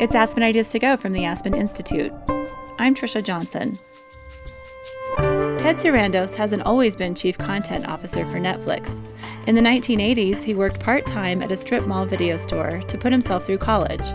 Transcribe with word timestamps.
It's 0.00 0.14
Aspen 0.14 0.42
Ideas 0.42 0.70
to 0.70 0.78
Go 0.78 0.96
from 0.96 1.12
the 1.12 1.26
Aspen 1.26 1.52
Institute. 1.52 2.10
I'm 2.78 2.94
Trisha 2.94 3.22
Johnson. 3.22 3.76
Ted 5.58 5.76
Sarandos 5.76 6.34
hasn't 6.34 6.62
always 6.62 6.96
been 6.96 7.14
Chief 7.14 7.36
Content 7.36 7.86
Officer 7.86 8.24
for 8.24 8.40
Netflix. 8.40 8.98
In 9.46 9.54
the 9.54 9.60
1980s, 9.60 10.42
he 10.42 10.54
worked 10.54 10.80
part 10.80 11.04
time 11.04 11.42
at 11.42 11.50
a 11.50 11.56
strip 11.56 11.86
mall 11.86 12.06
video 12.06 12.38
store 12.38 12.80
to 12.88 12.96
put 12.96 13.12
himself 13.12 13.44
through 13.44 13.58
college. 13.58 14.08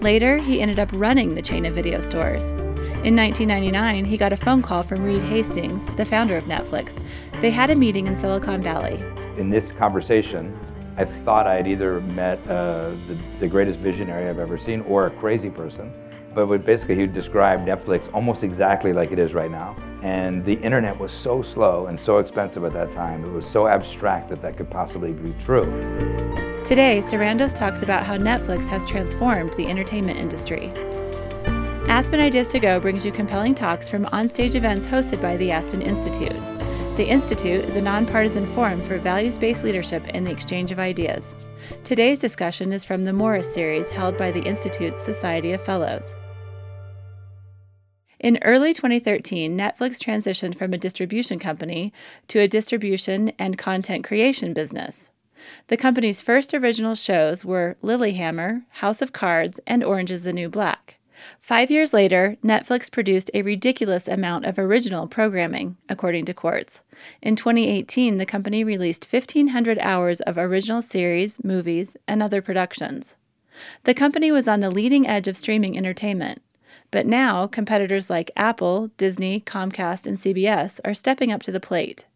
Later, 0.00 0.38
he 0.38 0.60
ended 0.60 0.80
up 0.80 0.90
running 0.92 1.36
the 1.36 1.42
chain 1.42 1.64
of 1.64 1.76
video 1.76 2.00
stores. 2.00 2.42
In 3.04 3.14
1999, 3.14 4.06
he 4.06 4.16
got 4.16 4.32
a 4.32 4.36
phone 4.36 4.62
call 4.62 4.82
from 4.82 5.04
Reed 5.04 5.22
Hastings, 5.22 5.84
the 5.94 6.04
founder 6.04 6.36
of 6.36 6.44
Netflix. 6.46 7.04
They 7.40 7.52
had 7.52 7.70
a 7.70 7.76
meeting 7.76 8.08
in 8.08 8.16
Silicon 8.16 8.64
Valley. 8.64 9.00
In 9.38 9.48
this 9.48 9.70
conversation, 9.70 10.58
I 11.00 11.06
thought 11.24 11.46
I 11.46 11.54
had 11.54 11.66
either 11.66 12.02
met 12.02 12.38
uh, 12.46 12.90
the, 13.08 13.16
the, 13.38 13.48
greatest 13.48 13.78
visionary 13.78 14.28
I've 14.28 14.38
ever 14.38 14.58
seen 14.58 14.82
or 14.82 15.06
a 15.06 15.10
crazy 15.10 15.48
person. 15.48 15.90
But 16.34 16.46
basically, 16.66 16.94
he 16.94 17.06
described 17.06 17.66
Netflix 17.66 18.12
almost 18.12 18.44
exactly 18.44 18.92
like 18.92 19.10
it 19.10 19.18
is 19.18 19.32
right 19.32 19.50
now. 19.50 19.74
And 20.02 20.44
the 20.44 20.52
internet 20.52 20.98
was 21.00 21.10
so 21.10 21.40
slow 21.40 21.86
and 21.86 21.98
so 21.98 22.18
expensive 22.18 22.64
at 22.64 22.74
that 22.74 22.92
time. 22.92 23.24
It 23.24 23.30
was 23.30 23.46
so 23.46 23.66
abstract 23.66 24.28
that 24.28 24.42
that 24.42 24.58
could 24.58 24.68
possibly 24.68 25.12
be 25.12 25.32
true. 25.42 25.64
Today, 26.66 27.00
Sarandos 27.02 27.54
talks 27.54 27.80
about 27.80 28.04
how 28.04 28.18
Netflix 28.18 28.68
has 28.68 28.84
transformed 28.84 29.54
the 29.54 29.68
entertainment 29.68 30.18
industry. 30.18 30.70
Aspen 31.88 32.20
Ideas 32.20 32.50
to 32.50 32.60
Go 32.60 32.78
brings 32.78 33.06
you 33.06 33.10
compelling 33.10 33.54
talks 33.54 33.88
from 33.88 34.04
onstage 34.06 34.54
events 34.54 34.86
hosted 34.86 35.22
by 35.22 35.38
the 35.38 35.50
Aspen 35.50 35.80
Institute. 35.80 36.59
The 36.96 37.08
Institute 37.08 37.64
is 37.64 37.76
a 37.76 37.80
nonpartisan 37.80 38.46
forum 38.52 38.82
for 38.82 38.98
values 38.98 39.38
based 39.38 39.64
leadership 39.64 40.02
and 40.08 40.26
the 40.26 40.32
exchange 40.32 40.70
of 40.70 40.78
ideas. 40.78 41.34
Today's 41.84 42.18
discussion 42.18 42.72
is 42.72 42.84
from 42.84 43.04
the 43.04 43.12
Morris 43.12 43.54
series 43.54 43.88
held 43.90 44.18
by 44.18 44.30
the 44.30 44.42
Institute's 44.42 45.00
Society 45.00 45.52
of 45.52 45.62
Fellows. 45.62 46.14
In 48.18 48.38
early 48.42 48.74
2013, 48.74 49.56
Netflix 49.56 49.98
transitioned 49.98 50.58
from 50.58 50.74
a 50.74 50.78
distribution 50.78 51.38
company 51.38 51.92
to 52.28 52.40
a 52.40 52.48
distribution 52.48 53.32
and 53.38 53.56
content 53.56 54.04
creation 54.04 54.52
business. 54.52 55.10
The 55.68 55.78
company's 55.78 56.20
first 56.20 56.52
original 56.52 56.94
shows 56.94 57.46
were 57.46 57.78
Lilyhammer, 57.82 58.64
House 58.68 59.00
of 59.00 59.14
Cards, 59.14 59.58
and 59.66 59.82
Orange 59.82 60.10
is 60.10 60.24
the 60.24 60.34
New 60.34 60.50
Black. 60.50 60.99
Five 61.38 61.70
years 61.70 61.92
later, 61.92 62.36
Netflix 62.44 62.90
produced 62.90 63.30
a 63.34 63.42
ridiculous 63.42 64.08
amount 64.08 64.44
of 64.44 64.58
original 64.58 65.06
programming, 65.06 65.76
according 65.88 66.24
to 66.26 66.34
Quartz. 66.34 66.82
In 67.22 67.36
2018, 67.36 68.16
the 68.16 68.26
company 68.26 68.64
released 68.64 69.08
1,500 69.10 69.78
hours 69.78 70.20
of 70.22 70.38
original 70.38 70.82
series, 70.82 71.42
movies, 71.44 71.96
and 72.06 72.22
other 72.22 72.42
productions. 72.42 73.16
The 73.84 73.94
company 73.94 74.32
was 74.32 74.48
on 74.48 74.60
the 74.60 74.70
leading 74.70 75.06
edge 75.06 75.28
of 75.28 75.36
streaming 75.36 75.76
entertainment. 75.76 76.42
But 76.90 77.06
now, 77.06 77.46
competitors 77.46 78.10
like 78.10 78.32
Apple, 78.36 78.88
Disney, 78.96 79.40
Comcast, 79.40 80.06
and 80.06 80.18
CBS 80.18 80.80
are 80.84 80.94
stepping 80.94 81.30
up 81.30 81.42
to 81.42 81.52
the 81.52 81.60
plate. 81.60 82.06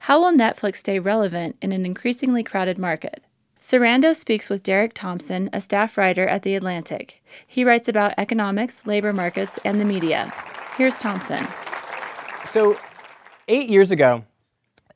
How 0.00 0.20
will 0.20 0.32
Netflix 0.36 0.76
stay 0.76 0.98
relevant 0.98 1.56
in 1.62 1.72
an 1.72 1.86
increasingly 1.86 2.42
crowded 2.42 2.78
market? 2.78 3.24
Sarandos 3.62 4.16
speaks 4.16 4.48
with 4.48 4.62
Derek 4.62 4.94
Thompson, 4.94 5.50
a 5.52 5.60
staff 5.60 5.98
writer 5.98 6.26
at 6.26 6.42
The 6.44 6.54
Atlantic. 6.54 7.22
He 7.46 7.62
writes 7.62 7.88
about 7.88 8.14
economics, 8.16 8.86
labor 8.86 9.12
markets, 9.12 9.58
and 9.66 9.78
the 9.78 9.84
media. 9.84 10.32
Here's 10.78 10.96
Thompson. 10.96 11.46
So, 12.46 12.78
eight 13.48 13.68
years 13.68 13.90
ago, 13.90 14.24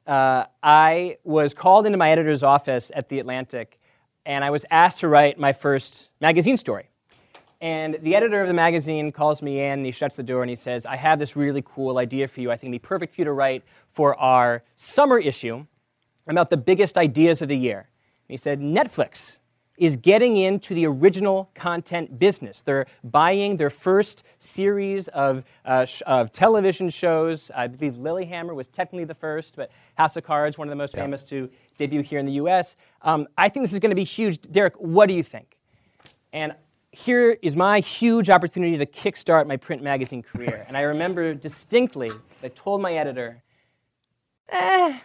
uh, 0.07 0.45
I 0.63 1.19
was 1.25 1.53
called 1.53 1.85
into 1.85 1.99
my 1.99 2.11
editor's 2.11 2.43
office 2.43 2.91
at 2.95 3.11
The 3.11 3.19
Atlantic, 3.19 3.79
and 4.25 4.43
I 4.43 4.49
was 4.49 4.65
asked 4.71 5.01
to 5.01 5.09
write 5.09 5.39
my 5.39 5.53
first 5.53 6.11
magazine 6.23 6.57
story. 6.57 6.89
And 7.61 7.99
the 8.01 8.17
editor 8.17 8.41
of 8.41 8.49
the 8.49 8.55
magazine 8.55 9.13
calls 9.13 9.43
me 9.43 9.61
in, 9.61 9.73
and 9.73 9.85
he 9.85 9.93
shuts 9.93 10.17
the 10.17 10.23
door, 10.23 10.43
and 10.43 10.49
he 10.49 10.57
says, 10.57 10.87
I 10.87 10.97
have 10.97 11.19
this 11.19 11.37
really 11.37 11.63
cool 11.63 11.99
idea 11.99 12.29
for 12.29 12.41
you. 12.41 12.51
I 12.51 12.57
think 12.57 12.73
it'd 12.73 12.83
be 12.83 12.87
perfect 12.87 13.15
for 13.15 13.21
you 13.21 13.25
to 13.27 13.33
write 13.33 13.63
for 13.93 14.19
our 14.19 14.63
summer 14.77 15.19
issue 15.19 15.67
about 16.27 16.49
the 16.49 16.57
biggest 16.57 16.97
ideas 16.97 17.43
of 17.43 17.49
the 17.49 17.59
year. 17.59 17.89
He 18.35 18.39
said, 18.39 18.59
Netflix 18.59 19.39
is 19.79 19.97
getting 19.97 20.37
into 20.37 20.75
the 20.75 20.87
original 20.87 21.53
content 21.55 22.19
business. 22.19 22.63
They're 22.63 22.87
buying 23.05 23.59
their 23.59 23.71
first 23.71 24.25
series 24.41 25.07
of, 25.07 25.45
uh, 25.65 25.85
sh- 25.85 26.03
of 26.05 26.33
television 26.33 26.91
shows. 26.91 27.53
I 27.55 27.69
believe 27.69 27.95
Lilyhammer 27.95 28.53
was 28.53 28.67
technically 28.67 29.05
the 29.05 29.15
first, 29.15 29.55
but 29.55 29.71
House 29.95 30.17
of 30.17 30.25
Cards, 30.25 30.59
one 30.59 30.67
of 30.67 30.71
the 30.71 30.75
most 30.75 30.95
yeah. 30.95 31.03
famous 31.03 31.23
to 31.27 31.49
debut 31.79 32.03
here 32.03 32.19
in 32.19 32.27
the 32.27 32.33
US. 32.33 32.75
Um, 33.03 33.29
I 33.39 33.49
think 33.49 33.63
this 33.63 33.73
is 33.73 33.79
going 33.79 33.91
to 33.91 33.95
be 33.95 34.03
huge. 34.03 34.41
Derek, 34.51 34.75
what 34.79 35.07
do 35.07 35.15
you 35.15 35.23
think? 35.23 35.57
And 36.33 36.57
here 36.91 37.39
is 37.41 37.55
my 37.55 37.79
huge 37.79 38.31
opportunity 38.31 38.77
to 38.79 38.87
kickstart 38.87 39.47
my 39.47 39.59
print 39.59 39.81
magazine 39.81 40.25
career. 40.25 40.65
And 40.67 40.77
I 40.77 40.81
remember 40.81 41.35
distinctly, 41.35 42.11
I 42.43 42.49
told 42.49 42.83
my 42.83 42.95
editor, 42.95 43.45
eh, 44.49 44.99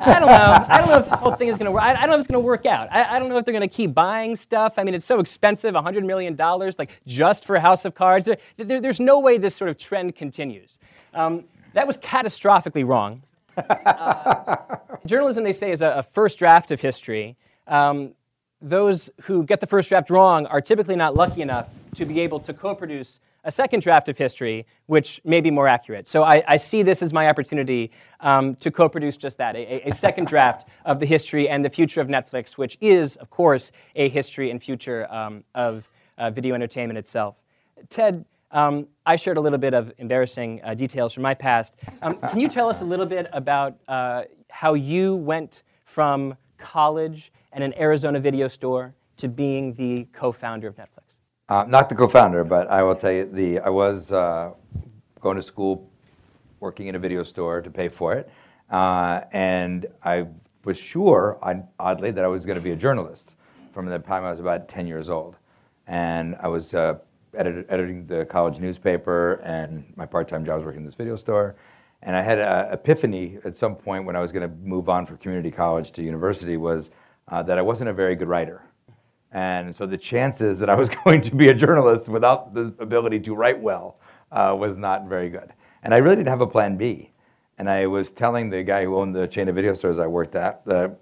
I 0.00 0.18
don't 0.18 0.28
know. 0.28 0.66
I 0.68 0.78
don't 0.78 0.88
know 0.88 0.98
if 0.98 1.08
this 1.08 1.18
whole 1.18 1.34
thing 1.34 1.48
is 1.48 1.56
going 1.56 1.66
to 1.66 1.72
work. 1.72 1.82
I, 1.82 1.92
don't 1.94 2.08
know 2.08 2.14
if 2.14 2.20
it's 2.20 2.28
going 2.28 2.42
to 2.42 2.46
work 2.46 2.66
out. 2.66 2.88
I, 2.92 3.16
I 3.16 3.18
don't 3.18 3.28
know 3.28 3.36
if 3.38 3.44
they're 3.44 3.52
going 3.52 3.68
to 3.68 3.74
keep 3.74 3.94
buying 3.94 4.36
stuff. 4.36 4.74
I 4.76 4.84
mean, 4.84 4.94
it's 4.94 5.06
so 5.06 5.20
expensive, 5.20 5.74
$100 5.74 6.04
million, 6.04 6.36
like 6.36 7.00
just 7.06 7.44
for 7.44 7.58
House 7.58 7.84
of 7.84 7.94
Cards. 7.94 8.26
There, 8.26 8.36
there, 8.56 8.80
there's 8.80 9.00
no 9.00 9.18
way 9.18 9.38
this 9.38 9.54
sort 9.54 9.70
of 9.70 9.78
trend 9.78 10.14
continues. 10.16 10.78
Um, 11.14 11.44
that 11.74 11.86
was 11.86 11.98
catastrophically 11.98 12.86
wrong. 12.86 13.22
Uh, 13.56 14.56
journalism, 15.06 15.44
they 15.44 15.52
say, 15.52 15.70
is 15.72 15.82
a, 15.82 15.88
a 15.88 16.02
first 16.02 16.38
draft 16.38 16.70
of 16.70 16.80
history. 16.80 17.36
Um, 17.66 18.12
those 18.60 19.10
who 19.22 19.44
get 19.44 19.60
the 19.60 19.66
first 19.66 19.88
draft 19.88 20.10
wrong 20.10 20.46
are 20.46 20.60
typically 20.60 20.96
not 20.96 21.14
lucky 21.14 21.42
enough 21.42 21.68
to 21.96 22.04
be 22.04 22.20
able 22.20 22.40
to 22.40 22.54
co 22.54 22.74
produce 22.74 23.20
a 23.44 23.50
second 23.50 23.80
draft 23.80 24.08
of 24.08 24.16
history, 24.16 24.66
which 24.86 25.20
may 25.24 25.40
be 25.40 25.50
more 25.50 25.66
accurate. 25.66 26.06
So 26.06 26.22
I, 26.22 26.42
I 26.46 26.56
see 26.56 26.82
this 26.82 27.02
as 27.02 27.12
my 27.12 27.28
opportunity 27.28 27.90
um, 28.20 28.54
to 28.56 28.70
co 28.70 28.88
produce 28.88 29.16
just 29.16 29.38
that 29.38 29.56
a, 29.56 29.88
a, 29.88 29.92
second 29.92 30.26
draft 30.28 30.68
of 30.84 31.00
the 31.00 31.06
history 31.06 31.48
and 31.48 31.64
the 31.64 31.70
future 31.70 32.00
of 32.00 32.08
Netflix, 32.08 32.52
which 32.52 32.78
is, 32.80 33.16
of 33.16 33.30
course, 33.30 33.72
a 33.96 34.08
history 34.08 34.50
and 34.50 34.62
future 34.62 35.12
um, 35.12 35.42
of 35.54 35.88
uh, 36.18 36.30
video 36.30 36.54
entertainment 36.54 36.98
itself. 36.98 37.36
Ted, 37.88 38.24
um, 38.52 38.86
I 39.06 39.16
shared 39.16 39.38
a 39.38 39.40
little 39.40 39.58
bit 39.58 39.74
of 39.74 39.92
embarrassing 39.98 40.60
uh, 40.62 40.74
details 40.74 41.12
from 41.12 41.22
my 41.22 41.34
past. 41.34 41.74
Um, 42.02 42.16
can 42.18 42.38
you 42.38 42.48
tell 42.48 42.68
us 42.68 42.80
a 42.80 42.84
little 42.84 43.06
bit 43.06 43.26
about 43.32 43.76
uh, 43.88 44.24
how 44.50 44.74
you 44.74 45.16
went 45.16 45.62
from 45.84 46.36
college 46.58 47.32
and 47.52 47.64
an 47.64 47.74
Arizona 47.78 48.20
video 48.20 48.46
store 48.46 48.94
to 49.16 49.28
being 49.28 49.74
the 49.74 50.06
co 50.12 50.30
founder 50.30 50.68
of 50.68 50.76
Netflix? 50.76 50.91
Uh, 51.52 51.66
not 51.68 51.90
the 51.90 51.94
co-founder, 51.94 52.44
but 52.44 52.66
I 52.70 52.82
will 52.82 52.94
tell 52.94 53.12
you, 53.12 53.26
the 53.26 53.58
I 53.58 53.68
was 53.68 54.10
uh, 54.10 54.52
going 55.20 55.36
to 55.36 55.42
school, 55.42 55.86
working 56.60 56.86
in 56.86 56.94
a 56.94 56.98
video 56.98 57.22
store 57.22 57.60
to 57.60 57.70
pay 57.70 57.90
for 57.90 58.14
it, 58.14 58.30
uh, 58.70 59.20
and 59.32 59.84
I 60.02 60.28
was 60.64 60.78
sure, 60.78 61.38
oddly, 61.78 62.10
that 62.10 62.24
I 62.24 62.26
was 62.26 62.46
going 62.46 62.56
to 62.56 62.62
be 62.62 62.70
a 62.70 62.76
journalist 62.76 63.34
from 63.74 63.84
the 63.84 63.98
time 63.98 64.24
I 64.24 64.30
was 64.30 64.40
about 64.40 64.66
10 64.66 64.86
years 64.86 65.10
old, 65.10 65.36
and 65.86 66.36
I 66.40 66.48
was 66.48 66.72
uh, 66.72 66.94
edit- 67.36 67.66
editing 67.68 68.06
the 68.06 68.24
college 68.24 68.58
newspaper, 68.58 69.42
and 69.44 69.84
my 69.94 70.06
part-time 70.06 70.46
job 70.46 70.56
was 70.56 70.64
working 70.64 70.80
in 70.80 70.86
this 70.86 70.94
video 70.94 71.16
store, 71.16 71.56
and 72.00 72.16
I 72.16 72.22
had 72.22 72.38
an 72.38 72.72
epiphany 72.72 73.36
at 73.44 73.58
some 73.58 73.76
point 73.76 74.06
when 74.06 74.16
I 74.16 74.20
was 74.20 74.32
going 74.32 74.48
to 74.48 74.56
move 74.56 74.88
on 74.88 75.04
from 75.04 75.18
community 75.18 75.50
college 75.50 75.92
to 75.92 76.02
university 76.02 76.56
was 76.56 76.88
uh, 77.28 77.42
that 77.42 77.58
I 77.58 77.62
wasn't 77.62 77.90
a 77.90 77.92
very 77.92 78.16
good 78.16 78.28
writer. 78.28 78.62
And 79.32 79.74
so 79.74 79.86
the 79.86 79.96
chances 79.96 80.58
that 80.58 80.68
I 80.68 80.74
was 80.74 80.88
going 81.04 81.22
to 81.22 81.34
be 81.34 81.48
a 81.48 81.54
journalist 81.54 82.08
without 82.08 82.54
the 82.54 82.72
ability 82.78 83.20
to 83.20 83.34
write 83.34 83.58
well 83.58 83.98
uh, 84.30 84.54
was 84.58 84.76
not 84.76 85.08
very 85.08 85.30
good. 85.30 85.52
And 85.82 85.92
I 85.92 85.98
really 85.98 86.16
didn't 86.16 86.28
have 86.28 86.40
a 86.40 86.46
plan 86.46 86.76
B. 86.76 87.10
And 87.58 87.68
I 87.68 87.86
was 87.86 88.10
telling 88.10 88.50
the 88.50 88.62
guy 88.62 88.84
who 88.84 88.96
owned 88.96 89.14
the 89.14 89.26
chain 89.26 89.48
of 89.48 89.54
video 89.54 89.74
stores 89.74 89.98
I 89.98 90.06
worked 90.06 90.34
at 90.34 90.64
the, 90.64 90.94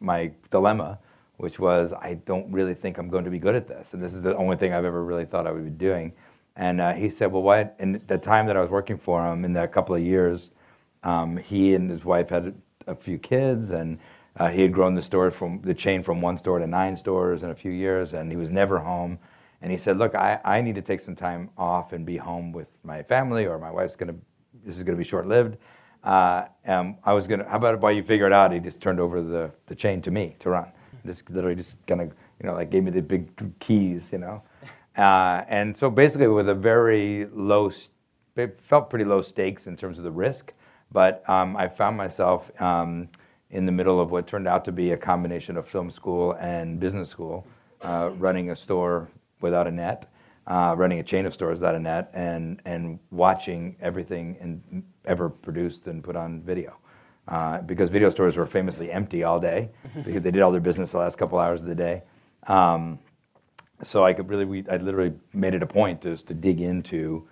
my 0.00 0.30
dilemma, 0.50 0.98
which 1.36 1.58
was 1.58 1.92
I 1.92 2.14
don't 2.26 2.50
really 2.50 2.74
think 2.74 2.98
I'm 2.98 3.08
going 3.08 3.24
to 3.24 3.30
be 3.30 3.38
good 3.38 3.54
at 3.54 3.68
this. 3.68 3.88
And 3.92 4.02
this 4.02 4.14
is 4.14 4.22
the 4.22 4.36
only 4.36 4.56
thing 4.56 4.72
I've 4.72 4.84
ever 4.84 5.04
really 5.04 5.24
thought 5.24 5.46
I 5.46 5.52
would 5.52 5.64
be 5.64 5.70
doing. 5.70 6.12
And 6.56 6.80
uh, 6.80 6.94
he 6.94 7.10
said, 7.10 7.30
well, 7.30 7.42
what? 7.42 7.76
In 7.78 8.02
the 8.06 8.18
time 8.18 8.46
that 8.46 8.56
I 8.56 8.60
was 8.60 8.70
working 8.70 8.96
for 8.96 9.26
him, 9.26 9.44
in 9.44 9.52
that 9.54 9.72
couple 9.72 9.94
of 9.94 10.02
years, 10.02 10.50
um, 11.02 11.36
he 11.36 11.74
and 11.74 11.90
his 11.90 12.04
wife 12.04 12.30
had 12.30 12.54
a 12.86 12.94
few 12.94 13.18
kids 13.18 13.70
and 13.70 13.98
uh, 14.38 14.48
he 14.48 14.60
had 14.60 14.72
grown 14.72 14.94
the 14.94 15.02
store 15.02 15.30
from 15.30 15.60
the 15.62 15.74
chain 15.74 16.02
from 16.02 16.20
one 16.20 16.36
store 16.36 16.58
to 16.58 16.66
nine 16.66 16.96
stores 16.96 17.42
in 17.42 17.50
a 17.50 17.54
few 17.54 17.70
years, 17.70 18.12
and 18.12 18.30
he 18.30 18.36
was 18.36 18.50
never 18.50 18.78
home. 18.78 19.18
And 19.62 19.72
he 19.72 19.78
said, 19.78 19.96
"Look, 19.98 20.14
I, 20.14 20.38
I 20.44 20.60
need 20.60 20.74
to 20.74 20.82
take 20.82 21.00
some 21.00 21.16
time 21.16 21.48
off 21.56 21.92
and 21.92 22.04
be 22.04 22.16
home 22.16 22.52
with 22.52 22.68
my 22.84 23.02
family, 23.02 23.46
or 23.46 23.58
my 23.58 23.70
wife's 23.70 23.96
gonna. 23.96 24.14
This 24.64 24.76
is 24.76 24.82
gonna 24.82 24.98
be 24.98 25.04
short-lived. 25.04 25.56
Uh, 26.04 26.44
and 26.64 26.96
I 27.04 27.14
was 27.14 27.26
gonna. 27.26 27.48
How 27.48 27.56
about 27.56 27.80
while 27.80 27.92
you 27.92 28.02
figure 28.02 28.26
it 28.26 28.32
out?" 28.32 28.52
He 28.52 28.60
just 28.60 28.80
turned 28.80 29.00
over 29.00 29.22
the, 29.22 29.50
the 29.66 29.74
chain 29.74 30.02
to 30.02 30.10
me 30.10 30.36
to 30.40 30.50
run. 30.50 30.66
Just 31.06 31.28
literally 31.30 31.56
just 31.56 31.74
kind 31.86 32.02
of 32.02 32.08
you 32.40 32.46
know 32.46 32.52
like 32.52 32.70
gave 32.70 32.84
me 32.84 32.90
the 32.90 33.00
big 33.00 33.58
keys, 33.58 34.10
you 34.12 34.18
know. 34.18 34.42
Uh, 34.96 35.44
and 35.48 35.74
so 35.74 35.90
basically, 35.90 36.28
with 36.28 36.50
a 36.50 36.54
very 36.54 37.26
low, 37.32 37.72
it 38.36 38.60
felt 38.68 38.90
pretty 38.90 39.04
low 39.04 39.22
stakes 39.22 39.66
in 39.66 39.76
terms 39.76 39.96
of 39.96 40.04
the 40.04 40.10
risk, 40.10 40.52
but 40.92 41.28
um, 41.28 41.56
I 41.56 41.68
found 41.68 41.96
myself. 41.96 42.50
Um, 42.60 43.08
in 43.56 43.64
the 43.64 43.72
middle 43.72 43.98
of 43.98 44.10
what 44.10 44.26
turned 44.26 44.46
out 44.46 44.66
to 44.66 44.70
be 44.70 44.92
a 44.92 44.96
combination 44.98 45.56
of 45.56 45.66
film 45.66 45.90
school 45.90 46.32
and 46.32 46.78
business 46.78 47.08
school, 47.08 47.46
uh, 47.80 48.10
running 48.18 48.50
a 48.50 48.56
store 48.56 49.08
without 49.40 49.66
a 49.66 49.70
net, 49.70 50.12
uh, 50.46 50.74
running 50.76 50.98
a 50.98 51.02
chain 51.02 51.24
of 51.24 51.32
stores 51.32 51.62
out 51.62 51.74
of 51.74 51.80
net, 51.80 52.10
and 52.12 52.60
and 52.66 52.98
watching 53.10 53.74
everything 53.80 54.36
and 54.42 54.82
ever 55.06 55.30
produced 55.30 55.86
and 55.86 56.04
put 56.04 56.16
on 56.16 56.42
video. 56.42 56.76
Uh, 57.28 57.62
because 57.62 57.88
video 57.90 58.10
stores 58.10 58.36
were 58.36 58.46
famously 58.46 58.92
empty 58.92 59.24
all 59.24 59.40
day 59.40 59.70
because 60.04 60.22
they 60.22 60.30
did 60.30 60.42
all 60.42 60.52
their 60.52 60.60
business 60.60 60.92
the 60.92 60.98
last 60.98 61.16
couple 61.16 61.38
hours 61.38 61.62
of 61.62 61.66
the 61.66 61.74
day. 61.74 62.02
Um, 62.46 62.98
so 63.82 64.04
I 64.04 64.12
could 64.12 64.28
really, 64.28 64.44
we, 64.44 64.64
I 64.70 64.76
literally 64.76 65.14
made 65.32 65.54
it 65.54 65.62
a 65.62 65.66
point 65.66 66.02
just 66.02 66.26
to 66.28 66.34
dig 66.34 66.60
into 66.60 67.26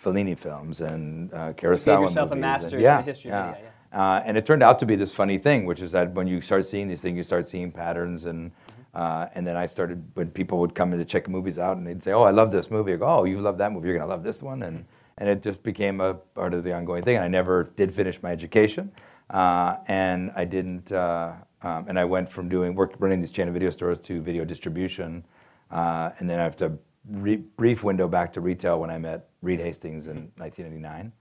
Fellini 0.00 0.38
films 0.38 0.80
and 0.80 1.32
uh, 1.34 1.52
Kurosawa 1.54 2.02
yourself 2.02 2.30
a 2.30 2.36
master's 2.36 2.72
and, 2.74 2.80
in 2.82 2.84
yeah, 2.84 2.96
the 2.98 3.02
history 3.02 3.30
Yeah. 3.30 3.50
of 3.50 3.56
yeah. 3.58 3.70
Uh, 3.96 4.22
and 4.26 4.36
it 4.36 4.44
turned 4.44 4.62
out 4.62 4.78
to 4.78 4.84
be 4.84 4.94
this 4.94 5.10
funny 5.10 5.38
thing, 5.38 5.64
which 5.64 5.80
is 5.80 5.90
that 5.90 6.12
when 6.12 6.26
you 6.26 6.38
start 6.42 6.66
seeing 6.66 6.86
these 6.86 7.00
things, 7.00 7.16
you 7.16 7.22
start 7.22 7.48
seeing 7.48 7.72
patterns, 7.72 8.26
and 8.26 8.52
uh, 8.92 9.26
and 9.34 9.46
then 9.46 9.56
I 9.56 9.66
started 9.66 10.04
when 10.12 10.30
people 10.30 10.58
would 10.58 10.74
come 10.74 10.92
in 10.92 10.98
to 10.98 11.04
check 11.04 11.30
movies 11.30 11.58
out, 11.58 11.78
and 11.78 11.86
they'd 11.86 12.02
say, 12.02 12.12
"Oh, 12.12 12.22
I 12.22 12.30
love 12.30 12.52
this 12.52 12.70
movie." 12.70 12.92
I 12.92 12.96
go, 12.96 13.06
"Oh, 13.06 13.24
you 13.24 13.40
love 13.40 13.56
that 13.56 13.72
movie? 13.72 13.88
You're 13.88 13.96
gonna 13.96 14.10
love 14.10 14.22
this 14.22 14.42
one," 14.42 14.64
and 14.64 14.84
and 15.16 15.30
it 15.30 15.42
just 15.42 15.62
became 15.62 16.02
a 16.02 16.12
part 16.12 16.52
of 16.52 16.62
the 16.62 16.74
ongoing 16.74 17.04
thing. 17.04 17.16
And 17.16 17.24
I 17.24 17.28
never 17.28 17.70
did 17.76 17.94
finish 17.94 18.22
my 18.22 18.32
education, 18.32 18.92
uh, 19.30 19.76
and 19.86 20.30
I 20.36 20.44
didn't, 20.44 20.92
uh, 20.92 21.32
um, 21.62 21.86
and 21.88 21.98
I 21.98 22.04
went 22.04 22.30
from 22.30 22.50
doing 22.50 22.74
work 22.74 22.92
running 22.98 23.22
these 23.22 23.30
chain 23.30 23.48
of 23.48 23.54
video 23.54 23.70
stores 23.70 23.98
to 24.00 24.20
video 24.20 24.44
distribution, 24.44 25.24
uh, 25.70 26.10
and 26.18 26.28
then 26.28 26.38
I 26.38 26.44
have 26.44 26.56
to 26.56 26.72
re- 27.12 27.36
brief 27.36 27.82
window 27.82 28.08
back 28.08 28.30
to 28.34 28.42
retail 28.42 28.78
when 28.78 28.90
I 28.90 28.98
met 28.98 29.30
Reed 29.40 29.60
Hastings 29.60 30.06
in 30.06 30.30
1989. 30.36 31.12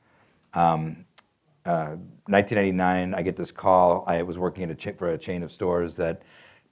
Um, 0.54 1.06
uh, 1.66 1.96
1999, 2.28 3.14
I 3.14 3.22
get 3.22 3.36
this 3.36 3.52
call. 3.52 4.04
I 4.08 4.22
was 4.22 4.38
working 4.38 4.64
at 4.64 4.70
a 4.70 4.76
cha- 4.76 4.94
for 4.98 5.12
a 5.12 5.18
chain 5.18 5.42
of 5.44 5.52
stores 5.52 5.96
that 5.96 6.22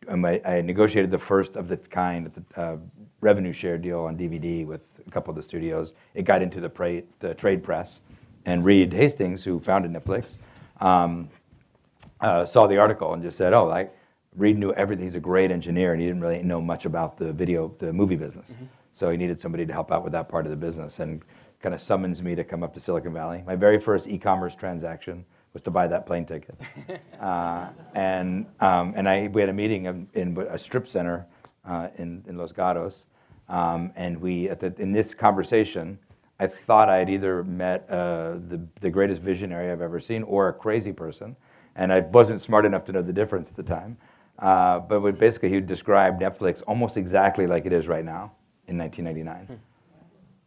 um, 0.08 0.24
I, 0.26 0.40
I 0.46 0.62
negotiated 0.62 1.10
the 1.10 1.18
first 1.18 1.56
of 1.56 1.68
the 1.68 1.78
kind 1.78 2.28
at 2.28 2.34
the, 2.36 2.62
uh, 2.62 2.78
revenue 3.22 3.54
share 3.54 3.78
deal 3.78 4.02
on 4.02 4.18
DVD 4.18 4.66
with 4.66 4.82
a 5.08 5.12
couple 5.12 5.32
of 5.32 5.36
the 5.36 5.44
studios. 5.44 5.94
It 6.14 6.24
got 6.24 6.42
into 6.42 6.60
the, 6.60 6.70
pra- 6.70 7.02
the 7.20 7.34
trade 7.34 7.64
press, 7.64 8.02
and 8.46 8.64
Reed 8.64 8.94
Hastings, 8.94 9.44
who 9.44 9.60
founded 9.60 9.92
Netflix, 9.94 10.38
um, 10.82 11.30
uh, 12.22 12.46
saw 12.46 12.68
the 12.68 12.78
article 12.78 13.14
and 13.14 13.24
just 13.24 13.38
said, 13.38 13.54
"Oh, 13.54 13.66
like 13.66 13.96
Reed 14.36 14.58
knew 14.58 14.74
everything. 14.74 15.06
He's 15.06 15.16
a 15.16 15.20
great 15.20 15.52
engineer, 15.52 15.94
and 15.94 16.02
he 16.02 16.08
didn't 16.08 16.22
really 16.22 16.44
know 16.44 16.62
much 16.62 16.86
about 16.86 17.18
the 17.18 17.32
video, 17.32 17.74
the 17.80 17.92
movie 17.94 18.16
business. 18.16 18.56
So 18.94 19.10
he 19.10 19.18
needed 19.18 19.40
somebody 19.40 19.66
to 19.66 19.74
help 19.74 19.92
out 19.92 20.04
with 20.04 20.12
that 20.14 20.30
part 20.30 20.46
of 20.46 20.52
the 20.52 20.56
business, 20.58 21.00
and 21.00 21.22
kind 21.64 21.74
of 21.74 21.82
summons 21.82 22.22
me 22.22 22.36
to 22.36 22.44
come 22.44 22.62
up 22.62 22.74
to 22.74 22.80
Silicon 22.80 23.14
Valley. 23.14 23.42
My 23.48 23.56
very 23.56 23.80
first 23.80 24.08
e-commerce 24.08 24.54
transaction 24.54 25.26
was 25.54 25.62
to 25.62 25.72
buy 25.72 25.88
that 25.88 26.06
plane 26.06 26.26
ticket, 26.26 26.60
uh, 27.22 27.70
and 27.96 28.46
um, 28.60 28.94
and 28.98 29.08
I 29.08 29.30
we 29.30 29.42
had 29.42 29.50
a 29.50 29.54
meeting 29.54 29.86
in, 29.86 30.08
in 30.14 30.38
a 30.50 30.58
strip 30.58 30.88
center 30.88 31.26
uh, 31.66 31.88
in 31.98 32.24
in 32.28 32.38
Los 32.38 32.52
Gatos, 32.52 33.06
um, 33.48 33.94
and 33.96 34.20
we 34.20 34.50
at 34.50 34.60
the, 34.60 34.76
in 34.78 34.92
this 34.92 35.16
conversation. 35.16 35.98
I 36.40 36.48
thought 36.48 36.90
I 36.90 36.98
had 36.98 37.10
either 37.10 37.44
met 37.44 37.88
uh, 37.90 38.34
the, 38.50 38.60
the 38.82 38.90
greatest 38.90 39.22
visionary 39.22 39.72
I've 39.72 39.84
ever 39.84 40.00
seen 40.00 40.24
or 40.24 40.50
a 40.50 40.54
crazy 40.54 40.92
person, 40.92 41.38
and 41.76 41.94
I 41.94 42.02
wasn't 42.02 42.42
smart 42.42 42.66
enough 42.66 42.84
to 42.86 42.92
know 42.92 43.04
the 43.04 43.14
difference 43.14 43.48
at 43.48 43.56
the 43.56 43.64
time. 43.64 43.96
Uh, 44.40 44.80
but 44.80 45.00
basically, 45.20 45.50
he 45.50 45.62
described 45.62 46.20
Netflix 46.20 46.62
almost 46.68 46.98
exactly 46.98 47.48
like 47.48 47.66
it 47.66 47.72
is 47.72 47.88
right 47.88 48.04
now 48.04 48.32
in 48.68 48.78
1999. 48.78 49.48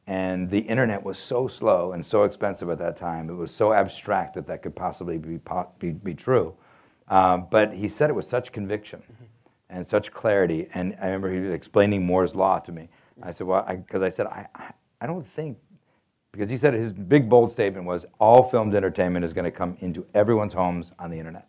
And 0.06 0.48
the 0.48 0.60
internet 0.60 1.02
was 1.02 1.18
so 1.18 1.48
slow 1.48 1.92
and 1.92 2.04
so 2.04 2.22
expensive 2.22 2.70
at 2.70 2.78
that 2.78 2.96
time. 2.96 3.28
It 3.28 3.34
was 3.34 3.52
so 3.52 3.72
abstract 3.72 4.34
that 4.34 4.46
that 4.46 4.62
could 4.62 4.76
possibly 4.76 5.18
be, 5.18 5.40
be, 5.78 5.90
be 5.90 6.14
true. 6.14 6.54
Um, 7.08 7.48
but 7.50 7.72
he 7.72 7.88
said 7.88 8.10
it 8.10 8.12
with 8.14 8.24
such 8.24 8.52
conviction 8.52 9.02
and 9.68 9.86
such 9.86 10.12
clarity. 10.12 10.68
And 10.74 10.96
I 11.00 11.06
remember 11.06 11.32
he 11.32 11.40
was 11.40 11.52
explaining 11.52 12.06
Moore's 12.06 12.34
Law 12.34 12.58
to 12.60 12.72
me. 12.72 12.88
I 13.22 13.32
said, 13.32 13.46
well, 13.46 13.64
because 13.68 14.02
I, 14.02 14.08
said, 14.08 14.26
I, 14.26 14.46
I, 14.54 14.72
I 15.00 15.06
don't 15.06 15.26
think 15.26 15.58
because 16.36 16.50
he 16.50 16.58
said 16.58 16.74
his 16.74 16.92
big 16.92 17.30
bold 17.30 17.50
statement 17.50 17.86
was 17.86 18.04
all 18.20 18.42
filmed 18.42 18.74
entertainment 18.74 19.24
is 19.24 19.32
going 19.32 19.46
to 19.46 19.50
come 19.50 19.76
into 19.80 20.06
everyone's 20.12 20.52
homes 20.52 20.92
on 20.98 21.10
the 21.10 21.18
internet. 21.18 21.48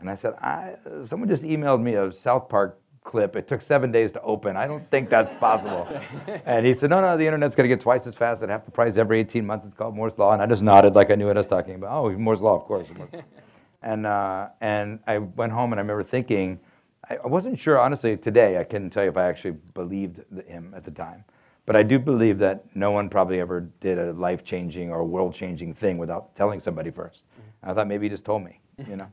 And 0.00 0.08
I 0.08 0.14
said, 0.14 0.34
I, 0.34 0.76
someone 1.02 1.28
just 1.28 1.42
emailed 1.42 1.82
me 1.82 1.94
a 1.94 2.10
South 2.10 2.48
Park 2.48 2.80
clip. 3.08 3.34
It 3.36 3.48
took 3.48 3.62
seven 3.62 3.90
days 3.90 4.12
to 4.12 4.20
open. 4.20 4.54
I 4.56 4.66
don't 4.66 4.88
think 4.90 5.08
that's 5.08 5.32
possible. 5.40 5.88
and 6.44 6.64
he 6.64 6.74
said, 6.74 6.90
no, 6.90 7.00
no, 7.00 7.16
the 7.16 7.26
internet's 7.26 7.56
going 7.56 7.68
to 7.68 7.74
get 7.74 7.80
twice 7.80 8.06
as 8.06 8.14
fast 8.14 8.42
at 8.42 8.50
half 8.50 8.66
the 8.66 8.70
price 8.70 8.98
every 8.98 9.18
18 9.20 9.46
months. 9.46 9.64
It's 9.64 9.74
called 9.74 9.96
Moore's 9.96 10.18
Law. 10.18 10.32
And 10.32 10.42
I 10.42 10.46
just 10.46 10.62
nodded 10.62 10.94
like 10.94 11.10
I 11.10 11.14
knew 11.14 11.26
what 11.26 11.36
I 11.36 11.40
was 11.40 11.48
talking 11.48 11.74
about. 11.74 11.90
Oh, 11.90 12.10
Moore's 12.10 12.42
Law, 12.42 12.54
of 12.54 12.64
course. 12.64 12.88
and, 13.82 14.06
uh, 14.06 14.48
and 14.60 15.00
I 15.06 15.18
went 15.18 15.52
home 15.52 15.72
and 15.72 15.80
I 15.80 15.82
remember 15.82 16.04
thinking, 16.04 16.60
I 17.08 17.16
I 17.16 17.26
wasn't 17.26 17.58
sure, 17.58 17.80
honestly, 17.80 18.16
today, 18.18 18.58
I 18.58 18.64
couldn't 18.64 18.90
tell 18.90 19.04
you 19.04 19.08
if 19.08 19.16
I 19.16 19.26
actually 19.26 19.56
believed 19.72 20.20
him 20.46 20.74
at 20.76 20.84
the 20.84 20.90
time. 20.90 21.24
But 21.64 21.76
I 21.76 21.82
do 21.82 21.98
believe 21.98 22.38
that 22.38 22.64
no 22.74 22.90
one 22.90 23.08
probably 23.08 23.40
ever 23.40 23.60
did 23.80 23.98
a 23.98 24.12
life 24.12 24.44
changing 24.44 24.90
or 24.90 25.04
world 25.04 25.34
changing 25.34 25.72
thing 25.74 25.96
without 25.96 26.36
telling 26.36 26.60
somebody 26.60 26.90
first. 26.90 27.24
I 27.62 27.72
thought 27.72 27.88
maybe 27.88 28.06
he 28.06 28.10
just 28.10 28.24
told 28.24 28.44
me, 28.44 28.60
you 28.86 28.96
know? 28.96 29.10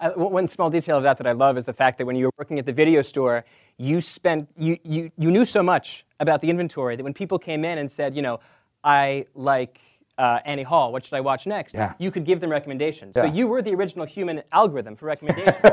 Uh, 0.00 0.10
one 0.10 0.48
small 0.48 0.68
detail 0.70 0.96
of 0.96 1.02
that 1.02 1.18
that 1.18 1.26
I 1.26 1.32
love 1.32 1.56
is 1.56 1.64
the 1.64 1.72
fact 1.72 1.98
that 1.98 2.06
when 2.06 2.16
you 2.16 2.26
were 2.26 2.32
working 2.38 2.58
at 2.58 2.66
the 2.66 2.72
video 2.72 3.02
store, 3.02 3.44
you 3.78 4.00
spent 4.00 4.48
you, 4.56 4.78
you, 4.84 5.10
you 5.16 5.30
knew 5.30 5.44
so 5.44 5.62
much 5.62 6.04
about 6.20 6.40
the 6.40 6.50
inventory 6.50 6.96
that 6.96 7.02
when 7.02 7.14
people 7.14 7.38
came 7.38 7.64
in 7.64 7.78
and 7.78 7.90
said, 7.90 8.14
you 8.14 8.22
know, 8.22 8.40
I 8.84 9.26
like 9.34 9.78
uh, 10.18 10.38
Annie 10.46 10.62
Hall, 10.62 10.92
what 10.92 11.04
should 11.04 11.14
I 11.14 11.20
watch 11.20 11.46
next? 11.46 11.74
Yeah. 11.74 11.92
You 11.98 12.10
could 12.10 12.24
give 12.24 12.40
them 12.40 12.50
recommendations. 12.50 13.14
So 13.14 13.24
you 13.24 13.46
were 13.46 13.60
the 13.60 13.74
original 13.74 14.06
human 14.06 14.42
algorithm 14.50 14.96
for 14.96 15.04
recommendations. 15.06 15.56
it 15.64 15.72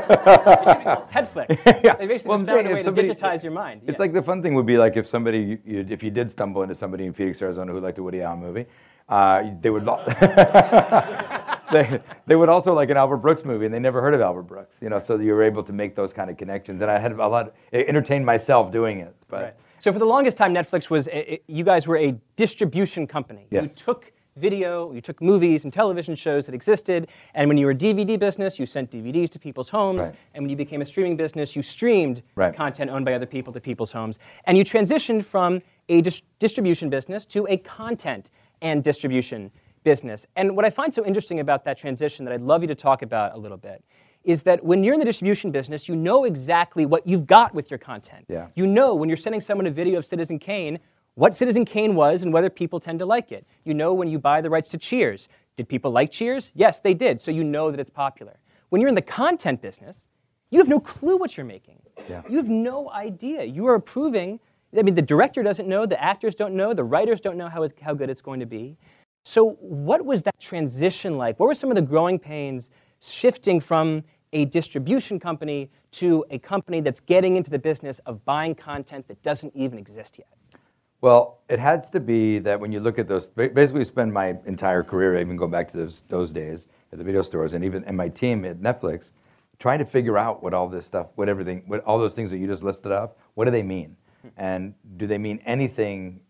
should 0.68 0.78
be 0.78 0.84
called 0.84 1.08
TEDflix. 1.08 1.80
Yeah. 1.84 1.94
They 1.96 2.06
basically 2.06 2.28
Well, 2.28 2.38
just 2.38 2.48
found 2.48 2.66
a 2.66 2.70
way 2.74 2.80
if 2.80 2.84
to 2.86 2.92
digitize 2.92 3.42
your 3.42 3.52
mind. 3.52 3.82
It's 3.86 3.96
Yeah. 3.96 4.02
like 4.02 4.12
the 4.12 4.22
fun 4.22 4.42
thing 4.42 4.54
would 4.54 4.66
be 4.66 4.76
like 4.76 4.96
if 4.98 5.06
somebody, 5.06 5.38
you, 5.38 5.58
you- 5.64 5.86
if 5.88 6.02
you 6.02 6.10
did 6.10 6.30
stumble 6.30 6.62
into 6.62 6.74
somebody 6.74 7.06
in 7.06 7.12
Phoenix, 7.14 7.40
Arizona 7.40 7.72
who 7.72 7.80
liked 7.80 7.98
a 7.98 8.02
Woody 8.02 8.20
Allen 8.20 8.40
movie, 8.40 8.66
uh, 9.08 9.42
they 9.60 9.70
would 9.70 9.84
lo- 9.84 10.02
they, 11.72 12.00
they 12.26 12.36
would 12.36 12.48
also 12.48 12.72
like 12.72 12.90
an 12.90 12.96
Albert 12.96 13.18
Brooks 13.18 13.44
movie, 13.44 13.64
and 13.66 13.74
they 13.74 13.78
never 13.78 14.00
heard 14.00 14.14
of 14.14 14.20
Albert 14.20 14.42
Brooks, 14.44 14.76
you 14.80 14.88
know. 14.88 14.98
So 14.98 15.18
you 15.18 15.32
were 15.32 15.42
able 15.42 15.62
to 15.64 15.72
make 15.72 15.94
those 15.94 16.12
kind 16.12 16.30
of 16.30 16.36
connections, 16.36 16.80
and 16.82 16.90
I 16.90 16.98
had 16.98 17.12
a 17.12 17.26
lot, 17.28 17.54
it 17.72 17.88
entertained 17.88 18.24
myself 18.24 18.70
doing 18.72 19.00
it. 19.00 19.14
But 19.28 19.42
Right. 19.42 19.54
So 19.80 19.92
for 19.92 19.98
the 19.98 20.04
longest 20.06 20.36
time, 20.38 20.54
Netflix 20.54 20.88
was, 20.88 21.08
a, 21.08 21.34
a- 21.34 21.42
you 21.46 21.62
guys 21.64 21.86
were 21.86 21.98
a 21.98 22.12
distribution 22.36 23.06
company. 23.06 23.46
Yes. 23.50 23.62
You 23.64 23.68
took 23.70 24.12
video, 24.36 24.90
you 24.92 25.00
took 25.00 25.20
movies 25.22 25.62
and 25.64 25.72
television 25.72 26.14
shows 26.16 26.46
that 26.46 26.54
existed, 26.54 27.08
and 27.34 27.48
when 27.48 27.56
you 27.58 27.66
were 27.66 27.72
a 27.72 27.76
DVD 27.76 28.18
business, 28.18 28.58
you 28.58 28.66
sent 28.66 28.90
DVDs 28.90 29.30
to 29.30 29.38
people's 29.38 29.68
homes, 29.68 30.06
Right. 30.06 30.14
and 30.34 30.42
when 30.42 30.50
you 30.50 30.56
became 30.56 30.80
a 30.80 30.84
streaming 30.84 31.16
business, 31.16 31.54
you 31.54 31.62
streamed 31.62 32.22
Right. 32.34 32.54
content 32.54 32.90
owned 32.90 33.04
by 33.04 33.12
other 33.14 33.26
people 33.26 33.52
to 33.52 33.60
people's 33.60 33.92
homes, 33.92 34.18
and 34.46 34.56
you 34.58 34.64
transitioned 34.64 35.24
from 35.24 35.60
a 35.88 36.00
dis- 36.00 36.22
distribution 36.40 36.88
business 36.90 37.26
to 37.26 37.46
a 37.48 37.58
content 37.58 38.30
and 38.62 38.82
distribution 38.82 39.50
business. 39.84 40.26
And 40.36 40.56
what 40.56 40.64
I 40.64 40.70
find 40.70 40.92
so 40.92 41.04
interesting 41.04 41.40
about 41.40 41.64
that 41.64 41.78
transition 41.78 42.24
that 42.24 42.32
I'd 42.32 42.40
love 42.40 42.62
you 42.62 42.68
to 42.68 42.74
talk 42.74 43.02
about 43.02 43.34
a 43.34 43.38
little 43.38 43.58
bit 43.58 43.84
is 44.24 44.42
that 44.42 44.64
when 44.64 44.82
you're 44.82 44.94
in 44.94 45.00
the 45.00 45.04
distribution 45.04 45.50
business, 45.50 45.86
you 45.86 45.94
know 45.94 46.24
exactly 46.24 46.86
what 46.86 47.06
you've 47.06 47.26
got 47.26 47.54
with 47.54 47.70
your 47.70 47.78
content. 47.78 48.24
Yeah. 48.28 48.46
You 48.54 48.66
know 48.66 48.94
when 48.94 49.08
you're 49.08 49.18
sending 49.18 49.40
someone 49.40 49.66
a 49.66 49.70
video 49.70 49.98
of 49.98 50.06
Citizen 50.06 50.38
Kane, 50.38 50.78
what 51.14 51.34
Citizen 51.34 51.64
Kane 51.64 51.94
was 51.94 52.22
and 52.22 52.32
whether 52.32 52.48
people 52.48 52.80
tend 52.80 52.98
to 53.00 53.06
like 53.06 53.30
it. 53.30 53.46
You 53.64 53.74
know 53.74 53.92
when 53.92 54.08
you 54.08 54.18
buy 54.18 54.40
the 54.40 54.50
rights 54.50 54.70
to 54.70 54.78
Cheers. 54.78 55.28
Did 55.56 55.68
people 55.68 55.90
like 55.90 56.10
Cheers? 56.10 56.50
Yes, 56.54 56.80
they 56.80 56.94
did. 56.94 57.20
So 57.20 57.30
you 57.30 57.44
know 57.44 57.70
that 57.70 57.78
it's 57.78 57.90
popular. 57.90 58.38
When 58.70 58.80
you're 58.80 58.88
in 58.88 58.94
the 58.94 59.02
content 59.02 59.60
business, 59.60 60.08
you 60.50 60.58
have 60.58 60.68
no 60.68 60.80
clue 60.80 61.16
what 61.16 61.36
you're 61.36 61.46
making. 61.46 61.82
Yeah. 62.08 62.22
You 62.28 62.38
have 62.38 62.48
no 62.48 62.90
idea. 62.90 63.44
You 63.44 63.66
are 63.66 63.74
approving. 63.74 64.40
I 64.76 64.82
mean, 64.82 64.94
the 64.94 65.02
director 65.02 65.42
doesn't 65.42 65.68
know, 65.68 65.86
the 65.86 66.02
actors 66.02 66.34
don't 66.34 66.54
know, 66.54 66.74
the 66.74 66.84
writers 66.84 67.20
don't 67.20 67.36
know 67.36 67.48
how, 67.48 67.62
it, 67.62 67.74
how 67.80 67.94
good 67.94 68.10
it's 68.10 68.20
going 68.20 68.40
to 68.40 68.46
be. 68.46 68.76
So, 69.24 69.52
what 69.60 70.04
was 70.04 70.22
that 70.22 70.38
transition 70.38 71.16
like? 71.16 71.40
What 71.40 71.46
were 71.46 71.54
some 71.54 71.70
of 71.70 71.76
the 71.76 71.82
growing 71.82 72.18
pains 72.18 72.70
shifting 73.00 73.60
from 73.60 74.04
a 74.32 74.44
distribution 74.46 75.18
company 75.18 75.70
to 75.92 76.24
a 76.30 76.38
company 76.38 76.80
that's 76.80 77.00
getting 77.00 77.36
into 77.36 77.50
the 77.50 77.58
business 77.58 78.00
of 78.00 78.24
buying 78.24 78.54
content 78.54 79.06
that 79.08 79.22
doesn't 79.22 79.54
even 79.54 79.78
exist 79.78 80.18
yet? 80.18 80.60
Well, 81.00 81.40
it 81.48 81.58
has 81.58 81.90
to 81.90 82.00
be 82.00 82.38
that 82.40 82.58
when 82.58 82.72
you 82.72 82.80
look 82.80 82.98
at 82.98 83.06
those, 83.06 83.28
basically, 83.28 83.84
spend 83.84 84.12
my 84.12 84.36
entire 84.46 84.82
career, 84.82 85.18
even 85.20 85.36
going 85.36 85.50
back 85.50 85.70
to 85.72 85.76
those, 85.78 86.02
those 86.08 86.30
days 86.30 86.66
at 86.92 86.98
the 86.98 87.04
video 87.04 87.22
stores, 87.22 87.52
and 87.52 87.64
even 87.64 87.84
and 87.84 87.96
my 87.96 88.08
team 88.08 88.44
at 88.44 88.58
Netflix, 88.60 89.10
trying 89.58 89.78
to 89.78 89.84
figure 89.84 90.18
out 90.18 90.42
what 90.42 90.54
all 90.54 90.68
this 90.68 90.86
stuff, 90.86 91.08
what 91.14 91.28
everything, 91.28 91.62
what 91.66 91.84
all 91.84 91.98
those 91.98 92.14
things 92.14 92.30
that 92.30 92.38
you 92.38 92.46
just 92.46 92.62
listed 92.62 92.90
off, 92.90 93.10
what 93.34 93.44
do 93.44 93.50
they 93.50 93.62
mean, 93.62 93.96
and 94.36 94.74
do 94.96 95.06
they 95.06 95.18
mean 95.18 95.40
anything 95.44 96.20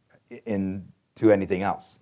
in 0.46 0.84
to 1.16 1.32
anything 1.32 1.62
else? 1.62 1.98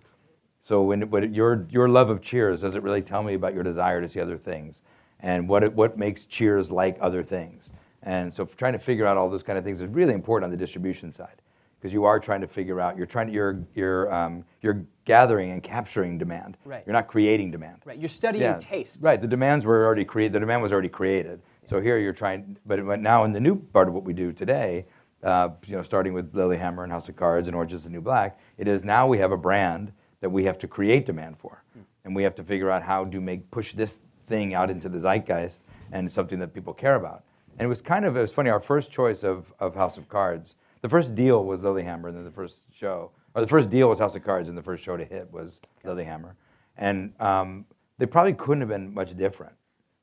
So 0.61 0.81
when 0.83 1.09
what 1.09 1.33
your 1.33 1.67
your 1.69 1.89
love 1.89 2.09
of 2.09 2.21
Cheers 2.21 2.61
does 2.61 2.75
it 2.75 2.83
really 2.83 3.01
tell 3.01 3.23
me 3.23 3.33
about 3.33 3.53
your 3.53 3.63
desire 3.63 4.01
to 4.01 4.07
see 4.07 4.19
other 4.19 4.37
things, 4.37 4.81
and 5.19 5.47
what 5.47 5.63
it, 5.63 5.73
what 5.73 5.97
makes 5.97 6.25
Cheers 6.25 6.71
like 6.71 6.97
other 7.01 7.23
things? 7.23 7.69
And 8.03 8.33
so 8.33 8.45
trying 8.45 8.73
to 8.73 8.79
figure 8.79 9.05
out 9.05 9.17
all 9.17 9.29
those 9.29 9.43
kind 9.43 9.57
of 9.57 9.63
things 9.63 9.81
is 9.81 9.87
really 9.87 10.13
important 10.13 10.45
on 10.45 10.51
the 10.51 10.57
distribution 10.57 11.11
side 11.11 11.41
because 11.79 11.93
you 11.93 12.05
are 12.05 12.19
trying 12.19 12.39
to 12.41 12.47
figure 12.47 12.79
out 12.79 12.95
you're 12.95 13.05
trying 13.05 13.27
to 13.27 13.33
you're 13.33 13.59
you're 13.75 14.13
um, 14.13 14.45
you're 14.61 14.85
gathering 15.05 15.51
and 15.51 15.61
capturing 15.61 16.17
demand. 16.17 16.55
Right. 16.63 16.83
You're 16.85 16.93
not 16.93 17.07
creating 17.07 17.51
demand. 17.51 17.81
Right, 17.85 17.99
you're 17.99 18.07
studying 18.07 18.43
Yeah. 18.43 18.57
taste. 18.59 18.99
Right. 19.01 19.21
The 19.21 19.27
demands 19.27 19.65
were 19.65 19.85
already 19.85 20.05
created. 20.05 20.31
The 20.33 20.39
demand 20.39 20.61
was 20.61 20.71
already 20.71 20.89
created. 20.89 21.41
So 21.69 21.81
here 21.81 21.97
you're 21.97 22.13
trying, 22.13 22.57
but 22.65 22.85
but 22.85 23.01
now 23.01 23.25
in 23.25 23.33
the 23.33 23.39
new 23.39 23.55
part 23.55 23.89
of 23.89 23.93
what 23.93 24.03
we 24.03 24.13
do 24.13 24.31
today, 24.31 24.85
uh, 25.23 25.49
you 25.65 25.75
know, 25.75 25.81
starting 25.81 26.13
with 26.13 26.33
Lilyhammer 26.33 26.83
and 26.83 26.91
House 26.91 27.09
of 27.09 27.15
Cards 27.15 27.47
and 27.47 27.55
Orange 27.55 27.73
is 27.73 27.83
the 27.83 27.89
New 27.89 28.01
Black. 28.01 28.39
It 28.57 28.67
is 28.67 28.83
now 28.83 29.07
we 29.07 29.17
have 29.17 29.31
a 29.31 29.37
brand 29.37 29.91
that 30.21 30.29
we 30.29 30.43
have 30.45 30.57
to 30.59 30.67
create 30.67 31.05
demand 31.05 31.37
for. 31.37 31.63
And 32.05 32.15
we 32.15 32.23
have 32.23 32.35
to 32.35 32.43
figure 32.43 32.69
out 32.69 32.83
how 32.83 33.05
to 33.05 33.21
make 33.21 33.49
push 33.51 33.73
this 33.73 33.97
thing 34.27 34.53
out 34.53 34.69
into 34.69 34.89
the 34.89 34.99
zeitgeist 34.99 35.59
and 35.91 36.11
something 36.11 36.39
that 36.39 36.53
people 36.53 36.73
care 36.73 36.95
about. 36.95 37.23
And 37.57 37.65
it 37.65 37.69
was 37.69 37.81
kind 37.81 38.03
of, 38.05 38.17
it 38.17 38.21
was 38.21 38.31
funny, 38.31 38.49
our 38.49 38.59
first 38.59 38.91
choice 38.91 39.23
of, 39.23 39.53
of 39.59 39.75
House 39.75 39.97
of 39.97 40.09
Cards, 40.09 40.55
the 40.81 40.89
first 40.89 41.15
deal 41.15 41.45
was 41.45 41.61
Lilyhammer, 41.61 42.09
and 42.09 42.17
then 42.17 42.25
the 42.25 42.31
first 42.31 42.63
show, 42.73 43.11
or 43.35 43.41
the 43.41 43.47
first 43.47 43.69
deal 43.69 43.89
was 43.89 43.99
House 43.99 44.15
of 44.15 44.23
Cards, 44.23 44.49
and 44.49 44.57
the 44.57 44.61
first 44.61 44.83
show 44.83 44.97
to 44.97 45.05
hit 45.05 45.31
was 45.31 45.61
Lilyhammer. 45.85 46.31
And 46.77 47.13
um, 47.21 47.65
they 47.99 48.05
probably 48.05 48.33
couldn't 48.33 48.61
have 48.61 48.69
been 48.69 48.93
much 48.93 49.15
different. 49.15 49.53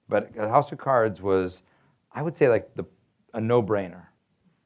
But 0.09 0.35
House 0.37 0.73
of 0.73 0.79
Cards 0.79 1.21
was, 1.21 1.61
I 2.13 2.23
would 2.23 2.37
say, 2.37 2.49
like 2.49 2.75
the, 2.75 2.85
a 3.35 3.41
no-brainer. 3.41 4.05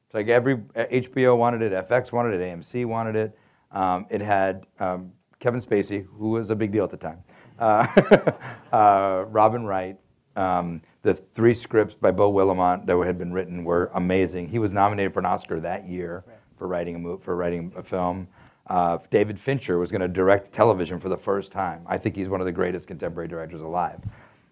It's 0.05 0.13
like 0.13 0.27
every 0.27 0.57
HBO 0.57 1.37
wanted 1.37 1.61
it, 1.61 1.71
FX 1.87 2.11
wanted 2.11 2.39
it, 2.39 2.43
AMC 2.43 2.85
wanted 2.85 3.15
it. 3.15 3.37
Um, 3.71 4.05
it 4.09 4.21
had 4.21 4.65
um, 4.79 5.11
Kevin 5.39 5.59
Spacey, 5.59 6.05
who 6.17 6.29
was 6.29 6.49
a 6.49 6.55
big 6.55 6.71
deal 6.71 6.83
at 6.83 6.91
the 6.91 6.97
time, 6.97 7.23
uh, 7.59 8.31
uh, 8.75 9.25
Robin 9.27 9.65
Wright. 9.65 9.97
Um, 10.35 10.81
the 11.01 11.13
three 11.13 11.53
scripts 11.53 11.95
by 11.95 12.11
Beau 12.11 12.31
Willimon 12.31 12.85
that 12.85 12.97
had 13.05 13.17
been 13.17 13.31
written 13.31 13.63
were 13.63 13.89
amazing. 13.93 14.49
He 14.49 14.59
was 14.59 14.73
nominated 14.73 15.13
for 15.13 15.19
an 15.19 15.25
Oscar 15.25 15.59
that 15.61 15.87
year 15.87 16.23
right. 16.27 16.37
for 16.57 16.67
writing 16.67 16.95
a 16.95 16.99
mo- 16.99 17.17
for 17.17 17.35
writing 17.35 17.71
a 17.77 17.83
film. 17.83 18.27
Uh, 18.67 18.97
David 19.11 19.39
Fincher 19.39 19.77
was 19.77 19.91
going 19.91 20.01
to 20.01 20.07
direct 20.07 20.51
television 20.51 20.99
for 20.99 21.09
the 21.09 21.17
first 21.17 21.51
time. 21.51 21.85
I 21.87 21.97
think 21.97 22.15
he's 22.15 22.27
one 22.27 22.41
of 22.41 22.45
the 22.45 22.51
greatest 22.51 22.87
contemporary 22.87 23.27
directors 23.27 23.61
alive. 23.61 23.99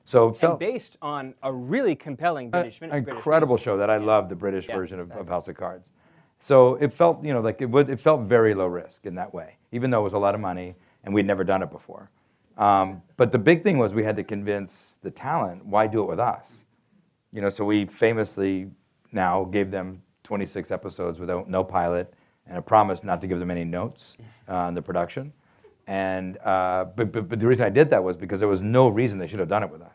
So 0.06 0.34
felt, 0.34 0.60
based 0.60 0.98
on 1.02 1.34
a 1.44 1.52
really 1.52 1.96
compelling 1.96 2.50
British, 2.50 2.82
an 2.82 2.92
incredible 2.92 3.56
British 3.56 3.66
show 3.66 3.78
that 3.78 3.90
I 3.90 3.98
love, 3.98 4.30
the 4.30 4.36
British 4.36 4.68
yeah, 4.68 4.76
version 4.76 5.00
of, 5.00 5.12
of, 5.12 5.28
House 5.28 5.48
of 5.48 5.56
Cards. 5.56 5.90
So 6.42 6.76
it 6.76 6.94
felt, 6.94 7.24
you 7.24 7.34
know, 7.34 7.40
like 7.40 7.62
it 7.62 7.70
would, 7.70 7.90
it 7.90 8.00
felt 8.00 8.22
very 8.22 8.54
low 8.54 8.68
risk 8.68 9.06
in 9.06 9.16
that 9.16 9.34
way, 9.34 9.56
even 9.72 9.90
though 9.90 10.02
it 10.02 10.04
was 10.04 10.14
a 10.14 10.18
lot 10.18 10.36
of 10.36 10.42
money 10.42 10.76
and 11.06 11.14
we'd 11.14 11.26
never 11.26 11.46
done 11.46 11.64
it 11.64 11.72
before. 11.72 12.10
Um, 12.58 13.02
but 13.18 13.32
the 13.32 13.40
big 13.40 13.64
thing 13.64 13.78
was 13.78 13.94
we 13.94 14.04
had 14.04 14.18
to 14.18 14.24
convince 14.24 14.98
the 15.02 15.10
talent, 15.10 15.66
why 15.66 15.88
do 15.88 16.04
it 16.04 16.08
with 16.08 16.20
us? 16.20 16.46
You 17.32 17.42
know, 17.42 17.50
so 17.50 17.64
we 17.64 17.86
famously 17.86 18.70
now 19.12 19.46
gave 19.46 19.72
them 19.72 20.02
26 20.24 20.70
episodes 20.70 21.20
without 21.20 21.50
no 21.50 21.64
pilot 21.64 22.14
and 22.48 22.58
a 22.58 22.62
promise 22.62 23.04
not 23.04 23.22
to 23.22 23.28
give 23.28 23.40
them 23.40 23.50
any 23.50 23.64
notes 23.64 24.18
uh, 24.50 24.54
on 24.54 24.74
the 24.74 24.82
production. 24.82 25.32
And 25.88 26.38
uh, 26.40 26.86
but, 26.96 27.12
but, 27.12 27.30
but 27.30 27.40
the 27.40 27.48
reason 27.48 27.66
I 27.66 27.70
did 27.70 27.90
that 27.90 28.04
was 28.04 28.16
because 28.16 28.40
there 28.40 28.50
was 28.50 28.62
no 28.62 28.88
reason 28.88 29.18
they 29.18 29.28
should 29.28 29.40
have 29.40 29.50
done 29.50 29.64
it 29.64 29.72
with 29.72 29.82
us. 29.82 29.93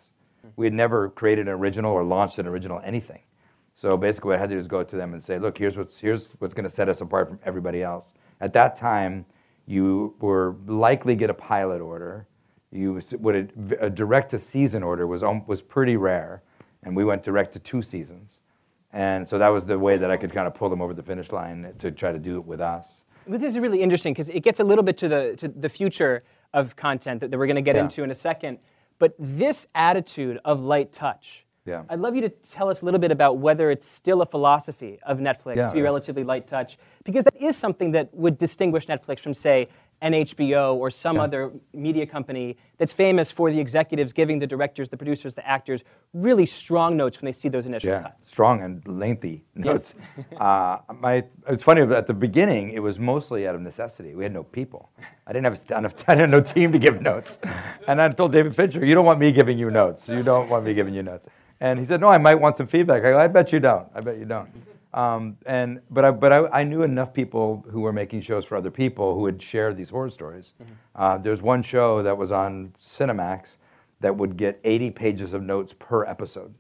We 0.57 0.67
had 0.67 0.75
never 0.75 1.11
created 1.11 1.49
an 1.49 1.55
original 1.55 1.93
or 1.93 2.05
launched 2.05 2.39
an 2.39 2.47
original 2.47 2.81
anything. 2.85 3.21
So 3.75 3.97
basically, 3.97 4.31
what 4.31 4.37
I 4.37 4.41
had 4.41 4.49
to 4.51 4.57
do 4.57 4.59
is 4.59 4.67
go 4.67 4.83
to 4.83 4.97
them 4.97 5.15
and 5.15 5.23
say, 5.23 5.39
look, 5.39 5.57
here's 5.57 5.77
what's 5.77 5.99
here's 5.99 6.31
what's 6.41 6.55
going 6.55 6.69
to 6.69 6.75
set 6.75 6.89
us 6.89 7.01
apart 7.01 7.29
from 7.29 7.39
everybody 7.45 7.83
else. 7.83 8.15
At 8.41 8.53
that 8.55 8.77
time, 8.77 9.25
you 9.67 10.15
were 10.21 10.57
likely 10.67 11.15
get 11.15 11.31
a 11.31 11.35
pilot 11.35 11.81
order 11.81 12.27
you 12.71 13.01
would 13.19 13.53
a, 13.71 13.87
a 13.87 13.91
direct 13.91 14.31
to 14.31 14.39
season 14.39 14.83
order 14.83 15.07
was 15.07 15.23
was 15.47 15.63
pretty 15.63 15.97
rare, 15.97 16.43
and 16.83 16.95
we 16.95 17.05
went 17.05 17.23
direct 17.23 17.53
to 17.55 17.59
two 17.59 17.83
seasons, 17.83 18.41
and 18.93 19.27
so 19.27 19.39
that 19.39 19.49
was 19.49 19.65
the 19.65 19.79
way 19.79 19.97
that 19.97 20.11
I 20.11 20.17
could 20.17 20.33
kind 20.33 20.47
of 20.47 20.55
pull 20.55 20.69
them 20.69 20.83
over 20.83 20.93
the 20.93 21.03
finish 21.03 21.33
line 21.33 21.73
to 21.79 21.91
try 21.91 22.13
to 22.13 22.19
do 22.19 22.37
it 22.37 22.45
with 22.45 22.61
us. 22.61 23.03
This 23.27 23.43
is 23.43 23.59
really 23.59 23.83
interesting 23.83 24.13
because 24.13 24.29
it 24.29 24.41
gets 24.41 24.61
a 24.61 24.65
little 24.65 24.85
bit 24.85 24.97
to 24.99 25.09
the 25.09 25.35
to 25.39 25.49
the 25.49 25.69
future 25.69 26.25
of 26.53 26.77
content 26.77 27.21
that, 27.21 27.31
that 27.31 27.39
we're 27.39 27.47
going 27.47 27.57
to 27.57 27.63
get 27.63 27.77
yeah. 27.77 27.85
into 27.85 28.03
in 28.03 28.11
a 28.11 28.15
second. 28.15 28.59
But 28.99 29.15
this 29.19 29.67
attitude 29.75 30.41
of 30.45 30.61
light 30.61 30.93
touch, 30.93 31.45
yeah. 31.65 31.83
I'd 31.91 32.01
love 32.01 32.15
you 32.15 32.23
to 32.23 32.31
tell 32.31 32.71
us 32.71 32.81
a 32.81 32.85
little 32.87 33.01
bit 33.01 33.11
about 33.11 33.39
whether 33.39 33.71
it's 33.71 33.87
still 33.87 34.23
a 34.23 34.27
philosophy 34.27 34.99
of 35.03 35.19
Netflix 35.19 35.57
yeah, 35.57 35.69
to 35.69 35.75
be 35.75 35.83
relatively 35.83 36.25
light 36.25 36.47
touch, 36.47 36.79
because 37.05 37.25
that 37.25 37.37
is 37.37 37.57
something 37.57 37.91
that 37.93 38.13
would 38.15 38.39
distinguish 38.39 38.87
Netflix 38.87 39.19
from, 39.21 39.35
say, 39.35 39.69
an 40.01 40.13
HBO 40.13 40.75
or 40.75 40.91
some 40.91 41.17
yeah. 41.17 41.23
other 41.23 41.53
media 41.73 42.07
company 42.07 42.57
that's 42.79 42.93
famous 42.93 43.31
for 43.31 43.51
the 43.51 43.59
executives 43.59 44.13
giving 44.13 44.39
the 44.39 44.47
directors, 44.47 44.89
the 44.89 44.97
producers, 44.97 45.35
the 45.35 45.47
actors 45.47 45.83
really 46.15 46.47
strong 46.47 46.97
notes 46.97 47.21
when 47.21 47.27
they 47.27 47.33
see 47.33 47.49
those 47.49 47.67
initial 47.67 47.91
yeah, 47.91 48.03
cuts. 48.03 48.29
Strong 48.29 48.63
and 48.63 48.87
lengthy 48.87 49.45
notes. 49.57 49.95
Yes. 50.17 50.27
uh, 50.41 50.79
my, 51.01 51.25
it's 51.49 51.63
funny 51.63 51.83
at 51.83 52.07
the 52.07 52.15
beginning. 52.15 52.71
It 52.71 52.81
was 52.81 52.99
mostly 52.99 53.49
out 53.49 53.55
of 53.55 53.61
necessity. 53.61 54.15
We 54.15 54.23
had 54.23 54.33
no 54.33 54.45
people. 54.45 54.91
I 55.27 55.33
didn't 55.33 55.45
have 55.45 55.79
enough. 55.79 55.95
I 56.09 56.15
didn't 56.15 56.33
have 56.33 56.47
no 56.47 56.53
team 56.53 56.73
to 56.73 56.79
give 56.79 57.03
notes. 57.03 57.39
And 57.89 58.01
I 58.01 58.09
told 58.11 58.33
David 58.33 58.55
Fincher, 58.55 58.85
"You 58.85 58.95
don't 58.95 59.05
want 59.05 59.19
me 59.19 59.33
giving 59.33 59.59
you 59.59 59.71
notes. 59.71 60.09
You 60.09 60.23
don't 60.23 60.49
want 60.49 60.65
me 60.65 60.75
giving 60.75 60.95
you 60.95 61.03
notes." 61.03 61.29
And 61.61 61.79
he 61.79 61.87
said, 61.87 62.01
"No, 62.01 62.09
I 62.09 62.19
might 62.19 62.37
want 62.37 62.57
some 62.57 62.67
feedback." 62.67 63.05
I 63.05 63.11
go, 63.11 63.19
"I 63.19 63.27
bet 63.27 63.53
you 63.53 63.61
don't. 63.61 63.89
I 63.95 64.01
bet 64.01 64.19
you 64.19 64.25
don't." 64.25 64.49
Um, 64.95 65.37
and 65.45 65.81
but 65.91 66.05
I 66.05 66.11
but 66.11 66.33
I, 66.33 66.47
I, 66.49 66.65
knew 66.65 66.83
enough 66.83 67.13
people 67.13 67.63
who 67.71 67.83
were 67.83 67.93
making 67.93 68.23
shows 68.23 68.47
for 68.47 68.57
other 68.57 68.71
people 68.71 69.15
who 69.15 69.21
would 69.21 69.43
share 69.43 69.75
these 69.75 69.91
horror 69.91 70.09
stories. 70.09 70.55
Mm-hmm. 70.63 70.73
Uh, 70.95 71.19
there's 71.19 71.43
one 71.43 71.63
show 71.63 72.03
that 72.03 72.17
was 72.17 72.33
on 72.33 72.73
Cinemax 72.81 73.59
that 74.01 74.17
would 74.17 74.39
get 74.39 74.59
80 74.65 74.91
pages 74.93 75.33
of 75.35 75.43
notes 75.43 75.75
per 75.79 76.07
episode. 76.07 76.55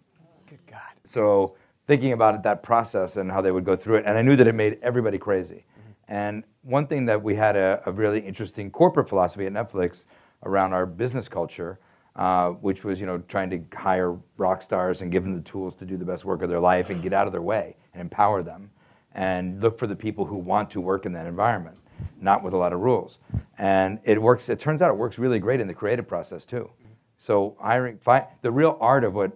Good 0.46 0.58
God! 0.66 0.80
So 1.06 1.56
thinking 1.86 2.12
about 2.12 2.34
it, 2.34 2.42
that 2.42 2.62
process 2.62 3.16
and 3.16 3.32
how 3.32 3.40
they 3.40 3.50
would 3.50 3.64
go 3.64 3.76
through 3.76 3.96
it, 3.96 4.04
and 4.04 4.18
I 4.18 4.20
knew 4.20 4.36
that 4.36 4.46
it 4.46 4.54
made 4.54 4.78
everybody 4.82 5.16
crazy. 5.16 5.64
Mm-hmm. 5.64 5.90
And 6.08 6.44
one 6.64 6.86
thing 6.86 7.06
that 7.06 7.22
we 7.22 7.34
had 7.34 7.56
a, 7.56 7.82
a 7.86 7.92
really 7.92 8.20
interesting 8.20 8.70
corporate 8.70 9.08
philosophy 9.08 9.46
at 9.46 9.54
Netflix 9.54 10.04
around 10.42 10.74
our 10.74 10.84
business 10.84 11.28
culture 11.28 11.78
uh, 12.18 12.50
which 12.50 12.84
was 12.84 13.00
you 13.00 13.06
know 13.06 13.18
trying 13.28 13.48
to 13.48 13.62
hire 13.76 14.16
rock 14.36 14.60
stars 14.60 15.02
and 15.02 15.12
give 15.12 15.22
them 15.22 15.34
the 15.34 15.40
tools 15.42 15.74
to 15.76 15.86
do 15.86 15.96
the 15.96 16.04
best 16.04 16.24
work 16.24 16.42
of 16.42 16.50
their 16.50 16.60
life 16.60 16.90
and 16.90 17.00
get 17.02 17.12
out 17.12 17.26
of 17.26 17.32
their 17.32 17.42
way 17.42 17.76
and 17.92 18.00
empower 18.00 18.42
them 18.42 18.70
and 19.14 19.60
look 19.60 19.78
for 19.78 19.86
the 19.86 19.96
people 19.96 20.24
who 20.24 20.36
want 20.36 20.70
to 20.70 20.80
work 20.80 21.06
in 21.06 21.12
that 21.12 21.26
environment 21.26 21.76
not 22.20 22.42
with 22.42 22.52
a 22.52 22.56
lot 22.56 22.72
of 22.72 22.80
rules. 22.80 23.18
And 23.58 23.98
it 24.04 24.20
works 24.20 24.48
it 24.48 24.60
turns 24.60 24.82
out 24.82 24.90
it 24.90 24.96
works 24.96 25.18
really 25.18 25.38
great 25.38 25.60
in 25.60 25.66
the 25.66 25.74
creative 25.74 26.06
process 26.06 26.44
too. 26.44 26.70
So 27.18 27.56
hiring 27.60 27.98
the 28.42 28.50
real 28.50 28.76
art 28.80 29.04
of 29.04 29.14
what 29.14 29.32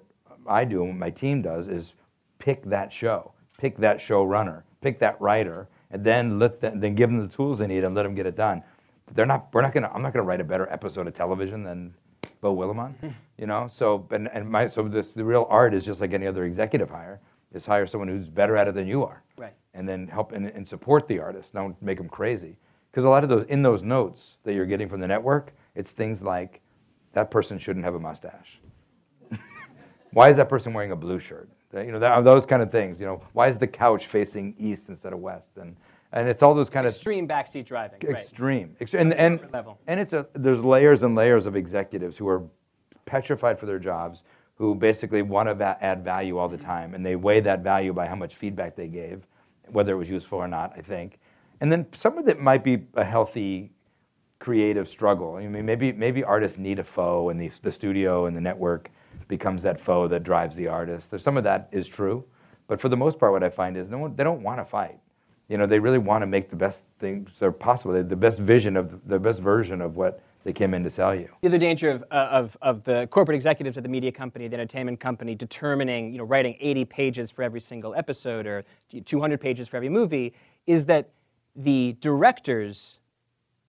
i 0.47 0.65
do 0.65 0.81
and 0.81 0.91
what 0.91 0.99
my 0.99 1.11
team 1.11 1.41
does 1.41 1.69
is 1.69 1.93
pick 2.41 2.65
that 2.65 2.93
show 2.93 3.33
pick 3.59 3.77
that 3.77 3.99
showrunner 3.99 4.63
pick 4.81 4.99
that 4.99 5.21
writer 5.21 5.69
and 5.93 6.03
then 6.03 6.39
let 6.39 6.61
them, 6.61 6.81
then 6.81 6.97
give 6.97 7.11
them 7.11 7.21
the 7.21 7.33
tools 7.33 7.59
they 7.61 7.67
need 7.67 7.85
and 7.85 7.95
let 7.95 8.03
them 8.03 8.15
get 8.15 8.27
it 8.27 8.35
done. 8.35 8.63
They're 9.15 9.27
not 9.27 9.49
we're 9.53 9.63
not 9.63 9.73
going 9.73 9.85
to 9.85 9.93
i'm 9.93 10.03
not 10.03 10.13
going 10.13 10.25
to 10.25 10.29
write 10.29 10.41
a 10.41 10.45
better 10.45 10.69
episode 10.71 11.07
of 11.07 11.15
television 11.15 11.63
than 11.63 11.95
Beau 12.41 12.57
Willimon, 12.57 12.95
you 13.39 13.47
know. 13.47 13.69
So 13.71 14.07
and, 14.11 14.29
and 14.33 14.49
my 14.49 14.69
so 14.69 14.89
this 14.89 15.13
the 15.13 15.25
real 15.25 15.47
art 15.51 15.75
is 15.75 15.85
just 15.85 16.01
like 16.01 16.13
any 16.13 16.27
other 16.27 16.45
executive 16.45 16.91
hire 16.91 17.21
is 17.55 17.67
hire 17.67 17.87
someone 17.87 18.09
who's 18.09 18.29
better 18.29 18.57
at 18.57 18.69
it 18.69 18.75
than 18.75 18.87
you 18.87 19.05
are, 19.05 19.23
right? 19.37 19.55
And 19.75 19.89
then 19.89 20.07
help 20.07 20.33
and, 20.33 20.47
and 20.47 20.67
support 20.67 21.09
the 21.09 21.19
artist. 21.19 21.53
Don't 21.53 21.81
make 21.83 21.99
them 21.99 22.09
crazy 22.09 22.57
because 22.91 23.05
a 23.05 23.09
lot 23.09 23.23
of 23.23 23.29
those 23.29 23.47
in 23.49 23.63
those 23.63 23.83
notes 23.83 24.39
that 24.45 24.55
you're 24.55 24.67
getting 24.67 24.89
from 24.89 25.01
the 25.01 25.07
network, 25.07 25.53
it's 25.75 25.91
things 25.91 26.21
like 26.23 26.61
that 27.13 27.31
person 27.31 27.59
shouldn't 27.59 27.85
have 27.85 27.95
a 27.95 28.01
mustache. 28.01 28.61
why 30.13 30.31
is 30.31 30.37
that 30.37 30.49
person 30.49 30.73
wearing 30.73 30.93
a 30.93 30.97
blue 30.97 31.19
shirt? 31.19 31.49
You 31.75 31.91
know, 31.91 31.99
that, 31.99 32.23
those 32.23 32.45
kind 32.45 32.63
of 32.63 32.71
things. 32.71 33.01
You 33.01 33.07
know, 33.07 33.23
why 33.33 33.49
is 33.49 33.57
the 33.57 33.67
couch 33.67 34.07
facing 34.07 34.55
east 34.59 34.89
instead 34.89 35.15
of 35.15 35.21
west? 35.21 35.57
And 35.57 35.75
and 36.13 36.29
it's 36.29 36.43
all 36.43 36.55
those 36.55 36.69
kind 36.69 36.87
it's 36.87 36.97
of 36.97 37.01
extreme 37.01 37.27
backseat 37.27 37.65
driving. 37.65 37.99
Extreme, 38.03 38.77
right. 38.79 38.95
and 38.95 39.15
and 39.15 39.41
level. 39.53 39.79
and 39.87 39.99
it's 39.99 40.13
a 40.13 40.27
there's 40.35 40.63
layers 40.63 41.03
and 41.03 41.15
layers 41.15 41.47
of 41.47 41.57
executives 41.57 42.17
who 42.17 42.29
are 42.29 42.43
petrified 43.07 43.59
for 43.59 43.67
their 43.67 43.79
jobs, 43.79 44.25
who 44.55 44.75
basically 44.75 45.23
want 45.23 45.49
to 45.49 45.55
va- 45.55 45.79
add 45.81 46.05
value 46.05 46.39
all 46.39 46.49
the 46.49 46.57
mm-hmm. 46.57 46.67
time, 46.67 46.95
and 46.95 47.05
they 47.05 47.17
weigh 47.17 47.41
that 47.41 47.61
value 47.61 47.93
by 47.93 48.07
how 48.07 48.15
much 48.15 48.35
feedback 48.35 48.77
they 48.77 48.89
gave, 48.89 49.27
whether 49.71 49.93
it 49.93 49.97
was 49.97 50.11
useful 50.11 50.39
or 50.39 50.49
not. 50.49 50.73
I 50.77 50.81
think, 50.81 51.19
and 51.61 51.71
then 51.71 51.87
some 51.95 52.19
of 52.19 52.29
it 52.29 52.41
might 52.41 52.65
be 52.65 52.85
a 52.95 53.05
healthy 53.05 53.73
creative 54.39 54.89
struggle. 54.89 55.37
I 55.37 55.47
mean, 55.47 55.65
maybe 55.65 55.93
maybe 55.93 56.25
artists 56.25 56.59
need 56.59 56.79
a 56.79 56.85
foe, 56.85 57.31
and 57.31 57.41
the 57.41 57.51
the 57.63 57.73
studio 57.73 58.27
and 58.27 58.37
the 58.37 58.41
network 58.41 58.91
becomes 59.29 59.63
that 59.63 59.81
foe 59.81 60.09
that 60.09 60.25
drives 60.25 60.57
the 60.57 60.69
artist. 60.69 61.11
There's 61.11 61.23
some 61.23 61.37
of 61.37 61.45
that 61.45 61.69
is 61.73 61.89
true, 61.89 62.25
but 62.67 62.81
for 62.81 62.89
the 62.89 62.97
most 62.97 63.19
part, 63.19 63.33
what 63.33 63.43
I 63.43 63.51
find 63.51 63.77
is 63.77 63.89
no 63.89 63.99
one 63.99 64.17
they 64.17 64.25
don't 64.25 64.43
want 64.43 64.61
to 64.61 64.65
fight 64.65 64.99
you 65.53 65.59
know, 65.59 65.67
they 65.67 65.79
really 65.79 65.99
want 65.99 66.23
to 66.23 66.27
make 66.27 66.49
the 66.49 66.57
best 66.57 66.83
things 66.99 67.29
that 67.39 67.45
are 67.45 67.53
possible, 67.53 67.93
the 68.03 68.17
best 68.17 68.39
vision 68.39 68.75
of 68.75 69.07
the 69.07 69.19
best 69.19 69.39
version 69.41 69.83
of 69.83 69.97
what 69.97 70.23
they 70.45 70.53
came 70.53 70.75
in 70.75 70.83
to 70.85 70.91
sell 70.91 71.15
you. 71.15 71.29
The 71.43 71.49
other 71.49 71.59
danger 71.59 71.91
of, 71.91 72.05
uh, 72.11 72.29
of, 72.31 72.57
of 72.63 72.85
the 72.85 73.07
corporate 73.11 73.37
executives 73.37 73.77
of 73.77 73.83
the 73.83 73.89
media 73.89 74.13
company, 74.13 74.49
the 74.49 74.55
entertainment 74.55 75.01
company, 75.01 75.35
determining, 75.35 76.13
you 76.13 76.19
know, 76.19 76.25
writing 76.25 76.57
80 76.61 76.85
pages 76.87 77.31
for 77.31 77.43
every 77.43 77.61
single 77.61 77.95
episode 77.95 78.47
or 78.47 78.65
200 79.05 79.41
pages 79.41 79.69
for 79.69 79.77
every 79.77 79.89
movie, 79.89 80.35
is 80.67 80.87
that 80.87 81.11
the 81.55 81.97
director's 82.01 82.99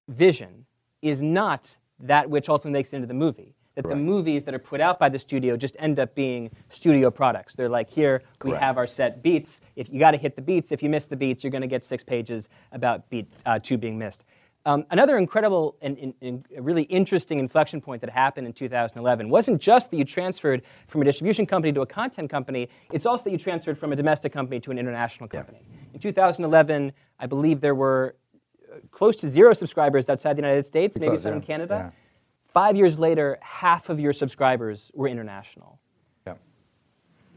vision 0.07 0.65
is 1.01 1.21
not 1.21 1.77
that 1.99 2.29
which 2.29 2.49
ultimately 2.49 2.79
makes 2.79 2.93
it 2.93 2.97
into 2.97 3.07
the 3.07 3.13
movie 3.13 3.55
that 3.75 3.87
the 3.87 3.95
movies 3.95 4.43
that 4.43 4.53
are 4.53 4.59
put 4.59 4.79
out 4.79 4.99
by 4.99 5.09
the 5.09 5.17
studio 5.17 5.57
just 5.57 5.75
end 5.79 5.99
up 5.99 6.13
being 6.13 6.51
studio 6.69 7.09
products. 7.09 7.55
They're 7.55 7.69
like, 7.69 7.89
here 7.89 8.21
we 8.43 8.51
have 8.51 8.77
our 8.77 8.85
set 8.85 9.23
beats. 9.23 9.61
If 9.75 9.89
you 9.89 9.99
got 9.99 10.11
to 10.11 10.17
hit 10.17 10.35
the 10.35 10.41
beats, 10.41 10.71
if 10.71 10.83
you 10.83 10.89
miss 10.89 11.05
the 11.05 11.15
beats, 11.15 11.43
you're 11.43 11.51
going 11.51 11.61
to 11.61 11.67
get 11.67 11.83
six 11.83 12.03
pages 12.03 12.49
about 12.71 13.09
beat 13.09 13.27
uh, 13.45 13.59
two 13.59 13.77
being 13.77 13.97
missed. 13.97 14.23
Um, 14.65 14.85
another 14.91 15.17
incredible 15.17 15.75
and, 15.81 15.97
and, 15.97 16.13
and, 16.21 16.45
really 16.57 16.83
interesting 16.83 17.39
inflection 17.39 17.81
point 17.81 17.99
that 17.99 18.09
happened 18.09 18.47
in 18.47 18.53
2011 18.53 19.29
wasn't 19.29 19.61
just 19.61 19.91
that 19.91 19.97
you 19.97 20.05
transferred 20.05 20.61
from 20.87 21.01
a 21.01 21.05
distribution 21.05 21.45
company 21.45 21.73
to 21.73 21.81
a 21.81 21.85
content 21.85 22.29
company, 22.29 22.69
it's 22.93 23.05
also 23.05 23.25
that 23.25 23.31
you 23.31 23.37
transferred 23.37 23.77
from 23.77 23.91
a 23.91 23.95
domestic 23.97 24.31
company 24.31 24.61
to 24.61 24.71
an 24.71 24.79
international 24.79 25.27
company. 25.27 25.59
Yeah. 25.69 25.95
In 25.95 25.99
2011, 25.99 26.93
I 27.19 27.25
believe 27.25 27.59
there 27.59 27.75
were 27.75 28.15
uh, 28.71 28.77
close 28.89 29.17
to 29.17 29.27
zero 29.27 29.53
subscribers 29.53 30.07
outside 30.07 30.37
the 30.37 30.41
United 30.41 30.65
States, 30.65 30.95
maybe 30.97 31.09
close, 31.09 31.23
some 31.23 31.33
in 31.33 31.41
Canada. 31.41 31.91
yeah. 31.91 31.99
Five 32.53 32.77
years 32.77 32.97
later, 32.97 33.39
half 33.41 33.89
of 33.89 33.99
your 33.99 34.13
subscribers 34.13 34.91
were 34.93 35.09
international. 35.09 35.81
Yeah. 36.25 36.35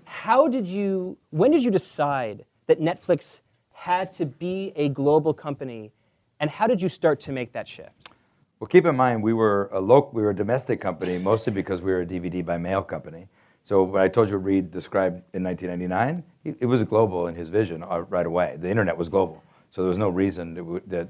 How 0.04 0.46
did 0.46 0.68
you, 0.68 1.18
when 1.30 1.50
did 1.50 1.64
you 1.64 1.72
decide 1.72 2.44
that 2.68 2.80
Netflix 2.80 3.40
had 3.72 4.12
to 4.12 4.26
be 4.26 4.72
a 4.76 4.88
global 4.88 5.34
company, 5.34 5.92
and 6.40 6.50
how 6.50 6.66
did 6.66 6.82
you 6.82 6.88
start 6.88 7.20
to 7.20 7.32
make 7.32 7.52
that 7.52 7.66
shift? 7.66 8.10
Well, 8.58 8.68
keep 8.68 8.86
in 8.86 8.96
mind, 8.96 9.22
we 9.22 9.32
were 9.32 9.68
a 9.72 9.80
local, 9.80 10.12
we 10.12 10.22
were 10.22 10.30
a 10.30 10.36
domestic 10.36 10.80
company, 10.80 11.18
mostly 11.18 11.52
because 11.52 11.82
we 11.82 11.92
were 11.92 12.00
a 12.00 12.06
DVD 12.06 12.44
by 12.44 12.56
mail 12.56 12.82
company. 12.82 13.28
So 13.64 13.82
when 13.82 14.00
I 14.00 14.08
told 14.08 14.30
you 14.30 14.36
Reed 14.36 14.70
described 14.70 15.22
in 15.34 15.42
1999, 15.42 16.22
it 16.60 16.66
was 16.66 16.82
global 16.84 17.26
in 17.26 17.34
his 17.34 17.48
vision 17.48 17.82
uh, 17.82 18.02
right 18.02 18.24
away. 18.24 18.56
The 18.58 18.70
internet 18.70 18.96
was 18.96 19.08
global, 19.08 19.42
so 19.72 19.82
there 19.82 19.88
was 19.88 19.98
no 19.98 20.08
reason 20.08 20.54
that, 20.54 20.82
that 20.88 21.08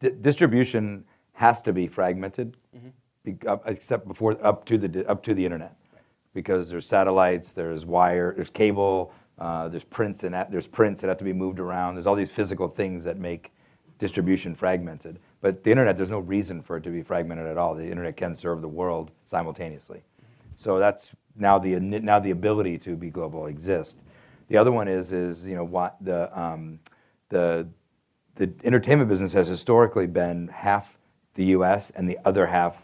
di- 0.00 0.16
distribution 0.22 1.04
has 1.34 1.62
to 1.62 1.72
be 1.72 1.86
fragmented, 1.86 2.56
up, 3.46 3.62
except 3.66 4.08
before 4.08 4.36
up 4.44 4.64
to 4.66 4.78
the 4.78 5.08
up 5.08 5.22
to 5.22 5.34
the 5.34 5.44
internet, 5.44 5.76
because 6.34 6.68
there's 6.68 6.86
satellites, 6.86 7.52
there's 7.52 7.84
wire, 7.84 8.32
there's 8.34 8.50
cable, 8.50 9.12
uh, 9.38 9.68
there's 9.68 9.84
prints 9.84 10.24
and 10.24 10.34
there's 10.50 10.66
prints 10.66 11.00
that 11.00 11.08
have 11.08 11.18
to 11.18 11.24
be 11.24 11.32
moved 11.32 11.60
around. 11.60 11.94
There's 11.94 12.06
all 12.06 12.16
these 12.16 12.30
physical 12.30 12.68
things 12.68 13.04
that 13.04 13.18
make 13.18 13.52
distribution 14.02 14.52
fragmented. 14.52 15.20
But 15.40 15.62
the 15.62 15.70
internet, 15.70 15.96
there's 15.96 16.10
no 16.10 16.18
reason 16.18 16.60
for 16.60 16.76
it 16.76 16.82
to 16.82 16.90
be 16.90 17.02
fragmented 17.02 17.46
at 17.46 17.56
all. 17.56 17.72
The 17.72 17.88
internet 17.88 18.16
can 18.16 18.34
serve 18.34 18.60
the 18.60 18.66
world 18.66 19.12
simultaneously. 19.30 20.02
So 20.56 20.80
that's 20.80 21.10
now 21.36 21.56
the 21.60 21.78
now 21.78 22.18
the 22.18 22.32
ability 22.32 22.78
to 22.78 22.96
be 22.96 23.10
global 23.10 23.46
exists. 23.46 24.00
The 24.48 24.56
other 24.56 24.72
one 24.72 24.88
is 24.88 25.12
is 25.12 25.44
you 25.44 25.54
know 25.54 25.62
what 25.62 25.96
the 26.00 26.36
um, 26.36 26.80
the 27.28 27.68
the 28.34 28.52
entertainment 28.64 29.08
business 29.08 29.32
has 29.34 29.46
historically 29.46 30.08
been 30.08 30.48
half 30.48 30.98
the 31.34 31.44
U.S. 31.56 31.92
and 31.94 32.08
the 32.08 32.18
other 32.24 32.44
half 32.44 32.74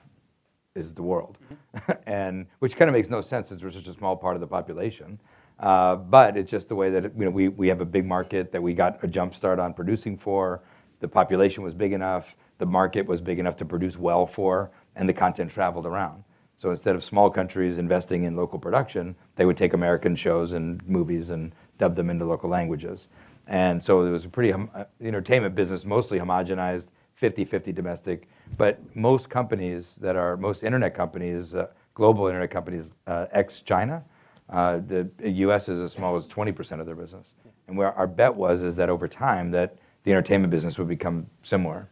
is 0.77 0.95
the 0.95 1.03
world, 1.03 1.37
and 2.07 2.47
which 2.61 2.77
kind 2.77 2.89
of 2.89 2.93
makes 2.93 3.11
no 3.11 3.21
sense 3.21 3.49
since 3.49 3.61
we're 3.61 3.73
such 3.73 3.89
a 3.89 3.95
small 3.95 4.15
part 4.15 4.37
of 4.37 4.41
the 4.41 4.47
population. 4.47 5.19
Uh, 5.59 5.97
but 5.97 6.37
it's 6.37 6.49
just 6.49 6.69
the 6.69 6.77
way 6.77 6.91
that 6.91 7.03
you 7.03 7.25
know 7.25 7.31
we, 7.31 7.49
we 7.49 7.67
have 7.67 7.81
a 7.81 7.85
big 7.85 8.07
market 8.07 8.53
that 8.53 8.63
we 8.63 8.73
got 8.73 9.03
a 9.03 9.09
jump 9.09 9.35
start 9.35 9.59
on 9.59 9.75
producing 9.75 10.17
for. 10.17 10.63
The 11.01 11.09
population 11.09 11.63
was 11.63 11.75
big 11.75 11.93
enough, 11.93 12.35
the 12.59 12.67
market 12.67 13.07
was 13.07 13.21
big 13.21 13.39
enough 13.39 13.57
to 13.59 13.65
produce 13.65 13.97
well 13.97 14.27
for, 14.27 14.71
and 14.97 15.09
the 15.09 15.13
content 15.13 15.51
traveled 15.51 15.87
around. 15.87 16.25
So 16.57 16.71
instead 16.71 16.97
of 16.97 17.05
small 17.05 17.31
countries 17.31 17.79
investing 17.79 18.25
in 18.25 18.35
local 18.35 18.59
production, 18.59 19.15
they 19.37 19.45
would 19.45 19.57
take 19.57 19.75
American 19.75 20.17
shows 20.17 20.53
and 20.53 20.87
movies 20.89 21.31
and 21.31 21.53
dub 21.79 21.95
them 21.95 22.11
into 22.11 22.25
local 22.25 22.51
languages. 22.51 23.07
And 23.47 23.83
so 23.83 24.05
it 24.05 24.11
was 24.11 24.25
a 24.25 24.29
pretty 24.29 24.53
uh, 24.53 24.85
entertainment 25.01 25.55
business 25.55 25.85
mostly 25.85 26.19
homogenized, 26.19 26.89
50-50 27.23 27.75
domestic. 27.75 28.29
But 28.57 28.81
most 28.97 29.31
companies 29.31 29.95
that 30.01 30.17
are 30.17 30.37
most 30.37 30.65
internet 30.65 30.95
companies, 30.95 31.55
uh, 31.55 31.69
global 31.95 32.27
internet 32.27 32.51
companies, 32.51 32.91
uh, 33.07 33.27
ex-China, 33.33 34.03
uh, 34.51 34.81
the 34.87 35.09
U.S. 35.21 35.69
is 35.69 35.79
as 35.79 35.93
small 35.93 36.17
as 36.17 36.27
20% 36.27 36.81
of 36.81 36.87
their 36.87 36.95
business. 36.95 37.35
And 37.69 37.77
where 37.77 37.93
our 37.93 38.07
bet 38.07 38.35
was 38.35 38.63
is 38.63 38.75
that 38.77 38.89
over 38.89 39.07
time 39.07 39.51
that 39.53 39.77
the 40.05 40.13
entertainment 40.13 40.51
business 40.51 40.79
would 40.79 40.89
become 40.89 41.27
similar 41.43 41.89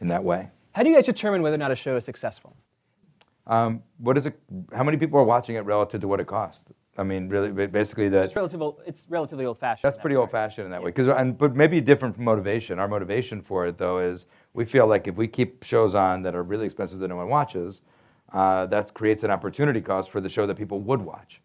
in 0.00 0.08
that 0.08 0.22
way. 0.22 0.48
How 0.72 0.82
do 0.82 0.88
you 0.88 0.94
guys 0.94 1.06
determine 1.06 1.42
whether 1.42 1.54
or 1.54 1.58
not 1.58 1.70
a 1.70 1.76
show 1.76 1.96
is 1.96 2.04
successful? 2.04 2.56
Um, 3.46 3.82
what 3.98 4.16
is 4.16 4.26
it? 4.26 4.38
How 4.72 4.84
many 4.84 4.96
people 4.96 5.18
are 5.18 5.24
watching 5.24 5.56
it 5.56 5.60
relative 5.60 6.00
to 6.00 6.08
what 6.08 6.20
it 6.20 6.26
costs? 6.26 6.64
I 6.98 7.02
mean, 7.02 7.28
really, 7.28 7.50
basically 7.66 8.10
that. 8.10 8.26
It's, 8.26 8.36
relative, 8.36 8.62
it's 8.86 9.06
relatively 9.08 9.46
old-fashioned. 9.46 9.90
That's 9.90 10.00
pretty 10.00 10.16
old-fashioned 10.16 10.66
in 10.66 10.70
that 10.70 10.82
way. 10.82 10.90
Because, 10.90 11.08
and 11.08 11.38
but 11.38 11.56
maybe 11.56 11.80
different 11.80 12.14
from 12.14 12.24
motivation. 12.24 12.78
Our 12.78 12.86
motivation 12.86 13.40
for 13.40 13.66
it 13.66 13.78
though 13.78 13.98
is 13.98 14.26
we 14.52 14.64
feel 14.66 14.86
like 14.86 15.08
if 15.08 15.16
we 15.16 15.26
keep 15.26 15.64
shows 15.64 15.94
on 15.94 16.22
that 16.22 16.34
are 16.34 16.42
really 16.42 16.66
expensive 16.66 16.98
that 16.98 17.08
no 17.08 17.16
one 17.16 17.28
watches, 17.28 17.80
uh, 18.32 18.66
that 18.66 18.92
creates 18.94 19.24
an 19.24 19.30
opportunity 19.30 19.80
cost 19.80 20.10
for 20.10 20.20
the 20.20 20.28
show 20.28 20.46
that 20.46 20.56
people 20.56 20.80
would 20.80 21.00
watch. 21.00 21.40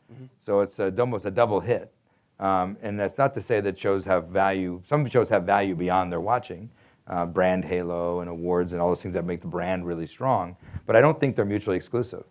So 0.46 0.62
it's 0.62 0.80
a, 0.80 0.94
almost 1.00 1.26
a 1.26 1.32
double 1.32 1.60
hit. 1.60 1.94
Um, 2.40 2.78
and 2.82 3.00
that's 3.00 3.18
not 3.18 3.34
to 3.34 3.42
say 3.42 3.62
that 3.62 3.80
shows 3.80 4.06
have 4.06 4.28
value. 4.28 4.82
Some 4.88 5.08
shows 5.10 5.30
have 5.30 5.44
value 5.44 5.76
beyond 5.76 6.12
their 6.12 6.20
watching, 6.22 6.70
uh, 7.08 7.26
brand 7.26 7.66
halo 7.66 8.22
and 8.22 8.30
awards 8.30 8.74
and 8.74 8.82
all 8.82 8.90
those 8.90 9.02
things 9.02 9.14
that 9.14 9.26
make 9.26 9.42
the 9.42 9.48
brand 9.48 9.86
really 9.88 10.08
strong. 10.08 10.56
But 10.86 10.96
I 10.96 11.02
don't 11.02 11.20
think 11.20 11.36
they're 11.36 11.46
mutually 11.46 11.78
exclusive. 11.78 12.24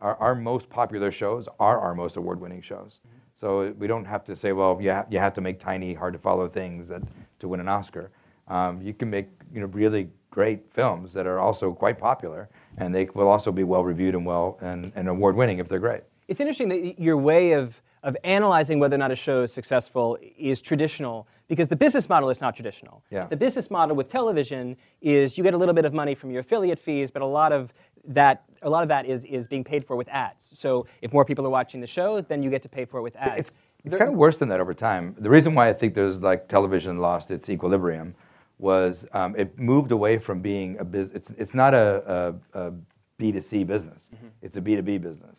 Our, 0.00 0.16
our 0.16 0.34
most 0.34 0.68
popular 0.68 1.12
shows 1.12 1.46
are 1.60 1.78
our 1.78 1.94
most 1.94 2.16
award-winning 2.16 2.62
shows. 2.62 2.98
So 3.38 3.72
we 3.78 3.86
don't 3.86 4.04
have 4.04 4.24
to 4.24 4.36
say, 4.36 4.52
well, 4.52 4.78
you, 4.80 4.92
ha- 4.92 5.06
you 5.10 5.18
have 5.18 5.34
to 5.34 5.40
make 5.40 5.60
tiny, 5.60 5.94
hard-to-follow 5.94 6.48
things 6.48 6.88
that, 6.88 7.02
to 7.40 7.48
win 7.48 7.60
an 7.60 7.68
Oscar. 7.68 8.10
Um, 8.48 8.82
you 8.82 8.94
can 8.94 9.10
make 9.10 9.28
you 9.54 9.60
know, 9.60 9.66
really 9.66 10.08
great 10.30 10.60
films 10.72 11.12
that 11.12 11.26
are 11.26 11.38
also 11.38 11.72
quite 11.72 11.98
popular, 11.98 12.48
and 12.78 12.94
they 12.94 13.08
will 13.14 13.28
also 13.28 13.52
be 13.52 13.64
well-reviewed 13.64 14.14
and 14.14 14.26
well 14.26 14.58
and, 14.60 14.90
and 14.96 15.08
award-winning 15.08 15.58
if 15.58 15.68
they're 15.68 15.78
great. 15.78 16.02
It's 16.26 16.40
interesting 16.40 16.68
that 16.70 17.00
your 17.00 17.16
way 17.16 17.52
of, 17.52 17.80
of 18.02 18.16
analyzing 18.24 18.78
whether 18.80 18.96
or 18.96 18.98
not 18.98 19.12
a 19.12 19.16
show 19.16 19.42
is 19.42 19.52
successful 19.52 20.18
is 20.36 20.60
traditional 20.60 21.26
because 21.48 21.68
the 21.68 21.76
business 21.76 22.08
model 22.08 22.30
is 22.30 22.40
not 22.40 22.54
traditional. 22.54 23.02
Yeah. 23.10 23.26
The 23.26 23.36
business 23.36 23.70
model 23.70 23.94
with 23.94 24.08
television 24.08 24.76
is 25.00 25.36
you 25.36 25.44
get 25.44 25.54
a 25.54 25.56
little 25.56 25.74
bit 25.74 25.84
of 25.84 25.92
money 25.92 26.14
from 26.14 26.30
your 26.30 26.40
affiliate 26.40 26.78
fees, 26.78 27.10
but 27.10 27.22
a 27.22 27.26
lot 27.26 27.52
of 27.52 27.72
that 28.08 28.44
a 28.62 28.70
lot 28.70 28.82
of 28.82 28.88
that 28.88 29.06
is, 29.06 29.24
is 29.24 29.46
being 29.46 29.64
paid 29.64 29.84
for 29.84 29.96
with 29.96 30.08
ads. 30.08 30.50
So 30.54 30.86
if 31.00 31.12
more 31.12 31.24
people 31.24 31.44
are 31.46 31.50
watching 31.50 31.80
the 31.80 31.86
show, 31.86 32.20
then 32.20 32.42
you 32.42 32.50
get 32.50 32.62
to 32.62 32.68
pay 32.68 32.84
for 32.84 32.98
it 32.98 33.02
with 33.02 33.16
ads. 33.16 33.40
It's, 33.40 33.50
it's 33.84 33.96
kind 33.96 34.10
of 34.10 34.16
worse 34.16 34.38
than 34.38 34.48
that 34.50 34.60
over 34.60 34.72
time. 34.72 35.16
The 35.18 35.30
reason 35.30 35.54
why 35.54 35.68
I 35.68 35.72
think 35.72 35.94
there's 35.94 36.20
like 36.20 36.48
television 36.48 36.98
lost 36.98 37.32
its 37.32 37.48
equilibrium 37.48 38.14
was 38.58 39.04
um, 39.12 39.34
it 39.36 39.58
moved 39.58 39.90
away 39.90 40.18
from 40.18 40.40
being 40.40 40.78
a 40.78 40.84
business. 40.84 41.16
It's, 41.16 41.30
it's 41.38 41.54
not 41.54 41.74
a, 41.74 42.36
a, 42.54 42.66
a 42.68 42.72
B2C 43.20 43.66
business. 43.66 44.08
It's 44.40 44.56
a 44.56 44.60
B2B 44.60 45.02
business. 45.02 45.38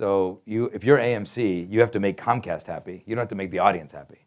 So 0.00 0.40
you, 0.46 0.70
if 0.72 0.82
you're 0.82 0.96
AMC, 0.96 1.70
you 1.70 1.78
have 1.80 1.90
to 1.90 2.00
make 2.00 2.16
Comcast 2.16 2.66
happy. 2.66 3.04
You 3.04 3.14
don't 3.14 3.20
have 3.20 3.28
to 3.28 3.34
make 3.34 3.50
the 3.50 3.58
audience 3.58 3.92
happy. 3.92 4.24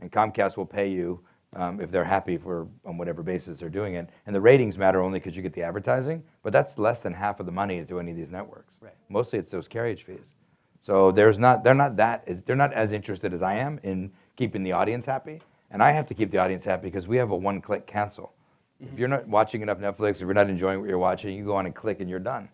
And 0.00 0.12
Comcast 0.12 0.56
will 0.56 0.66
pay 0.66 0.88
you 0.88 1.20
um, 1.56 1.80
if 1.80 1.90
they're 1.90 2.04
happy 2.04 2.36
for 2.36 2.68
on 2.84 2.96
whatever 2.96 3.24
basis 3.24 3.58
they're 3.58 3.68
doing 3.68 3.94
it. 3.94 4.08
And 4.26 4.36
the 4.36 4.40
ratings 4.40 4.78
matter 4.78 5.02
only 5.02 5.18
because 5.18 5.34
you 5.34 5.42
get 5.42 5.52
the 5.52 5.64
advertising, 5.64 6.22
but 6.44 6.52
that's 6.52 6.78
less 6.78 7.00
than 7.00 7.12
half 7.12 7.40
of 7.40 7.46
the 7.46 7.50
money 7.50 7.84
to 7.84 7.98
any 7.98 8.12
of 8.12 8.16
these 8.16 8.30
networks. 8.30 8.76
Right. 8.80 8.94
Mostly 9.08 9.40
it's 9.40 9.50
those 9.50 9.66
carriage 9.66 10.04
fees. 10.04 10.36
So 10.80 11.10
there's 11.10 11.40
not, 11.40 11.64
they're 11.64 11.74
not 11.74 11.96
that, 11.96 12.46
they're 12.46 12.54
not 12.54 12.72
as 12.72 12.92
interested 12.92 13.34
as 13.34 13.42
I 13.42 13.54
am 13.54 13.80
in 13.82 14.12
keeping 14.36 14.62
the 14.62 14.70
audience 14.70 15.06
happy. 15.06 15.40
And 15.72 15.82
I 15.82 15.90
have 15.90 16.06
to 16.06 16.14
keep 16.14 16.30
the 16.30 16.38
audience 16.38 16.64
happy 16.64 16.86
because 16.86 17.08
we 17.08 17.16
have 17.16 17.32
a 17.32 17.36
one-click 17.36 17.88
cancel. 17.88 18.32
If 18.78 18.96
you're 18.96 19.08
not 19.08 19.26
watching 19.26 19.62
enough 19.62 19.78
Netflix, 19.78 20.16
if 20.16 20.20
you're 20.20 20.34
not 20.34 20.48
enjoying 20.48 20.78
what 20.78 20.88
you're 20.88 20.98
watching, 20.98 21.36
you 21.36 21.44
go 21.44 21.56
on 21.56 21.66
and 21.66 21.74
click 21.74 21.98
and 21.98 22.08
you're 22.08 22.20
done. 22.20 22.48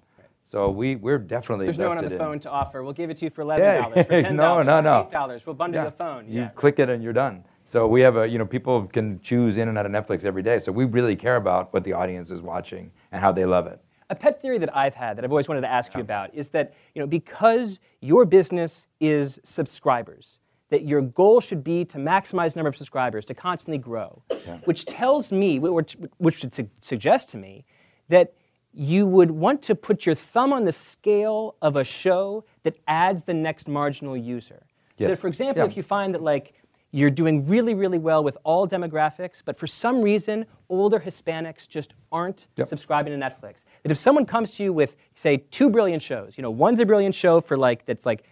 So 0.52 0.68
we, 0.68 0.96
we're 0.96 1.16
definitely 1.16 1.64
There's 1.64 1.78
no 1.78 1.88
one 1.88 1.96
on 1.96 2.04
the 2.04 2.12
in- 2.12 2.18
phone 2.18 2.38
to 2.40 2.50
offer. 2.50 2.82
We'll 2.82 2.92
give 2.92 3.08
it 3.08 3.16
to 3.18 3.24
you 3.24 3.30
for 3.30 3.42
Yeah, 3.58 3.86
$11, 3.88 3.92
for 4.06 4.12
$10, 4.22 4.34
no, 4.34 4.62
no, 4.62 4.80
no. 4.82 5.08
for 5.10 5.16
$8. 5.16 5.46
We'll 5.46 5.54
bundle 5.54 5.80
Yeah. 5.80 5.86
the 5.86 5.96
phone. 5.96 6.28
You 6.28 6.40
yeah. 6.42 6.48
click 6.50 6.78
it 6.78 6.90
and 6.90 7.02
you're 7.02 7.14
done. 7.14 7.42
So 7.72 7.86
we 7.86 8.02
have 8.02 8.18
a, 8.18 8.26
you 8.28 8.36
know, 8.36 8.44
people 8.44 8.86
can 8.86 9.18
choose 9.22 9.56
in 9.56 9.68
and 9.68 9.78
out 9.78 9.86
of 9.86 9.92
Netflix 9.92 10.24
every 10.24 10.42
day. 10.42 10.58
So 10.58 10.70
we 10.70 10.84
really 10.84 11.16
care 11.16 11.36
about 11.36 11.72
what 11.72 11.84
the 11.84 11.94
audience 11.94 12.30
is 12.30 12.42
watching 12.42 12.92
and 13.12 13.20
how 13.22 13.32
they 13.32 13.46
love 13.46 13.66
it. 13.66 13.80
A 14.10 14.14
pet 14.14 14.42
theory 14.42 14.58
that 14.58 14.76
I've 14.76 14.94
had 14.94 15.16
that 15.16 15.24
I've 15.24 15.30
always 15.30 15.48
wanted 15.48 15.62
to 15.62 15.70
ask 15.70 15.94
you 15.94 16.02
about 16.02 16.34
is 16.34 16.50
that 16.50 16.74
you 16.94 17.00
know 17.00 17.06
because 17.06 17.80
your 18.02 18.26
business 18.26 18.86
is 19.00 19.40
subscribers, 19.42 20.38
that 20.68 20.84
your 20.84 21.00
goal 21.00 21.40
should 21.40 21.64
be 21.64 21.86
to 21.86 21.96
maximize 21.96 22.52
the 22.52 22.58
number 22.58 22.68
of 22.68 22.76
subscribers, 22.76 23.24
to 23.24 23.32
constantly 23.34 23.78
grow, 23.78 24.22
which 24.64 24.84
tells 24.84 25.32
me, 25.32 25.58
which, 25.58 25.96
which 26.18 26.40
should 26.40 26.52
su- 26.52 26.68
suggest 26.82 27.30
to 27.30 27.38
me, 27.38 27.64
that 28.10 28.34
you 28.72 29.06
would 29.06 29.30
want 29.30 29.62
to 29.62 29.74
put 29.74 30.06
your 30.06 30.14
thumb 30.14 30.52
on 30.52 30.64
the 30.64 30.72
scale 30.72 31.56
of 31.60 31.76
a 31.76 31.84
show 31.84 32.44
that 32.62 32.74
adds 32.88 33.24
the 33.24 33.34
next 33.34 33.68
marginal 33.68 34.16
user. 34.16 34.62
So 34.98 35.04
Yes. 35.04 35.08
that, 35.10 35.18
for 35.18 35.26
example, 35.28 35.62
Yeah. 35.62 35.68
if 35.70 35.76
you 35.76 35.82
find 35.82 36.14
that 36.14 36.22
like 36.22 36.54
you're 36.94 37.10
doing 37.10 37.46
really, 37.46 37.72
really 37.74 37.96
well 37.98 38.22
with 38.22 38.36
all 38.44 38.68
demographics, 38.68 39.42
but 39.44 39.58
for 39.58 39.66
some 39.66 40.02
reason, 40.02 40.44
older 40.68 41.00
Hispanics 41.00 41.66
just 41.66 41.94
aren't 42.10 42.48
Yep. 42.56 42.68
subscribing 42.68 43.18
to 43.18 43.26
Netflix. 43.26 43.64
That 43.82 43.90
if 43.92 43.96
someone 43.96 44.26
comes 44.26 44.54
to 44.56 44.64
you 44.64 44.72
with, 44.74 44.94
say, 45.14 45.38
two 45.38 45.70
brilliant 45.70 46.02
shows, 46.02 46.36
you 46.36 46.42
know, 46.42 46.50
one's 46.50 46.80
a 46.80 46.86
brilliant 46.86 47.14
show 47.14 47.40
for 47.40 47.56
like 47.56 47.86
that's 47.86 48.04
like 48.04 48.24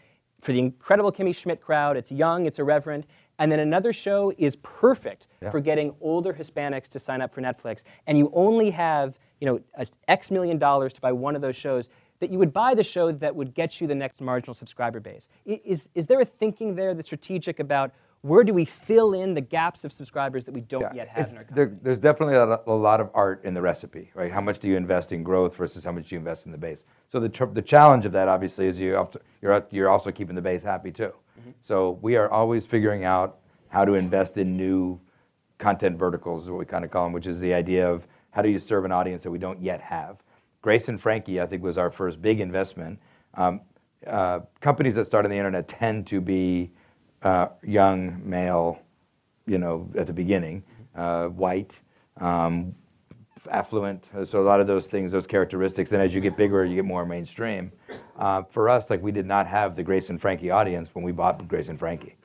for 0.43 0.53
the 0.53 0.59
incredible 0.59 1.11
Kimmy 1.13 1.35
Schmidt 1.35 1.61
crowd, 1.61 1.97
it's 1.97 2.11
young, 2.13 2.47
it's 2.47 2.59
irreverent, 2.59 3.07
and 3.39 3.51
then 3.51 3.61
another 3.61 3.93
show 3.95 4.33
is 4.39 4.57
perfect 4.57 5.27
Yeah. 5.43 5.51
for 5.51 5.61
getting 5.61 5.95
older 6.01 6.33
Hispanics 6.35 6.89
to 6.89 6.99
sign 6.99 7.21
up 7.23 7.33
for 7.35 7.41
Netflix, 7.43 7.83
and 8.07 8.17
you 8.19 8.31
only 8.35 8.71
have, 8.71 9.19
you 9.41 9.47
know, 9.47 9.87
X 10.09 10.31
million 10.31 10.59
dollars 10.59 10.93
to 10.95 11.01
buy 11.01 11.13
one 11.13 11.35
of 11.35 11.43
those 11.43 11.57
shows. 11.57 11.89
That 12.21 12.31
you 12.31 12.39
would 12.39 12.53
buy 12.53 12.75
the 12.75 12.83
show 12.83 13.11
that 13.13 13.35
would 13.35 13.55
get 13.55 13.81
you 13.81 13.87
the 13.87 13.95
next 13.95 14.21
marginal 14.21 14.53
subscriber 14.53 15.01
base. 15.01 15.27
Is, 15.47 15.89
is 15.95 16.07
there 16.07 16.21
a 16.21 16.25
thinking 16.25 16.75
there 16.75 16.93
that's 16.93 17.09
strategic 17.09 17.61
about 17.61 17.93
where 18.21 18.45
do 18.45 18.53
we 18.53 18.67
fill 18.67 19.15
in 19.15 19.33
the 19.33 19.41
gaps 19.41 19.85
of 19.85 19.93
subscribers 19.95 20.45
that 20.45 20.53
we 20.53 20.61
don't 20.61 20.83
Yeah, 20.83 20.93
yet 20.93 21.09
have 21.09 21.31
in 21.31 21.39
our 21.39 21.47
there- 21.51 21.79
there's 21.81 21.99
definitely 21.99 22.35
a, 22.35 22.61
a 22.67 22.75
lot 22.75 23.01
of 23.01 23.09
art 23.15 23.43
in 23.45 23.55
the 23.55 23.63
recipe, 23.63 24.11
right? 24.15 24.31
How 24.31 24.43
much 24.43 24.59
do 24.59 24.69
you 24.69 24.77
invest 24.77 25.13
in 25.13 25.23
growth 25.23 25.57
versus 25.57 25.83
how 25.83 25.93
much 25.93 26.09
do 26.11 26.15
you 26.15 26.19
invest 26.19 26.45
in 26.45 26.53
the 26.53 26.59
base? 26.59 26.85
So 27.09 27.19
the, 27.19 27.31
tr- 27.31 27.47
the 27.47 27.63
challenge 27.63 28.05
of 28.05 28.13
that 28.13 28.29
obviously 28.29 28.67
is 28.67 28.79
you 28.79 28.93
to, 29.13 29.21
you're, 29.41 29.65
you're 29.71 29.89
also 29.89 30.13
keeping 30.13 30.35
the 30.35 30.43
base 30.43 30.63
happy 30.63 30.93
too. 30.93 31.15
Mm-hmm. 31.41 31.53
So 31.63 31.99
we 32.03 32.17
are 32.17 32.31
always 32.31 32.67
figuring 32.67 33.05
out 33.05 33.39
how 33.69 33.87
to 33.87 33.95
invest 33.95 34.37
in 34.37 34.59
new 34.59 35.01
content 35.57 35.99
verticals, 35.99 36.43
is 36.43 36.51
what 36.51 36.59
we 36.59 36.67
kind 36.67 36.85
of 36.85 36.91
call 36.91 37.05
them, 37.05 37.15
which 37.15 37.27
is 37.27 37.41
the 37.41 37.55
idea 37.55 37.91
of 37.91 38.07
how 38.31 38.43
do 38.43 38.49
you 38.49 38.59
serve 38.59 38.85
an 38.85 38.93
audience 38.93 39.23
that 39.23 39.31
we 39.31 39.39
don't 39.39 39.61
yet 39.63 39.81
have. 39.81 40.19
Grace 40.63 40.89
and 40.89 41.01
Frankie, 41.01 41.41
I 41.41 41.47
think, 41.47 41.63
was 41.63 41.79
our 41.79 41.91
first 41.91 42.21
big 42.21 42.41
investment. 42.41 42.99
Um, 43.35 43.61
uh, 44.07 44.41
companies 44.61 44.95
that 44.95 45.07
start 45.07 45.25
on 45.25 45.31
the 45.31 45.37
internet 45.37 45.69
tend 45.69 46.07
to 46.09 46.21
be 46.21 46.71
uh, 47.23 47.49
young, 47.63 48.21
male, 48.25 48.81
you 49.47 49.59
know, 49.59 49.91
at 49.97 50.07
the 50.07 50.13
beginning, 50.13 50.63
uh, 50.95 51.27
white, 51.27 51.73
um, 52.21 52.75
affluent. 53.51 54.05
So 54.25 54.41
a 54.41 54.45
lot 54.45 54.61
of 54.61 54.67
those 54.67 54.87
things, 54.87 55.13
those 55.13 55.27
characteristics. 55.27 55.93
And 55.93 56.01
as 56.01 56.15
you 56.15 56.21
get 56.21 56.37
bigger, 56.37 56.65
you 56.65 56.77
get 56.77 56.85
more 56.85 57.07
mainstream. 57.07 57.73
Uh, 58.19 58.43
for 58.43 58.69
us, 58.69 58.91
like 58.91 59.03
we 59.03 59.13
did 59.13 59.27
not 59.27 59.47
have 59.47 59.77
the 59.77 59.83
Grace 59.83 60.11
and 60.11 60.21
Frankie 60.21 60.51
audience 60.51 60.91
when 60.93 61.05
we 61.05 61.13
bought 61.13 61.47
Grace 61.49 61.69
and 61.69 61.79
Frankie. 61.79 62.17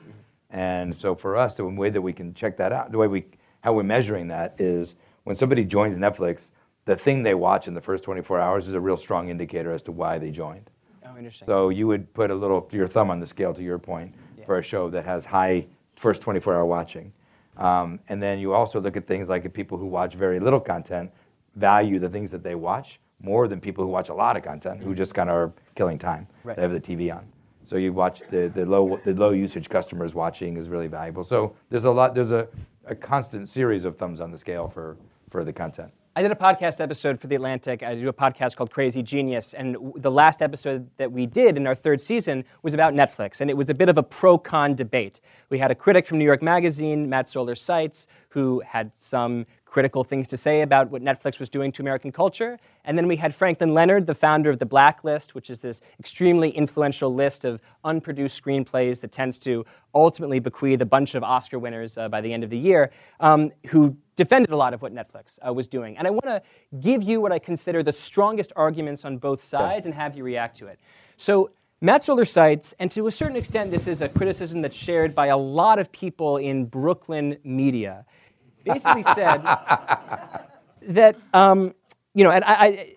And 0.50 0.96
so 0.98 1.14
for 1.14 1.36
us, 1.36 1.56
the 1.56 1.64
way 1.64 1.90
that 1.90 2.00
we 2.00 2.12
can 2.12 2.32
check 2.34 2.56
that 2.58 2.72
out, 2.72 2.92
the 2.92 2.98
way 2.98 3.08
we, 3.08 3.24
how 3.60 3.72
we're 3.72 3.82
measuring 3.82 4.28
that 4.28 4.54
is 4.58 4.94
when 5.26 5.34
somebody 5.34 5.64
joins 5.64 5.98
Netflix, 5.98 6.42
the 6.84 6.94
thing 6.94 7.24
they 7.24 7.34
watch 7.34 7.66
in 7.66 7.74
the 7.74 7.80
first 7.80 8.04
24 8.04 8.38
hours 8.38 8.68
is 8.68 8.74
a 8.74 8.80
real 8.80 8.96
strong 8.96 9.28
indicator 9.28 9.72
as 9.72 9.82
to 9.82 9.90
why 9.90 10.18
they 10.18 10.30
joined. 10.30 10.70
Oh, 11.04 11.16
interesting. 11.18 11.46
So 11.46 11.70
you 11.70 11.88
would 11.88 12.14
put 12.14 12.30
a 12.30 12.34
little 12.34 12.68
your 12.70 12.86
thumb 12.86 13.10
on 13.10 13.18
the 13.18 13.26
scale 13.26 13.52
to 13.52 13.62
your 13.62 13.76
point 13.76 14.14
for 14.46 14.58
a 14.58 14.62
show 14.62 14.88
that 14.90 15.04
has 15.04 15.24
high 15.24 15.66
first 15.96 16.22
24 16.22 16.54
hour 16.54 16.64
watching. 16.64 17.12
Um, 17.56 17.98
and 18.08 18.22
then 18.22 18.38
you 18.38 18.52
also 18.52 18.80
look 18.80 18.96
at 18.96 19.08
things 19.08 19.28
like 19.28 19.44
if 19.44 19.52
people 19.52 19.76
who 19.76 19.86
watch 19.86 20.14
very 20.14 20.38
little 20.38 20.60
content 20.60 21.10
value 21.56 21.98
the 21.98 22.08
things 22.08 22.30
that 22.30 22.44
they 22.44 22.54
watch 22.54 23.00
more 23.20 23.48
than 23.48 23.60
people 23.60 23.82
who 23.82 23.90
watch 23.90 24.10
a 24.10 24.14
lot 24.14 24.36
of 24.36 24.44
content 24.44 24.80
who 24.80 24.94
just 24.94 25.12
kind 25.12 25.28
of 25.28 25.34
are 25.34 25.52
killing 25.74 25.98
time. 25.98 26.28
Right. 26.44 26.54
They 26.54 26.62
have 26.62 26.70
the 26.70 26.80
TV 26.80 27.12
on. 27.12 27.26
So 27.64 27.76
you 27.76 27.92
watch 27.92 28.22
the, 28.30 28.52
the 28.54 28.64
low 28.64 29.00
the 29.04 29.12
low 29.12 29.30
usage 29.30 29.68
customers 29.68 30.14
watching 30.14 30.56
is 30.56 30.68
really 30.68 30.86
valuable. 30.86 31.24
So 31.24 31.56
there's 31.68 31.84
a 31.84 31.90
lot 31.90 32.14
there's 32.14 32.30
a, 32.30 32.46
a 32.84 32.94
constant 32.94 33.48
series 33.48 33.84
of 33.84 33.96
thumbs 33.96 34.20
on 34.20 34.30
the 34.30 34.38
scale 34.38 34.68
for 34.68 34.96
for 35.36 35.44
the 35.44 35.52
content. 35.52 35.92
I 36.16 36.22
did 36.22 36.32
a 36.32 36.34
podcast 36.34 36.80
episode 36.80 37.20
for 37.20 37.26
The 37.26 37.34
Atlantic. 37.34 37.82
I 37.82 37.94
do 37.94 38.08
a 38.08 38.12
podcast 38.14 38.56
called 38.56 38.70
Crazy 38.70 39.02
Genius. 39.02 39.52
And 39.52 39.76
the 39.96 40.10
last 40.10 40.40
episode 40.40 40.88
that 40.96 41.12
we 41.12 41.26
did 41.26 41.58
in 41.58 41.66
our 41.66 41.74
third 41.74 42.00
season 42.00 42.42
was 42.62 42.72
about 42.72 42.94
Netflix. 42.94 43.42
And 43.42 43.50
it 43.50 43.54
was 43.54 43.68
a 43.68 43.74
bit 43.74 43.90
of 43.90 43.98
a 43.98 44.02
pro 44.02 44.38
con 44.38 44.74
debate. 44.74 45.20
We 45.50 45.58
had 45.58 45.70
a 45.70 45.74
critic 45.74 46.06
from 46.06 46.16
New 46.16 46.24
York 46.24 46.40
Magazine, 46.40 47.10
Matt 47.10 47.28
Zoller 47.28 47.54
Seitz, 47.54 48.06
who 48.30 48.62
had 48.66 48.92
some 48.98 49.44
critical 49.76 50.04
things 50.04 50.26
to 50.26 50.38
say 50.38 50.62
about 50.62 50.90
what 50.90 51.02
Netflix 51.02 51.38
was 51.38 51.50
doing 51.50 51.70
to 51.70 51.82
American 51.82 52.10
culture. 52.10 52.58
And 52.86 52.96
then 52.96 53.06
we 53.06 53.16
had 53.16 53.34
Franklin 53.34 53.74
Leonard, 53.74 54.06
the 54.06 54.14
founder 54.14 54.48
of 54.48 54.58
The 54.58 54.64
Blacklist, 54.64 55.34
which 55.34 55.50
is 55.50 55.60
this 55.60 55.82
extremely 56.00 56.48
influential 56.48 57.14
list 57.14 57.44
of 57.44 57.60
unproduced 57.84 58.42
screenplays 58.42 59.00
that 59.00 59.12
tends 59.12 59.36
to 59.40 59.66
ultimately 59.94 60.38
bequeath 60.38 60.80
a 60.80 60.86
bunch 60.86 61.14
of 61.14 61.22
Oscar 61.22 61.58
winners 61.58 61.98
uh, 61.98 62.08
by 62.08 62.22
the 62.22 62.32
end 62.32 62.42
of 62.42 62.48
the 62.48 62.56
year, 62.56 62.90
um, 63.20 63.52
who 63.66 63.94
defended 64.16 64.50
a 64.50 64.56
lot 64.56 64.72
of 64.72 64.80
what 64.80 64.94
Netflix 64.94 65.38
uh, 65.46 65.52
was 65.52 65.68
doing. 65.68 65.98
And 65.98 66.06
I 66.06 66.10
want 66.10 66.24
to 66.24 66.40
give 66.80 67.02
you 67.02 67.20
what 67.20 67.30
I 67.30 67.38
consider 67.38 67.82
the 67.82 67.92
strongest 67.92 68.54
arguments 68.56 69.04
on 69.04 69.18
both 69.18 69.44
sides 69.44 69.84
and 69.84 69.94
have 69.94 70.16
you 70.16 70.24
react 70.24 70.56
to 70.60 70.68
it. 70.68 70.80
So, 71.18 71.50
Matt 71.82 72.02
Zoller 72.02 72.24
Seitz, 72.24 72.72
and 72.78 72.90
to 72.92 73.06
a 73.08 73.12
certain 73.12 73.36
extent, 73.36 73.70
this 73.70 73.86
is 73.86 74.00
a 74.00 74.08
criticism 74.08 74.62
that's 74.62 74.74
shared 74.74 75.14
by 75.14 75.26
a 75.26 75.36
lot 75.36 75.78
of 75.78 75.92
people 75.92 76.38
in 76.38 76.64
Brooklyn 76.64 77.36
media, 77.44 78.06
basically 78.66 79.02
said 79.02 79.42
that, 80.82 81.16
um, 81.32 81.74
you 82.14 82.24
know, 82.24 82.30
and 82.30 82.44
I, 82.44 82.54
I, 82.54 82.96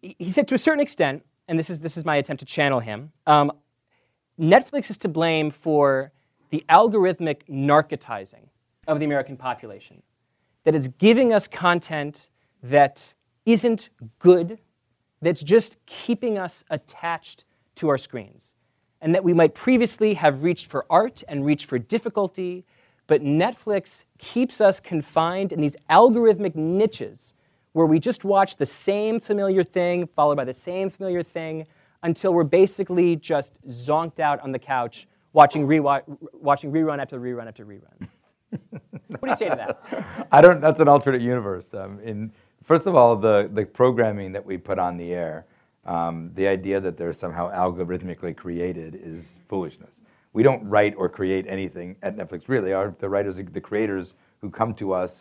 he 0.00 0.30
said 0.30 0.48
to 0.48 0.54
a 0.54 0.58
certain 0.58 0.80
extent, 0.80 1.24
and 1.48 1.58
this 1.58 1.68
is, 1.68 1.80
this 1.80 1.96
is 1.96 2.04
my 2.04 2.16
attempt 2.16 2.40
to 2.40 2.46
channel 2.46 2.80
him, 2.80 3.12
um, 3.26 3.52
Netflix 4.38 4.90
is 4.90 4.98
to 4.98 5.08
blame 5.08 5.50
for 5.50 6.12
the 6.50 6.64
algorithmic 6.68 7.46
narcotizing 7.48 8.48
of 8.86 8.98
the 8.98 9.04
American 9.04 9.36
population. 9.36 10.02
That 10.64 10.74
it's 10.74 10.88
giving 10.98 11.32
us 11.32 11.46
content 11.46 12.28
that 12.62 13.14
isn't 13.44 13.90
good, 14.18 14.58
that's 15.20 15.42
just 15.42 15.76
keeping 15.86 16.38
us 16.38 16.64
attached 16.70 17.44
to 17.76 17.88
our 17.88 17.98
screens. 17.98 18.54
And 19.00 19.14
that 19.14 19.22
we 19.22 19.34
might 19.34 19.54
previously 19.54 20.14
have 20.14 20.42
reached 20.42 20.66
for 20.66 20.86
art 20.88 21.22
and 21.28 21.44
reached 21.44 21.66
for 21.66 21.78
difficulty, 21.78 22.64
but 23.06 23.22
Netflix 23.22 24.04
keeps 24.18 24.60
us 24.60 24.80
confined 24.80 25.52
in 25.52 25.60
these 25.60 25.76
algorithmic 25.90 26.54
niches 26.54 27.34
where 27.72 27.86
we 27.86 27.98
just 27.98 28.24
watch 28.24 28.56
the 28.56 28.66
same 28.66 29.20
familiar 29.20 29.64
thing 29.64 30.06
followed 30.06 30.36
by 30.36 30.44
the 30.44 30.52
same 30.52 30.88
familiar 30.88 31.22
thing 31.22 31.66
until 32.02 32.32
we're 32.32 32.44
basically 32.44 33.16
just 33.16 33.52
zonked 33.68 34.20
out 34.20 34.40
on 34.40 34.52
the 34.52 34.58
couch 34.58 35.06
watching, 35.32 35.66
rewa- 35.66 36.02
watching 36.32 36.72
rerun 36.72 37.00
after 37.00 37.18
rerun 37.18 37.48
after 37.48 37.66
rerun. 37.66 38.08
what 39.08 39.22
do 39.22 39.30
you 39.30 39.36
say 39.36 39.48
to 39.48 39.56
that? 39.56 40.26
I 40.30 40.40
don't. 40.40 40.60
That's 40.60 40.80
an 40.80 40.88
alternate 40.88 41.20
universe. 41.20 41.66
Um, 41.74 41.98
in 42.00 42.32
first 42.64 42.86
of 42.86 42.94
all, 42.94 43.16
the 43.16 43.50
the 43.52 43.64
programming 43.64 44.32
that 44.32 44.44
we 44.44 44.56
put 44.56 44.78
on 44.78 44.96
the 44.96 45.12
air, 45.12 45.44
um, 45.84 46.30
the 46.34 46.46
idea 46.46 46.80
that 46.80 46.96
they're 46.96 47.12
somehow 47.12 47.50
algorithmically 47.52 48.36
created 48.36 49.00
is 49.02 49.24
foolishness. 49.48 49.90
We 50.34 50.42
don't 50.42 50.68
write 50.68 50.94
or 50.98 51.08
create 51.08 51.46
anything 51.48 51.96
at 52.02 52.16
Netflix. 52.16 52.42
Really, 52.48 52.74
our 52.74 52.94
the 52.98 53.08
writers, 53.08 53.36
the 53.36 53.60
creators 53.60 54.14
who 54.42 54.50
come 54.50 54.74
to 54.74 54.92
us, 54.92 55.12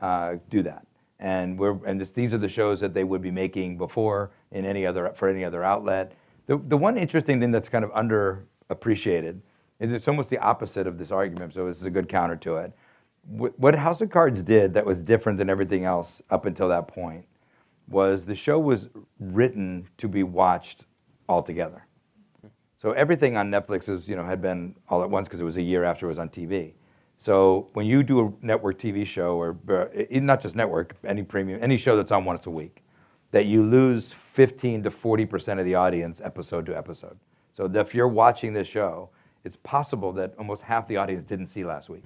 uh, 0.00 0.36
do 0.50 0.62
that. 0.62 0.86
And 1.18 1.58
we're 1.58 1.84
and 1.84 2.00
this, 2.00 2.12
these 2.12 2.32
are 2.32 2.38
the 2.38 2.48
shows 2.48 2.78
that 2.80 2.94
they 2.94 3.02
would 3.02 3.22
be 3.22 3.32
making 3.32 3.76
before 3.76 4.30
in 4.52 4.64
any 4.64 4.86
other 4.86 5.12
for 5.16 5.28
any 5.28 5.44
other 5.44 5.64
outlet. 5.64 6.12
The 6.46 6.58
the 6.68 6.76
one 6.76 6.96
interesting 6.96 7.40
thing 7.40 7.50
that's 7.50 7.68
kind 7.68 7.84
of 7.84 7.90
underappreciated 7.90 9.40
is 9.80 9.92
it's 9.92 10.06
almost 10.06 10.30
the 10.30 10.38
opposite 10.38 10.86
of 10.86 10.98
this 10.98 11.10
argument. 11.10 11.54
So 11.54 11.66
this 11.66 11.78
is 11.78 11.84
a 11.84 11.90
good 11.90 12.08
counter 12.08 12.36
to 12.36 12.58
it 12.58 12.72
what 13.28 13.74
House 13.74 14.00
of 14.00 14.10
Cards 14.10 14.42
did 14.42 14.72
that 14.74 14.86
was 14.86 15.02
different 15.02 15.38
than 15.38 15.50
everything 15.50 15.84
else 15.84 16.22
up 16.30 16.46
until 16.46 16.68
that 16.68 16.88
point 16.88 17.24
was 17.88 18.24
the 18.24 18.34
show 18.34 18.58
was 18.58 18.88
written 19.20 19.86
to 19.98 20.08
be 20.08 20.22
watched 20.22 20.84
all 21.28 21.42
together. 21.42 21.84
So 22.80 22.92
everything 22.92 23.36
on 23.36 23.50
Netflix 23.50 23.88
is, 23.88 24.06
you 24.06 24.14
know, 24.14 24.24
had 24.24 24.40
been 24.40 24.74
all 24.88 25.02
at 25.02 25.10
once 25.10 25.26
because 25.26 25.40
it 25.40 25.44
was 25.44 25.56
a 25.56 25.62
year 25.62 25.84
after 25.84 26.06
it 26.06 26.10
was 26.10 26.18
on 26.18 26.28
TV. 26.28 26.72
So 27.18 27.68
when 27.72 27.86
you 27.86 28.04
do 28.04 28.26
a 28.26 28.46
network 28.46 28.78
TV 28.78 29.04
show, 29.04 29.36
or 29.36 29.56
uh, 29.68 29.86
not 30.10 30.40
just 30.40 30.54
network, 30.54 30.94
any 31.04 31.24
premium, 31.24 31.58
any 31.60 31.76
show 31.76 31.96
that's 31.96 32.12
on 32.12 32.24
once 32.24 32.46
a 32.46 32.50
week, 32.50 32.84
that 33.32 33.46
you 33.46 33.64
lose 33.64 34.12
15 34.12 34.84
to 34.84 34.90
40 34.90 35.26
percent 35.26 35.60
of 35.60 35.66
the 35.66 35.74
audience 35.74 36.20
episode 36.22 36.64
to 36.66 36.76
episode. 36.76 37.18
So 37.52 37.64
if 37.64 37.94
you're 37.94 38.08
watching 38.08 38.52
this 38.52 38.68
show, 38.68 39.10
it's 39.44 39.56
possible 39.64 40.12
that 40.12 40.34
almost 40.38 40.62
half 40.62 40.86
the 40.86 40.96
audience 40.96 41.24
didn't 41.24 41.48
see 41.48 41.64
last 41.64 41.88
week. 41.88 42.04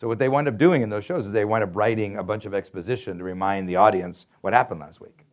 So 0.00 0.08
what 0.08 0.18
they 0.18 0.28
wind 0.28 0.48
up 0.48 0.58
doing 0.58 0.82
in 0.82 0.90
those 0.90 1.04
shows 1.04 1.26
is 1.26 1.32
they 1.32 1.44
wind 1.44 1.62
up 1.62 1.76
writing 1.76 2.16
a 2.16 2.22
bunch 2.22 2.46
of 2.46 2.54
exposition 2.54 3.16
to 3.18 3.24
remind 3.24 3.68
the 3.68 3.76
audience 3.76 4.26
what 4.40 4.52
happened 4.52 4.80
last 4.80 5.00
week. 5.00 5.24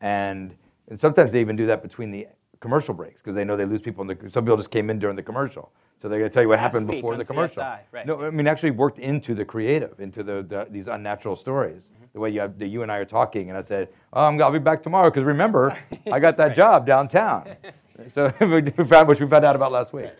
And, 0.00 0.56
and 0.88 0.98
sometimes 0.98 1.32
they 1.32 1.40
even 1.40 1.54
do 1.54 1.66
that 1.66 1.82
between 1.82 2.10
the 2.10 2.26
commercial 2.60 2.94
breaks 2.94 3.20
because 3.20 3.34
they 3.34 3.44
know 3.44 3.56
they 3.56 3.64
lose 3.64 3.80
people. 3.80 4.02
In 4.02 4.08
the, 4.08 4.30
some 4.30 4.44
people 4.44 4.56
just 4.56 4.70
came 4.70 4.90
in 4.90 4.98
during 4.98 5.16
the 5.16 5.22
commercial. 5.22 5.72
So 6.00 6.08
they're 6.08 6.18
going 6.18 6.30
to 6.30 6.32
tell 6.32 6.42
you 6.42 6.48
what 6.48 6.58
happened 6.58 6.86
before 6.86 7.16
the 7.16 7.24
commercial. 7.24 7.62
CSI, 7.62 7.80
right. 7.92 8.06
No, 8.06 8.22
I 8.22 8.30
mean 8.30 8.46
actually 8.46 8.70
worked 8.70 8.98
into 8.98 9.34
the 9.34 9.44
creative, 9.44 10.00
into 10.00 10.22
the, 10.22 10.42
the 10.42 10.66
these 10.70 10.86
unnatural 10.86 11.36
stories. 11.36 11.84
Mm-hmm. 11.84 12.04
The 12.12 12.20
way 12.20 12.30
you, 12.30 12.40
have, 12.40 12.58
that 12.58 12.68
you 12.68 12.82
and 12.82 12.90
I 12.90 12.96
are 12.96 13.04
talking, 13.04 13.50
and 13.50 13.58
I 13.58 13.62
said, 13.62 13.88
"Oh, 14.12 14.24
I'm, 14.24 14.40
I'll 14.42 14.52
be 14.52 14.58
back 14.58 14.82
tomorrow 14.82 15.10
because 15.10 15.24
remember, 15.24 15.76
I 16.10 16.18
got 16.18 16.36
that 16.38 16.56
job 16.62 16.86
downtown." 16.86 17.56
so 18.14 18.32
we 18.40 18.84
found, 18.84 19.08
which 19.08 19.20
we 19.20 19.26
found 19.26 19.44
out 19.44 19.56
about 19.56 19.72
last 19.72 19.92
week. 19.92 20.10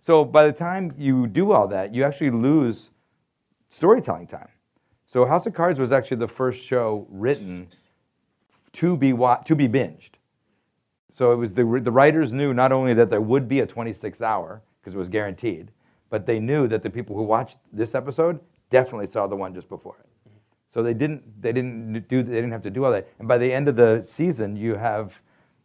So 0.00 0.24
by 0.24 0.46
the 0.46 0.52
time 0.52 0.94
you 0.96 1.26
do 1.26 1.52
all 1.52 1.68
that, 1.68 1.94
you 1.94 2.04
actually 2.04 2.30
lose 2.30 2.90
storytelling 3.68 4.26
time. 4.26 4.48
So 5.06 5.24
House 5.24 5.46
of 5.46 5.54
Cards 5.54 5.78
was 5.78 5.92
actually 5.92 6.18
the 6.18 6.28
first 6.28 6.62
show 6.62 7.06
written 7.10 7.68
to 8.74 8.96
be 8.96 9.12
wa- 9.12 9.38
to 9.38 9.54
be 9.54 9.68
binged. 9.68 10.15
So 11.16 11.32
it 11.32 11.36
was 11.36 11.54
the 11.54 11.64
the 11.82 11.90
writers 11.90 12.30
knew 12.30 12.52
not 12.52 12.72
only 12.72 12.92
that 12.92 13.08
there 13.08 13.22
would 13.22 13.48
be 13.48 13.60
a 13.60 13.66
26 13.66 14.20
hour 14.20 14.60
because 14.78 14.94
it 14.94 14.98
was 14.98 15.08
guaranteed, 15.08 15.70
but 16.10 16.26
they 16.26 16.38
knew 16.38 16.68
that 16.68 16.82
the 16.82 16.90
people 16.90 17.16
who 17.16 17.22
watched 17.22 17.56
this 17.72 17.94
episode 17.94 18.38
definitely 18.68 19.06
saw 19.06 19.26
the 19.26 19.34
one 19.34 19.54
just 19.54 19.70
before 19.70 19.96
it. 19.98 20.06
So 20.68 20.82
they 20.82 20.92
didn't 20.92 21.22
they 21.40 21.52
didn't 21.52 22.06
do 22.06 22.22
they 22.22 22.34
didn't 22.34 22.52
have 22.52 22.62
to 22.64 22.70
do 22.70 22.84
all 22.84 22.92
that. 22.92 23.08
And 23.18 23.26
by 23.26 23.38
the 23.38 23.50
end 23.50 23.66
of 23.66 23.76
the 23.76 24.02
season, 24.04 24.56
you 24.56 24.74
have 24.74 25.14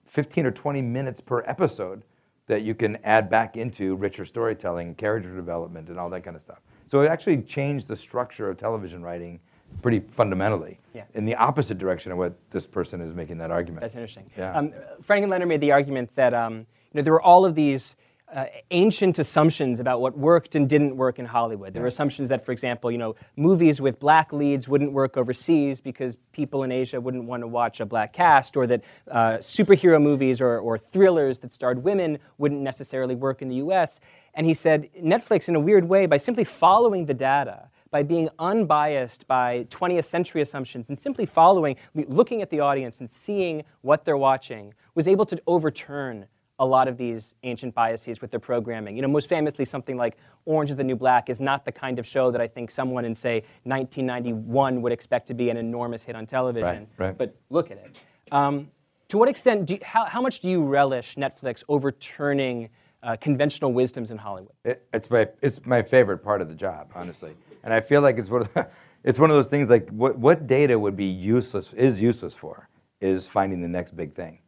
15 0.06 0.46
or 0.46 0.52
20 0.52 0.82
minutes 0.82 1.20
per 1.20 1.44
episode 1.46 2.04
that 2.48 2.62
you 2.62 2.74
can 2.74 2.98
add 3.04 3.30
back 3.30 3.58
into 3.58 3.98
richer 3.98 4.24
storytelling, 4.24 4.96
character 4.96 5.36
development, 5.36 5.90
and 5.90 6.00
all 6.00 6.10
that 6.12 6.24
kind 6.24 6.38
of 6.38 6.42
stuff. 6.42 6.60
So 6.90 7.02
it 7.02 7.10
actually 7.10 7.42
changed 7.42 7.90
the 7.90 7.98
structure 7.98 8.50
of 8.50 8.58
television 8.58 9.02
writing 9.02 9.42
pretty 9.82 10.00
fundamentally 10.16 10.80
Yeah. 10.94 11.04
in 11.14 11.26
the 11.26 11.36
opposite 11.36 11.78
direction 11.78 12.12
of 12.12 12.18
what 12.18 12.34
this 12.52 12.66
person 12.68 13.02
is 13.02 13.14
making 13.14 13.38
that 13.40 13.52
argument. 13.52 13.82
That's 13.82 13.96
interesting. 13.96 14.30
Yeah. 14.38 14.54
Um, 14.58 14.74
Franklin 15.02 15.30
Leonard 15.30 15.48
made 15.48 15.62
the 15.62 15.72
argument 15.72 16.16
that 16.16 16.34
um, 16.34 16.60
you 16.60 16.66
know, 16.96 17.02
there 17.02 17.14
were 17.14 17.22
all 17.22 17.46
of 17.46 17.56
these 17.56 17.96
uh, 18.34 18.46
ancient 18.72 19.20
assumptions 19.20 19.80
about 19.82 20.00
what 20.00 20.18
worked 20.18 20.56
and 20.56 20.70
didn't 20.70 20.96
work 20.96 21.20
in 21.20 21.26
Hollywood. 21.26 21.74
There 21.74 21.82
were 21.82 21.90
assumptions 21.90 22.30
that, 22.30 22.46
for 22.46 22.54
example, 22.54 22.90
you 22.90 22.98
know, 22.98 23.16
movies 23.36 23.82
with 23.82 24.00
black 24.00 24.32
leads 24.32 24.70
wouldn't 24.70 24.94
work 24.94 25.18
overseas 25.18 25.82
because 25.82 26.16
people 26.32 26.64
in 26.64 26.72
Asia 26.72 27.02
wouldn't 27.02 27.26
want 27.26 27.44
to 27.44 27.48
watch 27.48 27.82
a 27.82 27.86
black 27.86 28.14
cast, 28.14 28.56
or 28.56 28.68
that 28.68 28.84
uh, 29.10 29.34
superhero 29.40 30.02
movies 30.02 30.40
or, 30.40 30.60
or 30.60 30.78
thrillers 30.78 31.40
that 31.40 31.52
starred 31.52 31.84
women 31.84 32.20
wouldn't 32.38 32.62
necessarily 32.62 33.16
work 33.16 33.42
in 33.42 33.50
the 33.50 33.56
U.S. 33.56 34.00
And 34.34 34.46
he 34.46 34.54
said 34.54 34.90
Netflix, 34.98 35.50
in 35.50 35.56
a 35.56 35.60
weird 35.60 35.90
way, 35.90 36.06
by 36.06 36.16
simply 36.16 36.46
following 36.46 37.08
the 37.08 37.14
data, 37.14 37.68
by 37.92 38.02
being 38.02 38.30
unbiased 38.40 39.28
by 39.28 39.66
20th 39.70 40.06
century 40.06 40.42
assumptions 40.42 40.90
and 40.90 40.98
simply 40.98 41.26
following, 41.26 41.76
looking 41.94 42.42
at 42.42 42.50
the 42.50 42.62
audience 42.62 43.00
and 43.02 43.10
seeing 43.10 43.64
what 43.82 44.06
they're 44.06 44.18
watching, 44.18 44.74
was 44.96 45.08
able 45.08 45.26
to 45.26 45.40
overturn 45.46 46.26
a 46.60 46.66
lot 46.66 46.88
of 46.88 46.96
these 46.96 47.34
ancient 47.44 47.74
biases 47.74 48.22
with 48.22 48.32
their 48.32 48.40
programming. 48.40 48.96
You 48.96 49.02
know, 49.02 49.08
most 49.08 49.28
famously, 49.28 49.66
something 49.66 49.98
like 49.98 50.18
Orange 50.46 50.70
is 50.70 50.78
the 50.78 50.84
New 50.84 50.96
Black 50.96 51.30
is 51.30 51.40
not 51.40 51.66
the 51.66 51.72
kind 51.72 52.00
of 52.00 52.06
show 52.06 52.32
that 52.32 52.40
I 52.40 52.48
think 52.48 52.70
someone 52.72 53.04
in, 53.04 53.16
say, 53.16 53.44
1991 53.64 54.82
would 54.82 54.92
expect 54.92 55.28
to 55.28 55.34
be 55.34 55.50
an 55.50 55.58
enormous 55.58 56.04
hit 56.04 56.16
on 56.16 56.28
television. 56.28 56.88
Right, 56.98 57.08
right. 57.08 57.18
But 57.18 57.36
look 57.50 57.72
at 57.72 57.78
it. 57.78 57.96
Um, 58.32 58.70
to 59.08 59.18
what 59.18 59.28
extent, 59.28 59.66
do 59.66 59.74
you, 59.74 59.80
how, 59.84 60.06
how 60.06 60.22
much 60.22 60.40
do 60.40 60.50
you 60.50 60.64
relish 60.64 61.16
Netflix 61.16 61.64
overturning 61.68 62.70
uh, 63.02 63.18
conventional 63.18 63.74
wisdoms 63.74 64.12
in 64.12 64.18
Hollywood? 64.18 64.54
It, 64.64 64.88
it's, 64.94 65.10
my, 65.10 65.28
it's 65.42 65.60
my 65.66 65.82
favorite 65.82 66.20
part 66.20 66.42
of 66.42 66.48
the 66.48 66.56
job, 66.56 66.92
honestly. 66.94 67.34
And 67.64 67.74
I 67.74 67.80
feel 67.80 68.02
like 68.02 68.18
it's 68.18 68.30
one 68.30 68.42
of, 68.42 68.54
the, 68.54 68.68
it's 69.04 69.20
one 69.20 69.30
of 69.30 69.36
those 69.36 69.48
things 69.48 69.70
like 69.70 69.90
what, 69.90 70.18
what 70.18 70.48
data 70.48 70.78
would 70.78 70.96
be 70.96 71.06
useless, 71.06 71.68
is 71.74 72.00
useless 72.00 72.34
for, 72.34 72.70
is 73.00 73.28
finding 73.28 73.62
the 73.62 73.68
next 73.68 73.96
big 73.96 74.14
thing. 74.14 74.40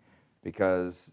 Because 0.44 1.12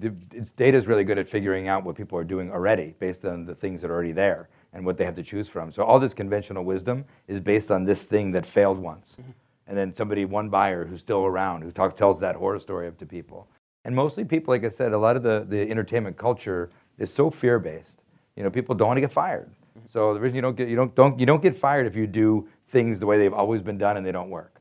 the, 0.00 0.14
it's, 0.32 0.50
data 0.52 0.76
is 0.76 0.86
really 0.86 1.04
good 1.04 1.18
at 1.18 1.28
figuring 1.28 1.68
out 1.68 1.84
what 1.84 1.96
people 1.96 2.18
are 2.18 2.24
doing 2.24 2.50
already 2.50 2.94
based 2.98 3.24
on 3.24 3.44
the 3.44 3.54
things 3.54 3.80
that 3.82 3.90
are 3.90 3.94
already 3.94 4.12
there 4.12 4.48
and 4.72 4.84
what 4.84 4.96
they 4.96 5.04
have 5.04 5.14
to 5.16 5.22
choose 5.22 5.48
from. 5.48 5.72
So 5.72 5.82
all 5.82 5.98
this 5.98 6.14
conventional 6.14 6.64
wisdom 6.64 7.04
is 7.26 7.40
based 7.40 7.70
on 7.70 7.84
this 7.84 8.02
thing 8.02 8.32
that 8.32 8.44
failed 8.44 8.78
once. 8.78 9.16
Mm-hmm. 9.20 9.30
And 9.68 9.76
then 9.76 9.92
somebody, 9.92 10.24
one 10.24 10.48
buyer 10.48 10.84
who's 10.84 11.00
still 11.00 11.24
around, 11.26 11.62
who 11.62 11.70
talk, 11.70 11.96
tells 11.96 12.18
that 12.20 12.36
horror 12.36 12.58
story 12.58 12.88
up 12.88 12.98
to 12.98 13.06
people. 13.06 13.48
And 13.84 13.94
mostly 13.94 14.24
people, 14.24 14.52
like 14.52 14.64
I 14.64 14.70
said, 14.70 14.92
a 14.92 14.98
lot 14.98 15.16
of 15.16 15.22
the, 15.22 15.46
the 15.48 15.60
entertainment 15.70 16.16
culture 16.16 16.70
is 16.98 17.12
so 17.12 17.30
fear-based. 17.30 18.02
You 18.36 18.42
know, 18.44 18.50
people 18.50 18.74
don't 18.74 18.88
want 18.88 18.96
to 18.96 19.02
get 19.02 19.12
fired. 19.12 19.50
So 19.90 20.12
the 20.12 20.20
reason 20.20 20.36
you 20.36 20.42
don't 20.42 20.56
get, 20.56 20.68
you 20.68 20.76
don't, 20.76 20.94
don't, 20.94 21.18
you 21.18 21.26
don't 21.26 21.42
get 21.42 21.56
fired 21.56 21.86
if 21.86 21.96
you 21.96 22.06
do 22.06 22.46
things 22.68 23.00
the 23.00 23.06
way 23.06 23.18
they've 23.18 23.32
always 23.32 23.62
been 23.62 23.78
done 23.78 23.96
and 23.96 24.04
they 24.06 24.12
don't 24.12 24.30
work. 24.30 24.60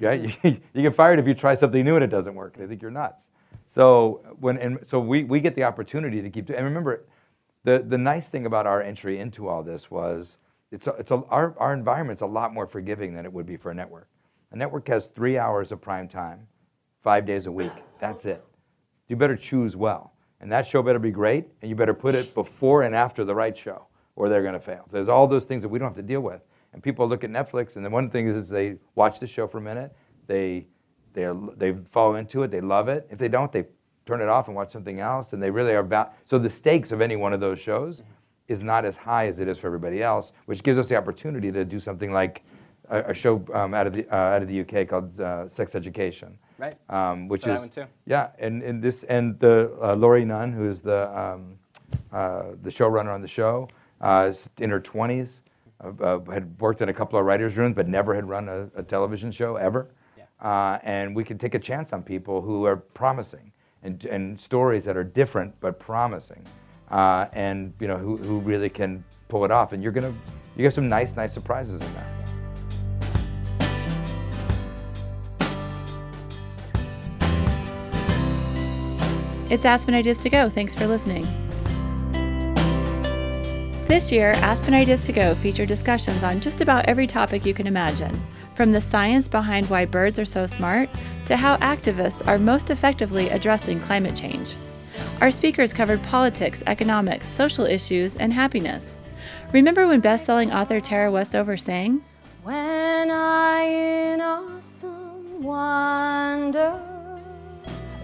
Yeah, 0.00 0.12
you, 0.12 0.30
you 0.42 0.82
get 0.82 0.94
fired 0.94 1.18
if 1.18 1.26
you 1.26 1.34
try 1.34 1.54
something 1.54 1.84
new 1.84 1.96
and 1.96 2.04
it 2.04 2.10
doesn't 2.10 2.34
work. 2.34 2.56
They 2.56 2.66
think 2.66 2.80
you're 2.82 2.90
nuts. 2.90 3.24
So 3.74 4.22
when 4.40 4.58
and 4.58 4.78
so 4.84 4.98
we, 5.00 5.24
we 5.24 5.40
get 5.40 5.54
the 5.54 5.64
opportunity 5.64 6.22
to 6.22 6.30
keep. 6.30 6.48
And 6.48 6.64
remember, 6.64 7.04
the 7.64 7.84
the 7.86 7.98
nice 7.98 8.26
thing 8.26 8.46
about 8.46 8.66
our 8.66 8.82
entry 8.82 9.18
into 9.18 9.48
all 9.48 9.62
this 9.62 9.90
was 9.90 10.38
it's 10.70 10.86
a, 10.86 10.92
it's 10.92 11.10
a, 11.10 11.22
our 11.28 11.54
our 11.58 11.74
environment's 11.74 12.22
a 12.22 12.26
lot 12.26 12.54
more 12.54 12.66
forgiving 12.66 13.14
than 13.14 13.24
it 13.24 13.32
would 13.32 13.46
be 13.46 13.56
for 13.56 13.70
a 13.70 13.74
network. 13.74 14.08
A 14.52 14.56
network 14.56 14.88
has 14.88 15.08
three 15.08 15.36
hours 15.36 15.72
of 15.72 15.80
prime 15.80 16.08
time, 16.08 16.46
five 17.02 17.26
days 17.26 17.46
a 17.46 17.52
week. 17.52 17.72
That's 18.00 18.24
it. 18.24 18.42
You 19.08 19.16
better 19.16 19.36
choose 19.36 19.76
well, 19.76 20.12
and 20.40 20.50
that 20.52 20.66
show 20.66 20.82
better 20.82 20.98
be 20.98 21.10
great, 21.10 21.46
and 21.60 21.68
you 21.68 21.76
better 21.76 21.94
put 21.94 22.14
it 22.14 22.34
before 22.34 22.82
and 22.82 22.94
after 22.94 23.24
the 23.24 23.34
right 23.34 23.56
show, 23.56 23.86
or 24.16 24.28
they're 24.28 24.42
going 24.42 24.54
to 24.54 24.60
fail. 24.60 24.88
There's 24.90 25.08
all 25.08 25.26
those 25.26 25.44
things 25.44 25.62
that 25.62 25.68
we 25.68 25.78
don't 25.78 25.88
have 25.88 25.96
to 25.96 26.02
deal 26.02 26.22
with. 26.22 26.40
And 26.72 26.82
people 26.82 27.08
look 27.08 27.24
at 27.24 27.30
Netflix, 27.30 27.76
and 27.76 27.84
the 27.84 27.90
one 27.90 28.10
thing 28.10 28.28
is, 28.28 28.36
is 28.36 28.48
they 28.48 28.76
watch 28.96 29.20
the 29.20 29.26
show 29.26 29.46
for 29.46 29.58
a 29.58 29.62
minute, 29.62 29.94
they 30.26 30.66
they 31.14 31.32
they 31.56 31.74
fall 31.90 32.16
into 32.16 32.42
it. 32.42 32.50
They 32.50 32.60
love 32.60 32.88
it. 32.88 33.06
If 33.10 33.18
they 33.18 33.28
don't, 33.28 33.50
they 33.50 33.64
turn 34.04 34.20
it 34.20 34.28
off 34.28 34.48
and 34.48 34.56
watch 34.56 34.70
something 34.70 35.00
else. 35.00 35.32
And 35.32 35.42
they 35.42 35.50
really 35.50 35.72
are 35.72 35.78
about. 35.80 36.14
So 36.24 36.38
the 36.38 36.50
stakes 36.50 36.92
of 36.92 37.00
any 37.00 37.16
one 37.16 37.32
of 37.32 37.40
those 37.40 37.58
shows 37.58 38.02
is 38.48 38.62
not 38.62 38.84
as 38.84 38.96
high 38.96 39.26
as 39.26 39.38
it 39.38 39.48
is 39.48 39.58
for 39.58 39.66
everybody 39.66 40.02
else, 40.02 40.32
which 40.44 40.62
gives 40.62 40.78
us 40.78 40.88
the 40.88 40.96
opportunity 40.96 41.50
to 41.50 41.64
do 41.64 41.80
something 41.80 42.12
like 42.12 42.42
a, 42.90 43.10
a 43.10 43.14
show 43.14 43.44
um, 43.52 43.74
out 43.74 43.86
of 43.86 43.94
the 43.94 44.06
uh, 44.12 44.16
out 44.16 44.42
of 44.42 44.48
the 44.48 44.60
UK 44.60 44.88
called 44.88 45.18
uh, 45.20 45.48
Sex 45.48 45.74
Education. 45.74 46.38
Right. 46.58 46.76
Um, 46.88 47.28
which 47.28 47.42
is 47.42 47.46
that 47.46 47.60
one 47.60 47.68
too. 47.68 47.84
yeah, 48.06 48.28
and, 48.38 48.62
and 48.62 48.82
this 48.82 49.02
and 49.04 49.38
the 49.40 49.76
uh, 49.82 49.94
Laurie 49.94 50.24
Nunn, 50.24 50.52
who 50.52 50.68
is 50.68 50.80
the 50.80 51.18
um, 51.18 51.58
uh, 52.12 52.52
the 52.62 52.70
showrunner 52.70 53.14
on 53.14 53.20
the 53.20 53.28
show, 53.28 53.68
uh, 54.00 54.32
in 54.58 54.70
her 54.70 54.80
20s. 54.80 55.28
Uh, 55.78 56.20
had 56.32 56.58
worked 56.58 56.80
in 56.80 56.88
a 56.88 56.94
couple 56.94 57.18
of 57.18 57.26
writers' 57.26 57.56
rooms, 57.56 57.74
but 57.74 57.86
never 57.86 58.14
had 58.14 58.26
run 58.26 58.48
a, 58.48 58.66
a 58.76 58.82
television 58.82 59.30
show 59.30 59.56
ever 59.56 59.88
uh, 60.40 60.78
and 60.82 61.14
we 61.14 61.24
can 61.24 61.38
take 61.38 61.54
a 61.54 61.58
chance 61.58 61.92
on 61.92 62.02
people 62.02 62.42
who 62.42 62.64
are 62.66 62.76
promising 62.76 63.52
and, 63.82 64.04
and 64.04 64.40
stories 64.40 64.84
that 64.84 64.96
are 64.96 65.04
different 65.04 65.54
but 65.60 65.78
promising, 65.78 66.44
uh, 66.90 67.26
and 67.32 67.72
you 67.80 67.88
know 67.88 67.96
who, 67.96 68.16
who 68.18 68.40
really 68.40 68.68
can 68.68 69.02
pull 69.28 69.44
it 69.44 69.50
off. 69.50 69.72
And 69.72 69.82
you're 69.82 69.92
gonna 69.92 70.14
you 70.56 70.62
get 70.62 70.74
some 70.74 70.88
nice 70.88 71.14
nice 71.16 71.32
surprises 71.32 71.80
in 71.80 71.94
there. 71.94 72.12
It's 79.48 79.64
Aspen 79.64 79.94
Ideas 79.94 80.18
to 80.20 80.28
Go. 80.28 80.50
Thanks 80.50 80.74
for 80.74 80.88
listening. 80.88 81.45
This 83.86 84.10
year, 84.10 84.32
Aspen 84.32 84.74
Ideas 84.74 85.04
to 85.04 85.12
Go 85.12 85.36
featured 85.36 85.68
discussions 85.68 86.24
on 86.24 86.40
just 86.40 86.60
about 86.60 86.86
every 86.86 87.06
topic 87.06 87.46
you 87.46 87.54
can 87.54 87.68
imagine 87.68 88.20
from 88.56 88.72
the 88.72 88.80
science 88.80 89.28
behind 89.28 89.70
why 89.70 89.84
birds 89.84 90.18
are 90.18 90.24
so 90.24 90.44
smart 90.48 90.90
to 91.26 91.36
how 91.36 91.56
activists 91.58 92.26
are 92.26 92.36
most 92.36 92.70
effectively 92.70 93.28
addressing 93.30 93.78
climate 93.78 94.16
change. 94.16 94.56
Our 95.20 95.30
speakers 95.30 95.72
covered 95.72 96.02
politics, 96.02 96.64
economics, 96.66 97.28
social 97.28 97.64
issues, 97.64 98.16
and 98.16 98.32
happiness. 98.32 98.96
Remember 99.52 99.86
when 99.86 100.00
best-selling 100.00 100.52
author 100.52 100.80
Tara 100.80 101.12
Westover 101.12 101.56
sang, 101.56 102.02
When 102.42 103.08
I 103.08 103.60
in 103.62 104.20
awesome 104.20 105.44
wonder. 105.44 106.80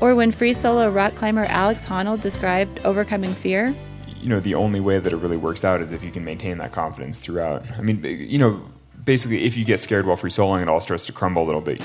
Or 0.01 0.15
when 0.15 0.31
free 0.31 0.55
solo 0.55 0.89
rock 0.91 1.17
climber 1.17 1.47
Alex 1.47 1.87
Honnold 1.87 2.21
described 2.21 2.79
overcoming 2.85 3.35
fear? 3.35 3.75
You 4.23 4.29
know, 4.29 4.41
the 4.41 4.55
only 4.55 4.81
way 4.81 5.01
that 5.01 5.13
it 5.13 5.17
really 5.17 5.37
works 5.37 5.65
out 5.65 5.83
is 5.83 5.93
if 5.93 6.05
you 6.05 6.11
can 6.11 6.25
maintain 6.25 6.59
that 6.59 6.73
confidence 6.73 7.19
throughout. 7.19 7.69
I 7.77 7.83
mean, 7.83 8.03
you 8.05 8.39
know, 8.39 8.63
basically, 9.05 9.45
if 9.45 9.57
you 9.57 9.65
get 9.65 9.81
scared 9.81 10.07
while 10.07 10.17
free 10.17 10.31
soloing, 10.31 10.63
it 10.63 10.69
all 10.69 10.81
starts 10.81 11.07
to 11.07 11.13
crumble 11.13 11.43
a 11.43 11.47
little 11.47 11.61
bit. 11.61 11.83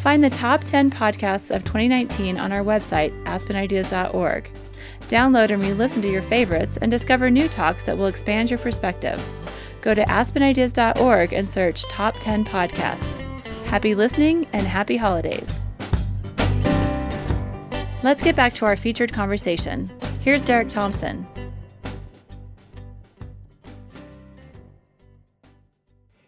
Find 0.00 0.24
the 0.24 0.30
top 0.30 0.64
10 0.64 0.90
podcasts 0.92 1.54
of 1.54 1.64
2019 1.64 2.38
on 2.38 2.52
our 2.52 2.62
website, 2.62 3.12
aspenideas.org. 3.24 4.50
Download 5.08 5.50
and 5.50 5.62
re 5.62 5.74
listen 5.74 6.00
to 6.02 6.08
your 6.08 6.22
favorites 6.22 6.78
and 6.80 6.90
discover 6.90 7.28
new 7.28 7.48
talks 7.48 7.84
that 7.84 7.98
will 7.98 8.06
expand 8.06 8.48
your 8.48 8.58
perspective. 8.60 9.22
Go 9.82 9.94
to 9.94 10.04
aspenideas.org 10.04 11.32
and 11.32 11.50
search 11.50 11.82
Top 11.84 12.14
10 12.20 12.44
Podcasts. 12.44 13.20
Happy 13.64 13.94
listening 13.94 14.46
and 14.52 14.66
happy 14.66 14.96
holidays. 14.96 15.60
Let's 18.02 18.22
get 18.22 18.36
back 18.36 18.54
to 18.54 18.64
our 18.64 18.76
featured 18.76 19.12
conversation. 19.12 19.90
Here's 20.20 20.42
Derek 20.42 20.68
Thompson. 20.68 21.26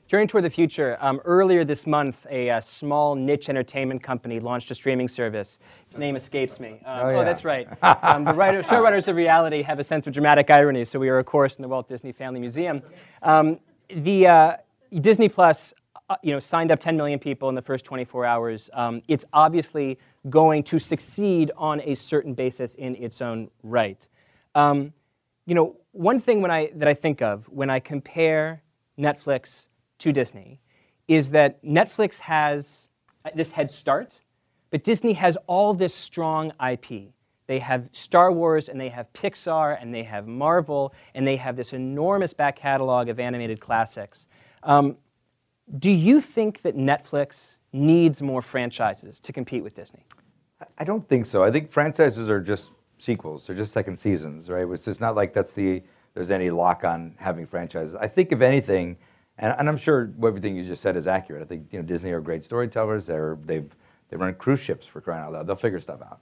Turning 0.08 0.26
toward 0.26 0.44
the 0.44 0.50
future, 0.50 0.96
um, 0.98 1.20
earlier 1.26 1.62
this 1.62 1.86
month, 1.86 2.26
a, 2.30 2.48
a, 2.48 2.62
small 2.62 3.14
niche 3.14 3.50
entertainment 3.50 4.02
company 4.02 4.40
launched 4.40 4.70
a 4.70 4.74
streaming 4.74 5.08
service. 5.08 5.58
Its 5.86 5.98
name 5.98 6.16
escapes 6.16 6.58
me. 6.58 6.80
Um, 6.86 7.06
oh, 7.06 7.10
yeah. 7.10 7.18
oh, 7.18 7.24
that's 7.24 7.44
right. 7.44 7.68
Um, 8.02 8.24
the 8.24 8.32
writer, 8.32 8.62
showrunners 8.62 9.08
of 9.08 9.16
reality 9.16 9.60
have 9.60 9.78
a 9.78 9.84
sense 9.84 10.06
of 10.06 10.14
dramatic 10.14 10.50
irony, 10.50 10.86
so 10.86 10.98
we 10.98 11.10
are, 11.10 11.18
of 11.18 11.26
course, 11.26 11.56
in 11.56 11.62
the 11.62 11.68
Walt 11.68 11.86
Disney 11.86 12.12
Family 12.12 12.40
Museum. 12.40 12.80
Um, 13.22 13.58
the 13.90 14.26
uh, 14.26 14.56
Disney 15.00 15.28
Plus, 15.28 15.72
uh, 15.72 15.81
you 16.22 16.32
know, 16.32 16.40
signed 16.40 16.70
up 16.70 16.80
10 16.80 16.96
million 16.96 17.18
people 17.18 17.48
in 17.48 17.54
the 17.54 17.62
first 17.62 17.84
24 17.84 18.26
hours. 18.26 18.70
Um, 18.72 19.02
it's 19.08 19.24
obviously 19.32 19.98
going 20.28 20.62
to 20.64 20.78
succeed 20.78 21.50
on 21.56 21.80
a 21.82 21.94
certain 21.94 22.34
basis 22.34 22.74
in 22.74 22.94
its 22.96 23.20
own 23.20 23.50
right. 23.62 24.08
Um, 24.54 24.92
you 25.46 25.54
know, 25.54 25.76
one 25.92 26.20
thing 26.20 26.40
when 26.40 26.50
I, 26.50 26.70
that 26.74 26.88
I 26.88 26.94
think 26.94 27.22
of 27.22 27.48
when 27.48 27.70
I 27.70 27.80
compare 27.80 28.62
Netflix 28.98 29.66
to 29.98 30.12
Disney 30.12 30.60
is 31.08 31.30
that 31.30 31.62
Netflix 31.64 32.18
has 32.18 32.88
this 33.34 33.50
head 33.50 33.70
start, 33.70 34.20
but 34.70 34.84
Disney 34.84 35.14
has 35.14 35.36
all 35.46 35.74
this 35.74 35.94
strong 35.94 36.52
IP. 36.64 37.12
They 37.46 37.58
have 37.58 37.88
Star 37.92 38.32
Wars 38.32 38.68
and 38.68 38.80
they 38.80 38.88
have 38.88 39.12
Pixar 39.12 39.80
and 39.80 39.92
they 39.92 40.04
have 40.04 40.26
Marvel 40.26 40.94
and 41.14 41.26
they 41.26 41.36
have 41.36 41.56
this 41.56 41.72
enormous 41.72 42.32
back 42.32 42.56
catalog 42.56 43.08
of 43.08 43.18
animated 43.18 43.60
classics. 43.60 44.26
Um, 44.62 44.96
do 45.78 45.90
you 45.90 46.20
think 46.20 46.62
that 46.62 46.76
Netflix 46.76 47.56
needs 47.72 48.20
more 48.20 48.42
franchises 48.42 49.20
to 49.20 49.32
compete 49.32 49.62
with 49.62 49.74
Disney? 49.74 50.04
I 50.78 50.84
don't 50.84 51.08
think 51.08 51.26
so. 51.26 51.42
I 51.42 51.50
think 51.50 51.72
franchises 51.72 52.28
are 52.28 52.40
just 52.40 52.70
sequels. 52.98 53.46
They're 53.46 53.56
just 53.56 53.72
second 53.72 53.98
seasons, 53.98 54.48
right? 54.48 54.66
It's 54.68 54.84
just 54.84 55.00
not 55.00 55.16
like 55.16 55.34
that's 55.34 55.52
the 55.52 55.82
there's 56.14 56.30
any 56.30 56.50
lock 56.50 56.84
on 56.84 57.14
having 57.18 57.46
franchises. 57.46 57.94
I 57.98 58.06
think 58.06 58.32
if 58.32 58.42
anything, 58.42 58.98
and, 59.38 59.54
and 59.58 59.68
I'm 59.68 59.78
sure 59.78 60.12
everything 60.22 60.54
you 60.54 60.66
just 60.66 60.82
said 60.82 60.96
is 60.96 61.06
accurate. 61.06 61.42
I 61.42 61.46
think 61.46 61.68
you 61.72 61.78
know 61.78 61.84
Disney 61.84 62.12
are 62.12 62.20
great 62.20 62.44
storytellers. 62.44 63.06
They're 63.06 63.38
they've 63.44 63.70
they 64.10 64.16
run 64.16 64.34
cruise 64.34 64.60
ships 64.60 64.86
for 64.86 65.00
crying 65.00 65.24
out 65.24 65.32
loud. 65.32 65.46
They'll 65.46 65.56
figure 65.56 65.80
stuff 65.80 66.02
out. 66.02 66.20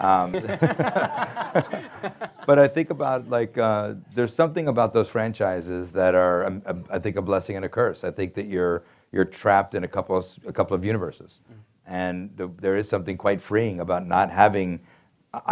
Um, 0.00 0.32
but 2.46 2.58
I 2.58 2.66
think 2.66 2.90
about 2.90 3.28
like 3.28 3.56
uh, 3.58 3.94
there's 4.14 4.34
something 4.34 4.68
about 4.68 4.94
those 4.94 5.08
franchises 5.08 5.90
that 5.92 6.14
are 6.14 6.46
um, 6.46 6.62
um, 6.66 6.84
I 6.90 6.98
think 6.98 7.16
a 7.16 7.22
blessing 7.22 7.56
and 7.56 7.64
a 7.64 7.68
curse. 7.68 8.02
I 8.02 8.10
think 8.10 8.34
that 8.34 8.46
you're 8.46 8.82
you're 9.12 9.24
trapped 9.24 9.74
in 9.74 9.84
a 9.84 9.88
couple 9.88 10.16
of, 10.16 10.26
a 10.46 10.52
couple 10.52 10.74
of 10.74 10.84
universes, 10.84 11.40
mm. 11.50 11.56
and 11.86 12.30
the, 12.36 12.50
there 12.60 12.76
is 12.76 12.88
something 12.88 13.16
quite 13.16 13.42
freeing 13.42 13.80
about 13.80 14.06
not 14.06 14.30
having 14.30 14.80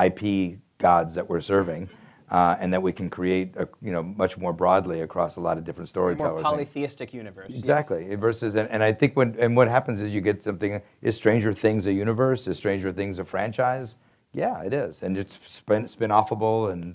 IP 0.03 0.59
gods 0.79 1.15
that 1.15 1.29
we're 1.29 1.41
serving 1.41 1.89
uh, 2.31 2.57
and 2.61 2.73
that 2.73 2.83
we 2.83 2.93
can 2.93 3.09
create, 3.09 3.55
a, 3.57 3.69
you 3.81 3.91
know, 3.91 4.03
much 4.03 4.37
more 4.37 4.53
broadly 4.53 5.01
across 5.01 5.37
a 5.37 5.41
lot 5.41 5.57
of 5.57 5.65
different 5.65 5.89
storytellers. 5.89 6.43
More 6.43 6.43
polytheistic 6.43 7.15
universe. 7.15 7.49
yes. 7.51 7.59
Exactly. 7.59 8.15
Versus, 8.15 8.55
and, 8.55 8.69
and 8.71 8.83
I 8.83 8.93
think 8.93 9.17
when 9.17 9.37
and 9.39 9.57
what 9.57 9.69
happens 9.69 10.01
is 10.01 10.11
you 10.11 10.21
get 10.21 10.43
something. 10.43 10.81
Is 11.03 11.17
Stranger 11.17 11.53
Things 11.53 11.87
a 11.87 11.93
universe? 11.93 12.47
Is 12.47 12.57
Stranger 12.57 12.93
Things 12.93 13.19
a 13.19 13.25
franchise? 13.25 13.95
Yeah, 14.33 14.63
it 14.63 14.73
is, 14.73 15.03
and 15.03 15.17
it's 15.17 15.39
spin 15.49 15.89
spin 15.89 16.11
offable 16.11 16.73
and 16.73 16.95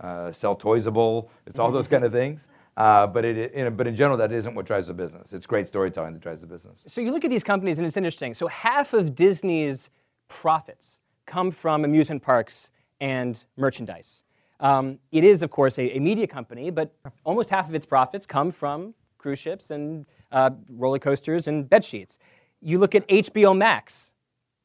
uh, 0.00 0.32
sell 0.32 0.56
toysable. 0.56 1.28
It's 1.46 1.58
all 1.58 1.72
those 1.72 1.88
kind 1.88 2.04
of 2.04 2.12
things. 2.12 2.46
Uh, 2.76 3.08
but 3.08 3.24
it, 3.24 3.56
know, 3.56 3.70
but 3.70 3.88
in 3.88 3.96
general, 3.96 4.16
that 4.16 4.30
isn't 4.30 4.54
what 4.54 4.64
drives 4.64 4.86
the 4.86 4.94
business. 4.94 5.32
It's 5.32 5.46
great 5.46 5.66
storytelling 5.66 6.12
that 6.12 6.22
drives 6.22 6.40
the 6.40 6.46
business. 6.46 6.78
So 6.86 7.00
you 7.00 7.10
look 7.10 7.24
at 7.24 7.30
these 7.30 7.42
companies, 7.42 7.78
and 7.78 7.86
it's 7.86 7.96
interesting. 7.96 8.34
So 8.34 8.46
half 8.46 8.92
of 8.92 9.16
Disney's 9.16 9.90
profits 10.28 10.98
come 11.26 11.50
from 11.50 11.84
amusement 11.84 12.22
parks 12.22 12.70
and 13.00 13.42
merchandise. 13.56 14.22
Um, 14.60 15.00
it 15.10 15.24
is, 15.24 15.42
of 15.42 15.50
course, 15.50 15.76
a, 15.78 15.96
a 15.96 15.98
media 15.98 16.28
company, 16.28 16.70
but 16.70 16.94
almost 17.24 17.50
half 17.50 17.68
of 17.68 17.74
its 17.74 17.84
profits 17.84 18.26
come 18.26 18.52
from 18.52 18.94
cruise 19.18 19.40
ships 19.40 19.70
and 19.72 20.06
uh, 20.30 20.50
roller 20.68 21.00
coasters 21.00 21.48
and 21.48 21.68
bed 21.68 21.84
sheets. 21.84 22.16
You 22.60 22.78
look 22.78 22.94
at 22.94 23.06
HBO 23.08 23.56
Max, 23.56 24.07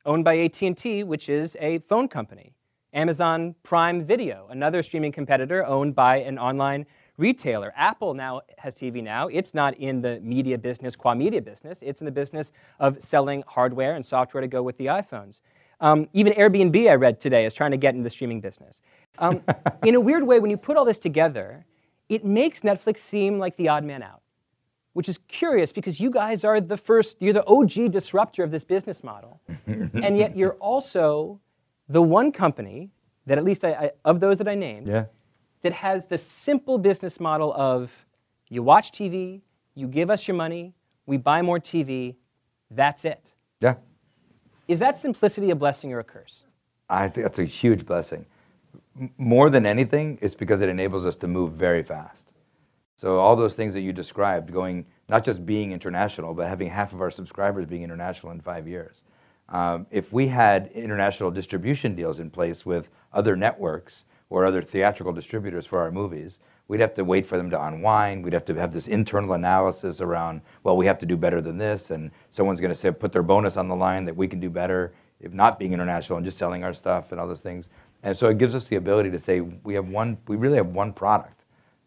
owned 0.05 0.23
by 0.23 0.37
AT&T, 0.39 1.03
which 1.03 1.29
is 1.29 1.57
a 1.59 1.79
phone 1.79 2.07
company. 2.07 2.53
Amazon 2.93 3.55
Prime 3.63 4.05
Video, 4.05 4.47
another 4.51 4.83
streaming 4.83 5.11
competitor 5.11 5.65
owned 5.65 5.95
by 5.95 6.17
an 6.17 6.37
online 6.37 6.85
retailer. 7.17 7.73
Apple 7.75 8.13
now 8.13 8.41
has 8.57 8.75
TV 8.75 9.03
now. 9.03 9.27
It's 9.27 9.53
not 9.53 9.75
in 9.75 10.01
the 10.01 10.19
media 10.21 10.57
business, 10.57 10.95
qua 10.95 11.15
media 11.15 11.41
business. 11.41 11.79
It's 11.81 12.01
in 12.01 12.05
the 12.05 12.11
business 12.11 12.51
of 12.79 13.01
selling 13.01 13.43
hardware 13.47 13.95
and 13.95 14.05
software 14.05 14.41
to 14.41 14.47
go 14.47 14.61
with 14.61 14.77
the 14.77 14.87
iPhones. 14.87 15.41
Um, 15.79 16.07
even 16.13 16.33
Airbnb, 16.33 16.89
I 16.89 16.95
read 16.95 17.19
today, 17.19 17.45
is 17.45 17.53
trying 17.53 17.71
to 17.71 17.77
get 17.77 17.93
into 17.93 18.03
the 18.03 18.09
streaming 18.09 18.41
business. 18.41 18.81
Um, 19.19 19.41
in 19.83 19.95
a 19.95 19.99
weird 19.99 20.23
way, 20.23 20.39
when 20.39 20.49
you 20.49 20.57
put 20.57 20.77
all 20.77 20.85
this 20.85 20.99
together, 20.99 21.65
it 22.09 22.23
makes 22.23 22.61
Netflix 22.61 22.99
seem 22.99 23.39
like 23.39 23.57
the 23.57 23.69
odd 23.69 23.83
man 23.83 24.03
out 24.03 24.22
which 24.93 25.09
is 25.09 25.19
curious 25.27 25.71
because 25.71 25.99
you 25.99 26.09
guys 26.09 26.43
are 26.43 26.61
the 26.61 26.77
first, 26.77 27.17
you're 27.19 27.33
the 27.33 27.45
OG 27.45 27.91
disruptor 27.91 28.43
of 28.43 28.51
this 28.51 28.63
business 28.63 29.03
model. 29.03 29.41
and 29.67 30.17
yet 30.17 30.37
you're 30.37 30.53
also 30.53 31.39
the 31.89 32.01
one 32.01 32.31
company 32.31 32.91
that, 33.25 33.37
at 33.37 33.43
least 33.43 33.65
I, 33.65 33.71
I, 33.71 33.91
of 34.05 34.19
those 34.19 34.37
that 34.37 34.47
I 34.47 34.55
named, 34.55 34.87
Yeah. 34.87 35.05
that 35.63 35.73
has 35.73 36.05
the 36.05 36.17
simple 36.17 36.77
business 36.77 37.19
model 37.19 37.53
of 37.53 37.91
you 38.49 38.61
watch 38.63 38.91
TV, 38.91 39.41
you 39.75 39.87
give 39.87 40.09
us 40.09 40.27
your 40.27 40.35
money, 40.35 40.73
we 41.05 41.17
buy 41.17 41.41
more 41.41 41.59
TV, 41.59 42.15
that's 42.69 43.03
it. 43.05 43.31
Yeah. 43.59 43.75
Is 44.67 44.79
that 44.79 44.97
simplicity 44.97 45.49
a 45.49 45.55
blessing 45.55 45.91
or 45.91 45.99
a 45.99 46.03
curse? 46.03 46.45
I 46.89 47.07
think 47.07 47.25
that's 47.25 47.39
a 47.39 47.45
huge 47.45 47.85
blessing. 47.85 48.25
M- 48.99 49.11
more 49.17 49.49
than 49.49 49.65
anything, 49.65 50.19
it's 50.21 50.35
because 50.35 50.61
it 50.61 50.69
enables 50.69 51.05
us 51.05 51.15
to 51.17 51.27
move 51.27 51.53
very 51.53 51.81
fast. 51.83 52.22
So 53.03 53.19
all 53.19 53.35
those 53.35 53.53
things 53.53 53.73
that 53.73 53.81
you 53.81 53.91
described, 53.91 54.53
going 54.53 54.85
not 55.09 55.25
just 55.25 55.45
being 55.45 55.73
international, 55.73 56.33
but 56.33 56.47
having 56.47 56.69
half 56.69 56.93
of 56.93 57.01
our 57.01 57.11
subscribers 57.11 57.65
being 57.65 57.83
international 57.83 58.31
in 58.31 58.39
five 58.39 58.65
years. 58.65 59.03
Um, 59.49 59.85
if 59.91 60.13
we 60.13 60.25
had 60.25 60.71
international 60.73 61.29
distribution 61.29 61.95
deals 61.95 62.19
in 62.19 62.29
place 62.29 62.65
with 62.65 62.87
other 63.11 63.35
networks 63.35 64.05
or 64.29 64.45
other 64.45 64.61
theatrical 64.61 65.11
distributors 65.11 65.65
for 65.65 65.79
our 65.81 65.91
movies, 65.91 66.39
we'd 66.69 66.79
have 66.79 66.93
to 66.93 67.03
wait 67.03 67.27
for 67.27 67.35
them 67.35 67.49
to 67.49 67.61
unwind. 67.61 68.23
We'd 68.23 68.31
have 68.31 68.45
to 68.45 68.55
have 68.55 68.71
this 68.71 68.87
internal 68.87 69.33
analysis 69.33 69.99
around, 69.99 70.39
well, 70.63 70.77
we 70.77 70.85
have 70.85 70.99
to 70.99 71.05
do 71.05 71.17
better 71.17 71.41
than 71.41 71.57
this, 71.57 71.91
and 71.91 72.09
someone's 72.31 72.61
going 72.61 72.73
to 72.73 72.79
say 72.79 72.89
put 72.89 73.11
their 73.11 73.21
bonus 73.21 73.57
on 73.57 73.67
the 73.67 73.75
line 73.75 74.05
that 74.05 74.15
we 74.15 74.29
can 74.29 74.39
do 74.39 74.49
better 74.49 74.93
if 75.19 75.33
not 75.33 75.59
being 75.59 75.73
international 75.73 76.15
and 76.15 76.25
just 76.25 76.37
selling 76.37 76.63
our 76.63 76.73
stuff 76.73 77.11
and 77.11 77.19
all 77.19 77.27
those 77.27 77.41
things. 77.41 77.67
And 78.03 78.17
so 78.17 78.29
it 78.29 78.37
gives 78.37 78.55
us 78.55 78.69
the 78.69 78.77
ability 78.77 79.11
to 79.11 79.19
say 79.19 79.41
we 79.41 79.73
have 79.73 79.89
one, 79.89 80.17
we 80.29 80.37
really 80.37 80.55
have 80.55 80.67
one 80.67 80.93
product. 80.93 81.42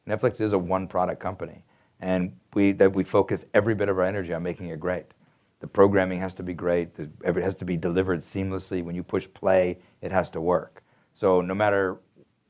Netflix 0.08 0.40
is 0.40 0.52
a 0.52 0.58
one 0.58 0.86
product 0.86 1.20
company, 1.20 1.64
and 2.00 2.32
we 2.54 2.72
that 2.72 2.92
we 2.92 3.04
focus 3.04 3.44
every 3.54 3.74
bit 3.74 3.88
of 3.88 3.98
our 3.98 4.04
energy 4.04 4.32
on 4.32 4.42
making 4.42 4.68
it 4.68 4.80
great. 4.80 5.06
The 5.60 5.66
programming 5.66 6.20
has 6.20 6.34
to 6.34 6.42
be 6.42 6.54
great. 6.54 6.94
the- 6.94 7.10
It 7.24 7.36
has 7.36 7.54
to 7.56 7.64
be 7.64 7.76
delivered 7.76 8.20
seamlessly. 8.20 8.84
When 8.84 8.94
you 8.94 9.02
push 9.02 9.26
play, 9.34 9.78
it 10.02 10.12
has 10.12 10.30
to 10.30 10.40
work. 10.40 10.82
So 11.14 11.40
no 11.40 11.54
matter 11.54 11.98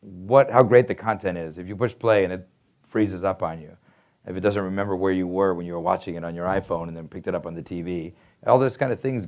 what, 0.01 0.51
how 0.51 0.62
great 0.62 0.88
the 0.88 0.95
content 0.95 1.38
is, 1.38 1.59
if 1.59 1.69
you 1.69 1.77
push 1.77 1.95
play 1.97 2.25
and 2.25 2.33
it 2.33 2.49
freezes 2.88 3.25
up 3.25 3.42
on 3.42 3.61
you, 3.61 3.77
if 4.27 4.37
it 4.37 4.40
doesn't 4.40 4.62
remember 4.62 4.97
where 4.97 5.12
you 5.12 5.27
were 5.27 5.55
when 5.55 5.66
you 5.66 5.73
were 5.75 5.81
watching 5.81 6.16
it 6.16 6.25
on 6.25 6.35
your 6.35 6.47
iPhone 6.47 6.88
and 6.88 6.97
then 6.97 7.07
picked 7.09 7.29
it 7.29 7.35
up 7.35 7.47
on 7.47 7.55
the 7.55 7.62
TV, 7.62 8.12
all 8.47 8.59
those 8.59 8.77
kind 8.77 8.92
of 8.92 9.01
things, 9.01 9.27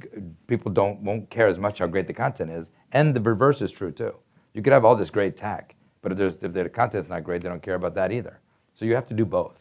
people 0.48 0.72
don't 0.72 1.00
won't 1.00 1.30
care 1.30 1.46
as 1.46 1.58
much 1.58 1.78
how 1.78 1.86
great 1.86 2.06
the 2.08 2.12
content 2.12 2.50
is. 2.50 2.66
And 2.92 3.14
the 3.14 3.20
reverse 3.20 3.62
is 3.62 3.70
true 3.70 3.92
too. 3.92 4.14
You 4.54 4.62
could 4.62 4.72
have 4.72 4.84
all 4.84 4.96
this 4.96 5.10
great 5.10 5.36
tech, 5.36 5.74
but 6.02 6.12
if, 6.12 6.42
if 6.42 6.52
the 6.52 6.68
content's 6.68 7.08
not 7.08 7.24
great, 7.24 7.42
they 7.42 7.48
don't 7.48 7.62
care 7.62 7.74
about 7.74 7.94
that 7.94 8.12
either. 8.12 8.38
So 8.74 8.84
you 8.84 8.94
have 8.94 9.08
to 9.08 9.14
do 9.14 9.24
both. 9.24 9.58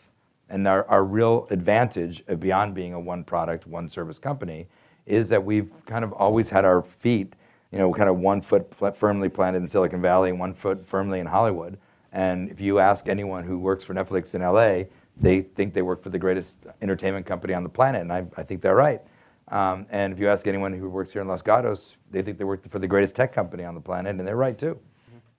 And 0.49 0.67
our, 0.67 0.85
our 0.87 1.03
real 1.03 1.47
advantage 1.49 2.23
beyond 2.39 2.73
being 2.73 2.93
a 2.93 2.99
one 2.99 3.23
product, 3.23 3.67
one 3.67 3.89
service 3.89 4.19
company 4.19 4.67
is 5.05 5.27
that 5.29 5.43
we've 5.43 5.71
kind 5.85 6.03
of 6.03 6.13
always 6.13 6.49
had 6.49 6.65
our 6.65 6.83
feet, 6.83 7.33
you 7.71 7.79
know, 7.79 7.93
kind 7.93 8.09
of 8.09 8.17
one 8.17 8.41
foot 8.41 8.71
firmly 8.97 9.29
planted 9.29 9.61
in 9.61 9.67
Silicon 9.67 10.01
Valley 10.01 10.29
and 10.29 10.39
one 10.39 10.53
foot 10.53 10.85
firmly 10.87 11.19
in 11.19 11.25
Hollywood. 11.25 11.77
And 12.13 12.49
if 12.49 12.61
you 12.61 12.79
ask 12.79 13.07
anyone 13.07 13.43
who 13.43 13.59
works 13.59 13.83
for 13.83 13.93
Netflix 13.93 14.33
in 14.33 14.41
LA, 14.41 14.85
they 15.19 15.41
think 15.41 15.73
they 15.73 15.81
work 15.81 16.01
for 16.01 16.09
the 16.09 16.19
greatest 16.19 16.55
entertainment 16.81 17.25
company 17.25 17.53
on 17.53 17.63
the 17.63 17.69
planet, 17.69 18.01
and 18.01 18.13
I, 18.13 18.25
I 18.37 18.43
think 18.43 18.61
they're 18.61 18.75
right. 18.75 19.01
Um, 19.49 19.85
and 19.89 20.13
if 20.13 20.19
you 20.19 20.29
ask 20.29 20.45
anyone 20.47 20.73
who 20.73 20.89
works 20.89 21.11
here 21.11 21.21
in 21.21 21.27
Los 21.27 21.41
Gatos, 21.41 21.95
they 22.11 22.21
think 22.21 22.37
they 22.37 22.43
work 22.43 22.69
for 22.69 22.79
the 22.79 22.87
greatest 22.87 23.15
tech 23.15 23.33
company 23.33 23.63
on 23.63 23.75
the 23.75 23.81
planet, 23.81 24.15
and 24.15 24.27
they're 24.27 24.35
right 24.35 24.57
too. 24.57 24.79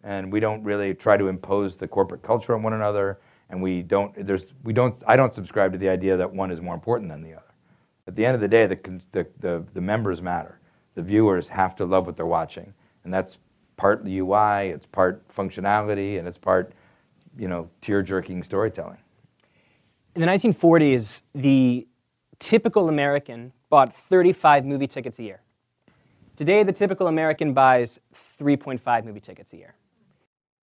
And 0.09 0.33
we 0.33 0.41
don't 0.41 0.65
really 0.65 0.95
try 0.95 1.19
to 1.19 1.29
impose 1.29 1.77
the 1.77 1.87
corporate 1.87 2.23
culture 2.23 2.55
on 2.55 2.63
one 2.63 2.73
another, 2.73 3.21
and 3.51 3.63
we 3.63 3.83
don't. 3.83 4.27
There's 4.27 4.47
we 4.65 4.73
don't. 4.73 4.97
I 5.07 5.17
don't 5.17 5.35
subscribe 5.35 5.71
to 5.73 5.79
the 5.79 5.91
idea 5.91 6.17
that 6.17 6.33
one 6.33 6.51
is 6.51 6.63
more 6.63 6.75
important 6.75 7.11
than 7.11 7.21
the 7.21 7.35
other. 7.35 7.53
At 8.07 8.17
the 8.17 8.25
end 8.25 8.35
of 8.35 8.41
the 8.41 8.49
day, 8.49 8.67
the, 8.67 8.79
the, 9.13 9.27
the, 9.41 9.65
the 9.75 9.83
members 9.83 10.23
matter. 10.23 10.61
The 10.95 11.03
viewers 11.03 11.47
have 11.49 11.77
to 11.77 11.85
love 11.85 12.07
what 12.07 12.17
they're 12.17 12.25
watching. 12.25 12.73
And 13.05 13.13
that's 13.13 13.37
part 13.77 14.03
the 14.03 14.21
UI, 14.21 14.71
it's 14.71 14.87
part 14.87 15.23
functionality, 15.29 16.19
and 16.19 16.27
it's 16.27 16.39
part, 16.39 16.73
you 17.39 17.49
know, 17.49 17.69
tear-jerking 17.83 18.43
storytelling. 18.43 18.97
In 20.15 20.23
the 20.23 20.27
1940s, 20.27 21.21
the 21.35 21.87
typical 22.39 22.89
American 22.89 23.53
bought 23.69 23.95
35 23.95 24.65
movie 24.65 24.87
tickets 24.87 25.19
a 25.19 25.25
year. 25.25 25.43
Today, 26.35 26.63
the 26.63 26.73
typical 26.73 27.09
American 27.09 27.53
buys 27.53 28.01
3.5 28.41 29.05
movie 29.05 29.21
tickets 29.21 29.53
a 29.53 29.59
year. 29.59 29.75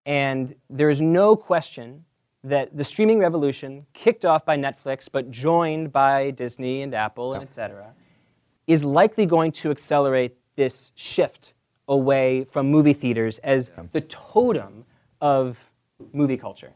And 0.06 0.54
there 0.70 0.88
is 0.88 1.02
no 1.02 1.34
question 1.34 2.04
that 2.44 2.76
the 2.76 2.84
streaming 2.84 3.18
revolution, 3.18 3.84
kicked 3.92 4.24
off 4.24 4.44
by 4.44 4.56
Netflix 4.56 5.08
but 5.10 5.32
joined 5.32 5.92
by 5.92 6.30
Disney 6.30 6.82
and 6.82 6.94
Apple 6.94 7.34
and 7.34 7.42
et 7.42 7.52
cetera, 7.52 7.92
is 8.68 8.84
likely 8.84 9.26
going 9.26 9.50
to 9.50 9.70
accelerate 9.72 10.36
this 10.54 10.92
shift 10.94 11.54
away 11.88 12.44
from 12.44 12.70
movie 12.70 12.92
theaters 12.92 13.38
as 13.38 13.70
the 13.92 14.00
totem 14.02 14.84
of 15.20 15.70
movie 16.12 16.36
culture. 16.36 16.72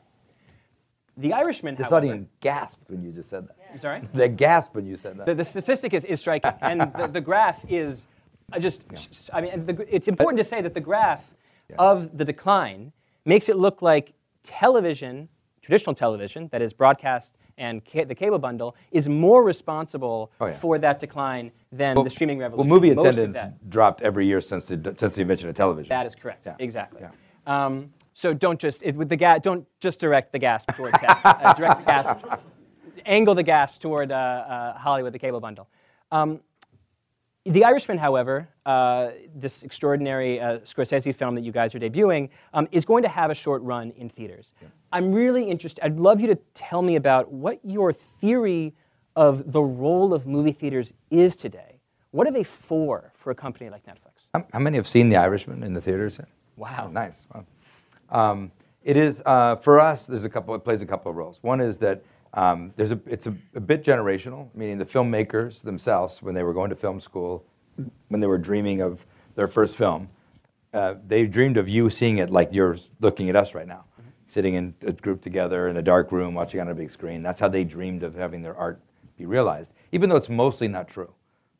The 1.16 1.32
Irishman, 1.32 1.76
This 1.76 1.90
however, 1.90 2.06
audience 2.06 2.28
gasped 2.40 2.88
when 2.88 3.02
you 3.02 3.12
just 3.12 3.28
said 3.28 3.46
that. 3.46 3.56
I'm 3.70 3.78
sorry? 3.78 4.08
They 4.12 4.28
gasped 4.28 4.74
when 4.74 4.86
you 4.86 4.96
said 4.96 5.18
that. 5.18 5.26
The, 5.26 5.34
the 5.34 5.44
statistic 5.44 5.92
is, 5.92 6.04
is 6.04 6.18
striking, 6.20 6.52
and 6.62 6.80
the, 6.98 7.08
the 7.12 7.20
graph 7.20 7.64
is 7.68 8.06
uh, 8.52 8.58
just, 8.58 8.84
I 9.32 9.40
mean, 9.40 9.66
the, 9.66 9.86
it's 9.94 10.08
important 10.08 10.38
to 10.38 10.44
say 10.44 10.62
that 10.62 10.74
the 10.74 10.80
graph 10.80 11.34
of 11.78 12.16
the 12.16 12.24
decline 12.24 12.92
makes 13.24 13.48
it 13.48 13.56
look 13.56 13.82
like 13.82 14.12
television, 14.42 15.28
traditional 15.62 15.94
television, 15.94 16.48
that 16.52 16.62
is 16.62 16.72
broadcast 16.72 17.36
and 17.58 17.82
ca- 17.84 18.04
the 18.04 18.14
cable 18.14 18.38
bundle, 18.38 18.74
is 18.90 19.08
more 19.08 19.44
responsible 19.44 20.32
Oh, 20.40 20.46
yeah. 20.46 20.52
for 20.52 20.78
that 20.78 20.98
decline 20.98 21.52
than 21.70 22.02
the 22.02 22.08
streaming 22.10 22.38
revolution. 22.38 22.68
Well, 22.70 22.80
movie 22.80 22.94
Most 22.94 23.18
attendance 23.18 23.54
dropped 23.68 24.00
every 24.02 24.26
year 24.26 24.40
since 24.40 24.66
the, 24.66 24.94
since 24.98 25.14
the 25.14 25.20
invention 25.22 25.48
of 25.48 25.56
television. 25.56 25.90
That 25.90 26.06
is 26.06 26.14
correct. 26.14 26.46
Yeah. 26.46 26.56
Exactly. 26.58 27.02
Yeah. 27.02 27.10
Um, 27.66 27.92
so 28.14 28.32
don't 28.34 28.58
just 28.58 28.82
it, 28.82 28.96
with 28.96 29.08
the 29.08 29.16
ga- 29.16 29.38
don't 29.38 29.66
just 29.80 30.00
direct 30.00 30.32
the 30.32 30.38
gasp 30.38 30.70
toward 30.74 30.94
tech. 30.94 31.20
uh, 31.24 31.52
direct 31.54 31.80
the 31.80 31.86
gasp, 31.86 32.16
angle 33.06 33.34
the 33.34 33.42
gasp 33.42 33.78
toward 33.80 34.10
uh, 34.10 34.14
uh, 34.14 34.78
Hollywood, 34.78 35.12
the 35.12 35.18
cable 35.18 35.40
bundle. 35.40 35.68
Um, 36.12 36.40
the 37.50 37.64
Irishman, 37.64 37.98
however, 37.98 38.48
uh, 38.64 39.10
this 39.34 39.62
extraordinary 39.62 40.40
uh, 40.40 40.58
Scorsese 40.60 41.14
film 41.14 41.34
that 41.34 41.42
you 41.42 41.52
guys 41.52 41.74
are 41.74 41.80
debuting, 41.80 42.28
um, 42.54 42.68
is 42.70 42.84
going 42.84 43.02
to 43.02 43.08
have 43.08 43.30
a 43.30 43.34
short 43.34 43.62
run 43.62 43.92
in 43.96 44.08
theaters. 44.08 44.52
I'm 44.92 45.12
really 45.12 45.50
interested. 45.50 45.84
I'd 45.84 45.98
love 45.98 46.20
you 46.20 46.28
to 46.28 46.36
tell 46.54 46.82
me 46.82 46.96
about 46.96 47.32
what 47.32 47.58
your 47.64 47.92
theory 47.92 48.74
of 49.16 49.52
the 49.52 49.62
role 49.62 50.14
of 50.14 50.26
movie 50.26 50.52
theaters 50.52 50.92
is 51.10 51.36
today. 51.36 51.80
What 52.12 52.26
are 52.26 52.32
they 52.32 52.44
for 52.44 53.12
for 53.16 53.30
a 53.30 53.34
company 53.34 53.70
like 53.70 53.84
Netflix? 53.84 54.28
How, 54.34 54.46
how 54.52 54.58
many 54.58 54.76
have 54.76 54.88
seen 54.88 55.08
The 55.08 55.16
Irishman 55.16 55.62
in 55.62 55.74
the 55.74 55.80
theaters? 55.80 56.18
Wow. 56.56 56.86
Oh, 56.86 56.90
nice. 56.90 57.22
Wow. 57.34 57.44
Um, 58.10 58.52
it 58.82 58.96
is 58.96 59.22
uh, 59.26 59.56
for 59.56 59.80
us. 59.80 60.06
There's 60.06 60.24
a 60.24 60.28
couple. 60.28 60.54
It 60.54 60.64
plays 60.64 60.82
a 60.82 60.86
couple 60.86 61.10
of 61.10 61.16
roles. 61.16 61.38
One 61.42 61.60
is 61.60 61.76
that 61.78 62.02
um, 62.34 62.72
there's 62.76 62.92
a. 62.92 63.00
It's 63.06 63.26
a, 63.26 63.34
a 63.54 63.60
bit 63.60 63.84
generational, 63.84 64.48
meaning 64.54 64.78
the 64.78 64.84
filmmakers 64.84 65.62
themselves, 65.62 66.22
when 66.22 66.34
they 66.34 66.42
were 66.42 66.54
going 66.54 66.70
to 66.70 66.76
film 66.76 67.00
school, 67.00 67.44
when 68.08 68.20
they 68.20 68.26
were 68.26 68.38
dreaming 68.38 68.82
of 68.82 69.04
their 69.34 69.48
first 69.48 69.76
film, 69.76 70.08
uh, 70.72 70.94
they 71.06 71.26
dreamed 71.26 71.56
of 71.56 71.68
you 71.68 71.90
seeing 71.90 72.18
it 72.18 72.30
like 72.30 72.48
you're 72.52 72.76
looking 73.00 73.28
at 73.28 73.36
us 73.36 73.54
right 73.54 73.66
now, 73.66 73.84
sitting 74.28 74.54
in 74.54 74.74
a 74.82 74.92
group 74.92 75.22
together 75.22 75.68
in 75.68 75.76
a 75.76 75.82
dark 75.82 76.12
room 76.12 76.34
watching 76.34 76.60
on 76.60 76.68
a 76.68 76.74
big 76.74 76.90
screen. 76.90 77.22
That's 77.22 77.40
how 77.40 77.48
they 77.48 77.64
dreamed 77.64 78.02
of 78.02 78.14
having 78.14 78.42
their 78.42 78.56
art 78.56 78.80
be 79.16 79.26
realized, 79.26 79.72
even 79.92 80.08
though 80.08 80.16
it's 80.16 80.28
mostly 80.28 80.68
not 80.68 80.88
true. 80.88 81.12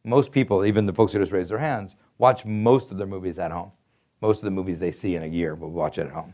Most 0.05 0.33
people, 0.33 0.65
even 0.65 0.87
the 0.87 0.93
folks 0.93 1.13
who 1.13 1.19
just 1.19 1.33
raised 1.33 1.51
their 1.51 1.59
hands, 1.59 1.97
watch 2.19 2.45
most 2.45 2.91
of 2.91 2.97
their 2.97 3.07
movies 3.07 3.39
at 3.39 3.51
home. 3.51 3.73
Most 4.21 4.39
of 4.39 4.45
the 4.45 4.51
movies 4.51 4.79
they 4.79 4.93
see 4.93 5.15
in 5.17 5.23
a 5.23 5.27
year 5.27 5.55
will 5.55 5.71
watch 5.71 5.99
it 5.99 6.07
at 6.07 6.13
home. 6.13 6.33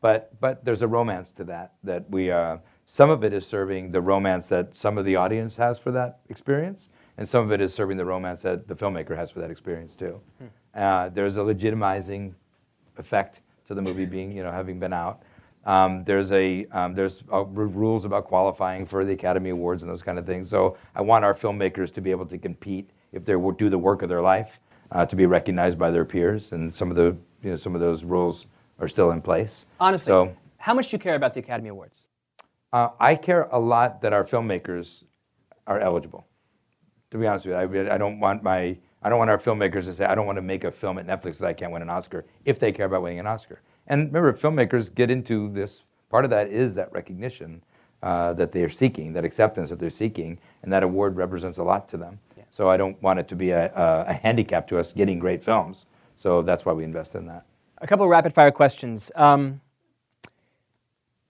But, 0.00 0.38
but 0.40 0.64
there's 0.64 0.82
a 0.82 0.88
romance 0.88 1.32
to 1.32 1.44
that, 1.44 1.74
that 1.84 2.08
we, 2.10 2.30
uh, 2.30 2.58
some 2.86 3.10
of 3.10 3.24
it 3.24 3.32
is 3.32 3.46
serving 3.46 3.90
the 3.90 4.00
romance 4.00 4.46
that 4.46 4.74
some 4.74 4.96
of 4.96 5.04
the 5.04 5.16
audience 5.16 5.56
has 5.56 5.78
for 5.78 5.90
that 5.92 6.20
experience, 6.28 6.88
and 7.18 7.28
some 7.28 7.44
of 7.44 7.52
it 7.52 7.60
is 7.60 7.74
serving 7.74 7.96
the 7.96 8.04
romance 8.04 8.40
that 8.42 8.66
the 8.68 8.74
filmmaker 8.74 9.16
has 9.16 9.30
for 9.30 9.40
that 9.40 9.50
experience 9.50 9.94
too. 9.96 10.20
Uh, 10.74 11.08
there's 11.10 11.36
a 11.36 11.40
legitimizing 11.40 12.32
effect 12.96 13.40
to 13.66 13.74
the 13.74 13.82
movie 13.82 14.06
being, 14.06 14.30
you 14.32 14.42
know, 14.42 14.52
having 14.52 14.78
been 14.78 14.92
out. 14.92 15.22
Um, 15.64 16.04
there's 16.04 16.30
a 16.30 16.64
um, 16.66 16.94
there's 16.94 17.24
uh, 17.32 17.44
rules 17.44 18.04
about 18.04 18.26
qualifying 18.26 18.86
for 18.86 19.04
the 19.04 19.12
Academy 19.12 19.50
Awards 19.50 19.82
and 19.82 19.90
those 19.90 20.02
kind 20.02 20.16
of 20.18 20.24
things. 20.24 20.48
So 20.48 20.76
I 20.94 21.02
want 21.02 21.24
our 21.24 21.34
filmmakers 21.34 21.92
to 21.94 22.00
be 22.00 22.12
able 22.12 22.26
to 22.26 22.38
compete 22.38 22.90
if 23.12 23.24
they 23.24 23.34
do 23.58 23.68
the 23.68 23.78
work 23.78 24.02
of 24.02 24.08
their 24.08 24.22
life, 24.22 24.60
uh, 24.92 25.04
to 25.06 25.16
be 25.16 25.26
recognized 25.26 25.76
by 25.76 25.90
their 25.90 26.04
peers, 26.04 26.52
and 26.52 26.72
some 26.72 26.90
of 26.90 26.96
the 26.96 27.16
you 27.42 27.50
know 27.50 27.56
some 27.56 27.74
of 27.74 27.80
those 27.80 28.04
rules 28.04 28.46
are 28.78 28.86
still 28.86 29.10
in 29.10 29.20
place. 29.20 29.66
Honestly, 29.80 30.10
So- 30.10 30.36
how 30.58 30.72
much 30.72 30.90
do 30.90 30.94
you 30.96 31.00
care 31.00 31.16
about 31.16 31.34
the 31.34 31.40
Academy 31.40 31.68
Awards? 31.70 32.05
Uh, 32.72 32.88
I 32.98 33.14
care 33.14 33.48
a 33.52 33.58
lot 33.58 34.02
that 34.02 34.12
our 34.12 34.24
filmmakers 34.24 35.04
are 35.66 35.80
eligible. 35.80 36.26
To 37.10 37.18
be 37.18 37.26
honest 37.26 37.46
with 37.46 37.54
you, 37.54 37.80
I, 37.88 37.94
I 37.94 37.98
don't 37.98 38.20
want 38.20 38.42
my 38.42 38.76
I 39.02 39.08
don't 39.08 39.18
want 39.18 39.30
our 39.30 39.38
filmmakers 39.38 39.84
to 39.84 39.94
say 39.94 40.04
I 40.04 40.14
don't 40.14 40.26
want 40.26 40.36
to 40.36 40.42
make 40.42 40.64
a 40.64 40.72
film 40.72 40.98
at 40.98 41.06
Netflix 41.06 41.38
that 41.38 41.46
I 41.46 41.52
can't 41.52 41.70
win 41.70 41.82
an 41.82 41.90
Oscar 41.90 42.24
if 42.44 42.58
they 42.58 42.72
care 42.72 42.86
about 42.86 43.02
winning 43.02 43.20
an 43.20 43.26
Oscar. 43.26 43.60
And 43.86 44.12
remember, 44.12 44.32
filmmakers 44.32 44.92
get 44.92 45.10
into 45.10 45.48
this. 45.52 45.82
Part 46.10 46.24
of 46.24 46.30
that 46.30 46.48
is 46.48 46.74
that 46.74 46.92
recognition 46.92 47.62
uh, 48.02 48.32
that 48.34 48.50
they 48.52 48.62
are 48.62 48.70
seeking, 48.70 49.12
that 49.12 49.24
acceptance 49.24 49.70
that 49.70 49.78
they're 49.78 49.90
seeking, 49.90 50.38
and 50.62 50.72
that 50.72 50.82
award 50.82 51.16
represents 51.16 51.58
a 51.58 51.62
lot 51.62 51.88
to 51.90 51.96
them. 51.96 52.18
So 52.50 52.70
I 52.70 52.78
don't 52.78 53.00
want 53.02 53.18
it 53.18 53.28
to 53.28 53.36
be 53.36 53.50
a, 53.50 53.66
a, 53.74 54.06
a 54.08 54.12
handicap 54.14 54.66
to 54.68 54.78
us 54.78 54.92
getting 54.92 55.18
great 55.18 55.44
films. 55.44 55.84
So 56.16 56.40
that's 56.40 56.64
why 56.64 56.72
we 56.72 56.84
invest 56.84 57.14
in 57.14 57.26
that. 57.26 57.44
A 57.78 57.86
couple 57.86 58.04
of 58.04 58.10
rapid 58.10 58.32
fire 58.32 58.50
questions. 58.50 59.12
Um, 59.14 59.60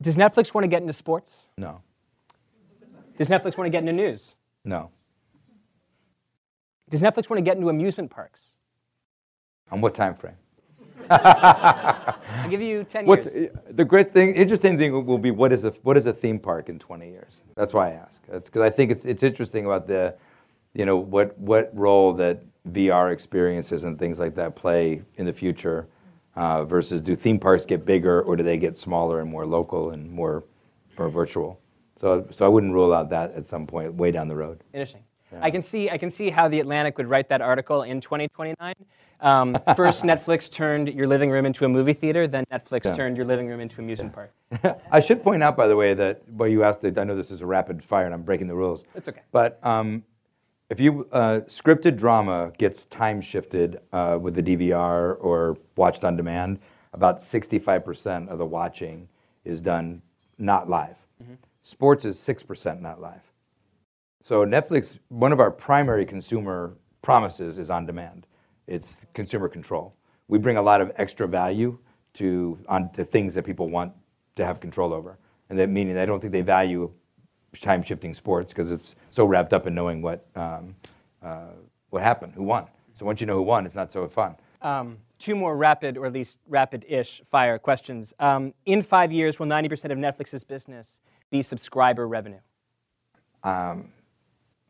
does 0.01 0.17
Netflix 0.17 0.53
want 0.55 0.65
to 0.65 0.69
get 0.69 0.83
into 0.83 0.93
sports? 0.93 1.49
No, 1.57 1.83
Does 3.17 3.29
Netflix 3.29 3.57
want 3.57 3.67
to 3.67 3.71
get 3.71 3.81
into 3.81 3.93
news? 3.93 4.35
no. 4.65 4.91
Does 6.89 7.01
Netflix 7.03 7.29
want 7.29 7.39
to 7.39 7.43
get 7.43 7.57
into 7.57 7.69
amusement 7.69 8.11
parks? 8.13 8.41
On 9.73 9.81
what 9.81 9.93
time 9.97 10.15
frame? 10.15 10.37
I'll 11.11 12.49
give 12.49 12.61
you 12.63 12.85
10 12.85 13.07
What, 13.07 13.25
years. 13.25 13.51
the 13.71 13.85
great 13.85 14.13
thing, 14.13 14.35
interesting 14.37 14.79
thing 14.79 15.05
will 15.05 15.19
be 15.19 15.33
what 15.33 15.53
is 15.53 15.65
a 15.65 15.71
what 15.83 15.97
is 15.97 16.07
a 16.07 16.13
theme 16.13 16.39
park 16.39 16.69
in 16.69 16.79
20 16.79 17.09
years? 17.11 17.43
That's 17.57 17.73
why 17.73 17.89
I 17.91 17.93
ask. 17.95 18.21
That's 18.29 18.47
because 18.47 18.63
I 18.63 18.71
think 18.71 18.93
it's 18.93 19.05
it's 19.05 19.23
interesting 19.25 19.67
about 19.67 19.89
the, 19.89 20.15
you 20.75 20.85
know, 20.85 20.97
what 20.97 21.37
what 21.39 21.71
role 21.77 22.13
that 22.15 22.43
VR 22.71 23.13
experiences 23.13 23.83
and 23.85 23.99
things 23.99 24.19
like 24.21 24.35
that 24.37 24.55
play 24.55 25.03
in 25.17 25.27
the 25.27 25.33
future, 25.33 25.89
uh, 26.37 26.65
versus 26.65 27.01
do 27.01 27.17
theme 27.17 27.39
parks 27.39 27.65
get 27.65 27.85
bigger 27.85 28.23
or 28.23 28.37
do 28.37 28.43
they 28.43 28.57
get 28.57 28.77
smaller 28.77 29.21
and 29.21 29.31
more 29.31 29.47
local 29.47 29.91
and 29.91 30.11
more 30.11 30.45
more 30.99 31.09
virtual? 31.09 31.61
So 32.01 32.27
so 32.31 32.45
I 32.45 32.49
wouldn't 32.49 32.73
rule 32.73 32.93
out 32.93 33.11
that 33.11 33.35
at 33.35 33.47
some 33.47 33.67
point 33.67 33.95
way 33.95 34.11
down 34.11 34.29
the 34.29 34.37
road. 34.37 34.63
Interesting. 34.73 35.03
I 35.41 35.51
can 35.51 35.63
see 35.63 35.91
I 35.91 35.99
can 35.99 36.11
see 36.11 36.31
how 36.31 36.49
the 36.49 36.61
Atlantic 36.61 36.97
would 36.99 37.09
write 37.09 37.29
that 37.31 37.41
article 37.43 37.83
in 37.83 38.01
2029. 38.01 38.75
Um, 39.21 39.59
first, 39.77 40.03
Netflix 40.03 40.51
turned 40.51 40.89
your 40.93 41.07
living 41.07 41.31
room 41.31 41.47
into 41.47 41.65
a 41.65 41.69
movie 41.69 41.93
theater. 41.93 42.29
Then 42.29 42.45
Netflix 42.53 42.85
Yeah. 42.85 42.95
turned 42.95 43.17
your 43.17 43.27
living 43.27 43.49
room 43.49 43.61
into 43.61 43.81
amusement 43.81 44.13
park. 44.13 44.33
I 44.93 45.01
should 45.01 45.23
point 45.23 45.43
out, 45.43 45.57
by 45.57 45.67
the 45.69 45.77
way, 45.77 45.95
that 45.95 46.23
well, 46.31 46.49
you 46.49 46.63
asked. 46.63 46.85
I 46.85 47.05
know 47.05 47.17
this 47.17 47.31
is 47.31 47.41
a 47.41 47.47
rapid 47.47 47.83
fire, 47.83 48.05
and 48.05 48.15
I'm 48.15 48.23
breaking 48.23 48.47
the 48.47 48.55
rules. 48.55 48.85
It's 48.95 49.09
okay. 49.09 49.23
But 49.33 49.59
um, 49.67 50.05
if 50.69 50.81
you 50.81 51.07
uh, 51.13 51.41
scripted 51.41 51.97
drama 51.97 52.53
gets 52.59 52.87
time 52.87 53.21
shifted 53.21 53.81
uh, 53.93 54.19
with 54.21 54.35
the 54.35 54.43
DVR 54.43 55.17
or 55.21 55.57
watched 55.77 56.05
on 56.05 56.17
demand, 56.17 56.59
about 56.93 57.21
65% 57.21 58.29
of 58.29 58.39
the 58.39 58.47
watching 58.47 59.09
is 59.45 59.61
done 59.61 60.03
not 60.39 60.69
live. 60.69 60.97
Sports 61.63 62.05
is 62.05 62.17
6% 62.19 62.81
not 62.81 63.01
live. 63.01 63.23
So 64.25 64.45
Netflix, 64.45 64.99
one 65.09 65.33
of 65.33 65.41
our 65.41 65.51
primary 65.51 66.05
consumer 66.05 66.77
promises 67.03 67.59
is 67.59 67.71
on 67.71 67.87
demand. 67.87 68.27
It's 68.67 68.97
consumer 69.15 69.49
control. 69.49 69.95
We 70.29 70.39
bring 70.39 70.57
a 70.57 70.63
lot 70.63 70.81
of 70.81 70.91
extra 70.97 71.29
value 71.29 71.79
to 72.15 72.59
on 72.69 72.91
to 72.93 73.05
things 73.05 73.35
that 73.35 73.45
people 73.45 73.69
want 73.69 73.93
to 74.35 74.45
have 74.45 74.59
control 74.59 74.93
over, 74.93 75.19
and 75.49 75.59
that 75.59 75.69
meaning 75.69 75.97
I 75.97 76.07
don't 76.07 76.21
think 76.21 76.33
they 76.33 76.41
value 76.41 76.91
time 77.61 77.83
shifting 77.83 78.15
sports 78.15 78.53
because 78.53 78.71
it's 78.71 78.95
so 79.11 79.25
wrapped 79.25 79.53
up 79.53 79.67
in 79.67 79.75
knowing 79.75 80.03
what 80.03 80.27
um, 80.35 80.75
uh, 81.23 81.47
what 81.91 82.03
happened, 82.03 82.33
who 82.35 82.43
won. 82.43 82.67
So 82.95 83.05
once 83.07 83.21
you 83.21 83.27
know 83.27 83.37
who 83.37 83.43
won, 83.43 83.67
it's 83.67 83.75
not 83.75 83.93
so 83.93 84.07
fun. 84.09 84.37
Um, 84.63 84.99
two 85.19 85.35
more 85.35 85.57
rapid, 85.57 85.97
or 85.97 86.07
at 86.07 86.13
least 86.13 86.39
rapid-ish, 86.49 87.23
fire 87.25 87.59
questions. 87.59 88.15
Um, 88.19 88.55
in 88.65 88.83
five 88.83 89.13
years, 89.13 89.39
will 89.39 89.47
90% 89.47 89.93
of 89.93 89.99
Netflix's 89.99 90.45
business 90.45 90.99
be 91.31 91.43
subscriber 91.43 92.09
revenue? 92.09 92.41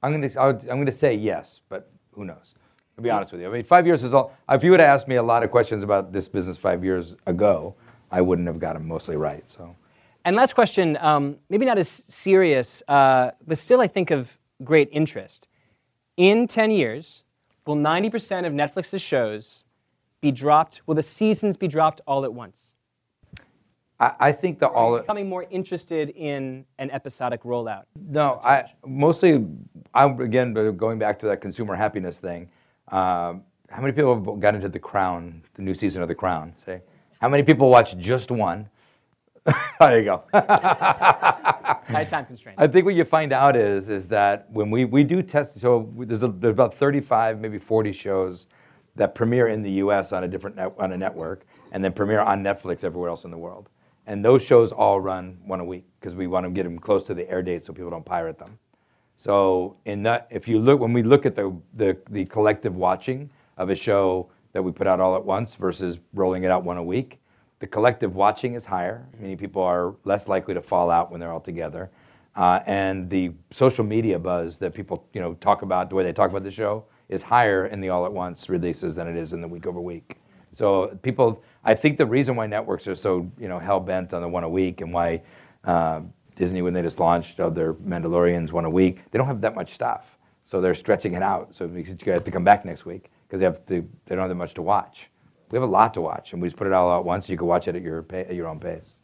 I'm 0.02 0.12
going 0.12 0.28
to 0.30 0.40
I'm 0.40 0.58
going 0.58 0.86
to 0.86 0.92
say 0.92 1.14
yes, 1.14 1.60
but 1.68 1.90
who 2.12 2.24
knows? 2.24 2.54
To 2.96 3.02
be 3.02 3.10
honest 3.10 3.32
with 3.32 3.42
you, 3.42 3.48
I 3.48 3.52
mean, 3.52 3.64
five 3.64 3.86
years 3.86 4.02
is 4.02 4.14
all. 4.14 4.34
If 4.48 4.64
you 4.64 4.70
would 4.70 4.80
have 4.80 4.88
asked 4.88 5.06
me 5.06 5.16
a 5.16 5.22
lot 5.22 5.42
of 5.42 5.50
questions 5.50 5.82
about 5.82 6.12
this 6.12 6.28
business 6.28 6.56
five 6.56 6.82
years 6.82 7.14
ago, 7.26 7.74
I 8.10 8.22
wouldn't 8.22 8.48
have 8.48 8.58
got 8.58 8.74
them 8.74 8.88
mostly 8.88 9.16
right. 9.16 9.44
So. 9.50 9.76
And 10.26 10.34
last 10.34 10.56
question, 10.56 10.98
um, 11.00 11.36
maybe 11.48 11.64
not 11.64 11.78
as 11.78 12.02
serious, 12.08 12.82
uh, 12.88 13.30
but 13.46 13.58
still 13.58 13.80
I 13.80 13.86
think 13.86 14.10
of 14.10 14.36
great 14.64 14.88
interest. 14.90 15.46
In 16.16 16.48
10 16.48 16.72
years, 16.72 17.22
will 17.64 17.76
90% 17.76 18.44
of 18.44 18.52
Netflix's 18.52 19.00
shows 19.00 19.62
be 20.20 20.32
dropped? 20.32 20.80
Will 20.84 20.96
the 20.96 21.02
seasons 21.04 21.56
be 21.56 21.68
dropped 21.68 22.00
all 22.08 22.24
at 22.24 22.34
once? 22.34 22.74
I, 24.00 24.12
I 24.18 24.32
think 24.32 24.58
the 24.58 24.66
all 24.66 24.98
Becoming 24.98 25.28
more 25.28 25.46
interested 25.48 26.10
in 26.10 26.64
an 26.80 26.90
episodic 26.90 27.44
rollout. 27.44 27.84
no, 27.94 28.40
I 28.42 28.64
mostly 28.84 29.46
I'm 29.94 30.20
again 30.20 30.52
going 30.76 30.98
back 30.98 31.20
to 31.20 31.26
that 31.26 31.40
consumer 31.40 31.76
happiness 31.76 32.18
thing. 32.18 32.48
Um, 32.88 33.44
how 33.70 33.80
many 33.80 33.92
people 33.92 34.14
have 34.16 34.40
got 34.40 34.56
into 34.56 34.68
The 34.68 34.80
Crown, 34.80 35.44
the 35.54 35.62
new 35.62 35.72
season 35.72 36.02
of 36.02 36.08
The 36.08 36.16
Crown? 36.16 36.52
Say, 36.66 36.82
how 37.20 37.28
many 37.28 37.44
people 37.44 37.70
watch 37.70 37.96
just 37.96 38.32
one? 38.32 38.68
there 39.80 39.98
you 39.98 40.04
go. 40.04 40.24
High 40.32 42.06
time 42.08 42.26
constraint. 42.26 42.58
I 42.60 42.66
think 42.66 42.84
what 42.84 42.94
you 42.94 43.04
find 43.04 43.32
out 43.32 43.56
is 43.56 43.88
is 43.88 44.06
that 44.08 44.50
when 44.50 44.70
we, 44.70 44.84
we 44.84 45.04
do 45.04 45.22
test, 45.22 45.60
so 45.60 45.92
there's, 45.96 46.22
a, 46.22 46.28
there's 46.28 46.52
about 46.52 46.74
35, 46.74 47.40
maybe 47.40 47.58
40 47.58 47.92
shows 47.92 48.46
that 48.96 49.14
premiere 49.14 49.48
in 49.48 49.62
the 49.62 49.70
U.S. 49.72 50.12
on 50.12 50.24
a 50.24 50.28
different 50.28 50.56
net, 50.56 50.72
on 50.78 50.92
a 50.92 50.96
network, 50.96 51.44
and 51.72 51.84
then 51.84 51.92
premiere 51.92 52.20
on 52.20 52.42
Netflix 52.42 52.82
everywhere 52.82 53.10
else 53.10 53.24
in 53.24 53.30
the 53.30 53.38
world. 53.38 53.68
And 54.06 54.24
those 54.24 54.42
shows 54.42 54.72
all 54.72 55.00
run 55.00 55.38
one 55.44 55.60
a 55.60 55.64
week 55.64 55.84
because 56.00 56.14
we 56.14 56.26
want 56.26 56.46
to 56.46 56.50
get 56.50 56.62
them 56.62 56.78
close 56.78 57.02
to 57.04 57.14
the 57.14 57.28
air 57.28 57.42
date 57.42 57.64
so 57.64 57.72
people 57.72 57.90
don't 57.90 58.04
pirate 58.04 58.38
them. 58.38 58.58
So 59.16 59.76
in 59.84 60.02
that, 60.04 60.28
if 60.30 60.46
you 60.46 60.58
look, 60.58 60.80
when 60.80 60.92
we 60.92 61.02
look 61.02 61.26
at 61.26 61.34
the, 61.34 61.54
the, 61.74 61.96
the 62.10 62.24
collective 62.26 62.76
watching 62.76 63.30
of 63.56 63.70
a 63.70 63.74
show 63.74 64.30
that 64.52 64.62
we 64.62 64.72
put 64.72 64.86
out 64.86 65.00
all 65.00 65.16
at 65.16 65.24
once 65.24 65.54
versus 65.54 65.98
rolling 66.14 66.44
it 66.44 66.50
out 66.50 66.64
one 66.64 66.76
a 66.76 66.82
week, 66.82 67.18
the 67.58 67.66
collective 67.66 68.14
watching 68.14 68.54
is 68.54 68.64
higher, 68.64 69.06
Many 69.18 69.36
people 69.36 69.62
are 69.62 69.94
less 70.04 70.28
likely 70.28 70.54
to 70.54 70.60
fall 70.60 70.90
out 70.90 71.10
when 71.10 71.20
they're 71.20 71.32
all 71.32 71.40
together. 71.40 71.90
Uh, 72.34 72.60
and 72.66 73.08
the 73.08 73.32
social 73.50 73.84
media 73.84 74.18
buzz 74.18 74.58
that 74.58 74.74
people 74.74 75.06
you 75.14 75.20
know 75.20 75.34
talk 75.34 75.62
about, 75.62 75.88
the 75.88 75.94
way 75.94 76.04
they 76.04 76.12
talk 76.12 76.30
about 76.30 76.44
the 76.44 76.50
show, 76.50 76.84
is 77.08 77.22
higher 77.22 77.66
in 77.66 77.80
the 77.80 77.88
all 77.88 78.04
at 78.04 78.12
once 78.12 78.48
releases 78.50 78.94
than 78.94 79.08
it 79.08 79.16
is 79.16 79.32
in 79.32 79.40
the 79.40 79.48
week 79.48 79.66
over 79.66 79.80
week. 79.80 80.16
So 80.52 80.88
people, 81.02 81.42
I 81.64 81.74
think 81.74 81.96
the 81.96 82.06
reason 82.06 82.36
why 82.36 82.46
networks 82.46 82.86
are 82.86 82.94
so 82.94 83.30
you 83.38 83.48
know 83.48 83.58
hell 83.58 83.80
bent 83.80 84.12
on 84.12 84.20
the 84.20 84.28
one 84.28 84.44
a 84.44 84.48
week 84.48 84.82
and 84.82 84.92
why 84.92 85.22
uh, 85.64 86.00
Disney, 86.36 86.60
when 86.60 86.74
they 86.74 86.82
just 86.82 87.00
launched 87.00 87.40
uh, 87.40 87.48
their 87.48 87.72
Mandalorians 87.74 88.52
one 88.52 88.66
a 88.66 88.70
week, 88.70 88.98
they 89.10 89.18
don't 89.18 89.26
have 89.26 89.40
that 89.40 89.54
much 89.54 89.72
stuff, 89.72 90.18
so 90.44 90.60
they're 90.60 90.74
stretching 90.74 91.14
it 91.14 91.22
out. 91.22 91.54
So 91.54 91.64
you 91.64 92.12
have 92.12 92.24
to 92.24 92.30
come 92.30 92.44
back 92.44 92.66
next 92.66 92.84
week 92.84 93.10
because 93.26 93.40
they 93.40 93.46
have 93.46 93.64
to, 93.66 93.88
they 94.04 94.14
don't 94.14 94.18
have 94.18 94.28
that 94.28 94.34
much 94.34 94.52
to 94.54 94.62
watch. 94.62 95.08
We 95.50 95.56
have 95.56 95.62
a 95.62 95.70
lot 95.70 95.94
to 95.94 96.00
watch, 96.00 96.32
and 96.32 96.42
we 96.42 96.48
just 96.48 96.56
put 96.56 96.66
it 96.66 96.72
all 96.72 96.90
out 96.90 97.04
once. 97.04 97.28
You 97.28 97.36
can 97.36 97.46
watch 97.46 97.68
it 97.68 97.76
at 97.76 97.82
your 97.82 98.04
at 98.12 98.34
your 98.34 98.48
own 98.48 98.58
pace. 98.58 98.96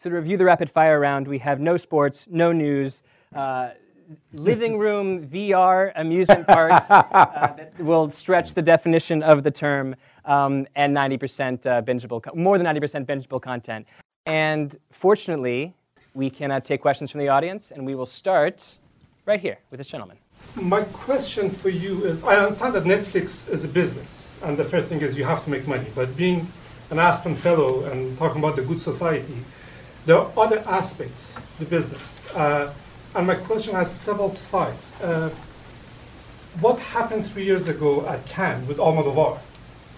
So 0.00 0.10
to 0.10 0.16
review 0.16 0.36
the 0.36 0.44
rapid 0.44 0.70
fire 0.70 1.00
round, 1.00 1.26
we 1.26 1.38
have 1.38 1.58
no 1.58 1.76
sports, 1.76 2.26
no 2.30 2.52
news, 2.52 3.02
uh, 3.34 3.70
living 4.32 4.78
room 4.78 5.26
VR 5.32 5.92
amusement 5.96 6.46
parks 6.46 6.88
uh, 6.90 7.02
that 7.56 7.78
will 7.80 8.08
stretch 8.08 8.54
the 8.54 8.62
definition 8.62 9.22
of 9.22 9.42
the 9.42 9.50
term, 9.50 9.96
um, 10.24 10.66
and 10.76 10.96
90% 10.96 11.66
uh, 11.66 11.82
bingeable, 11.82 12.34
more 12.36 12.58
than 12.58 12.66
90% 12.66 13.06
bingeable 13.06 13.42
content. 13.42 13.86
And 14.26 14.78
fortunately, 14.90 15.74
we 16.14 16.30
can 16.30 16.50
uh, 16.50 16.60
take 16.60 16.80
questions 16.80 17.10
from 17.10 17.20
the 17.20 17.28
audience, 17.28 17.72
and 17.72 17.84
we 17.84 17.94
will 17.94 18.06
start 18.06 18.78
right 19.26 19.40
here 19.40 19.58
with 19.70 19.78
this 19.78 19.88
gentleman. 19.88 20.18
My 20.54 20.82
question 20.82 21.50
for 21.50 21.68
you 21.68 22.04
is 22.04 22.24
I 22.24 22.36
understand 22.36 22.74
that 22.74 22.84
Netflix 22.84 23.48
is 23.48 23.64
a 23.64 23.68
business, 23.68 24.38
and 24.42 24.56
the 24.56 24.64
first 24.64 24.88
thing 24.88 25.00
is 25.02 25.16
you 25.16 25.24
have 25.24 25.44
to 25.44 25.50
make 25.50 25.66
money. 25.68 25.86
But 25.94 26.16
being 26.16 26.48
an 26.90 26.98
Aspen 26.98 27.36
Fellow 27.36 27.84
and 27.84 28.16
talking 28.18 28.40
about 28.42 28.56
the 28.56 28.62
good 28.62 28.80
society, 28.80 29.36
there 30.06 30.16
are 30.18 30.30
other 30.36 30.60
aspects 30.66 31.34
to 31.34 31.64
the 31.64 31.64
business. 31.66 32.26
Uh, 32.34 32.72
and 33.14 33.26
my 33.26 33.34
question 33.34 33.74
has 33.74 33.90
several 33.90 34.30
sides. 34.32 34.92
Uh, 35.00 35.30
what 36.60 36.78
happened 36.80 37.26
three 37.26 37.44
years 37.44 37.68
ago 37.68 38.06
at 38.08 38.26
Cannes 38.26 38.66
with 38.66 38.78
Almodovar, 38.78 39.38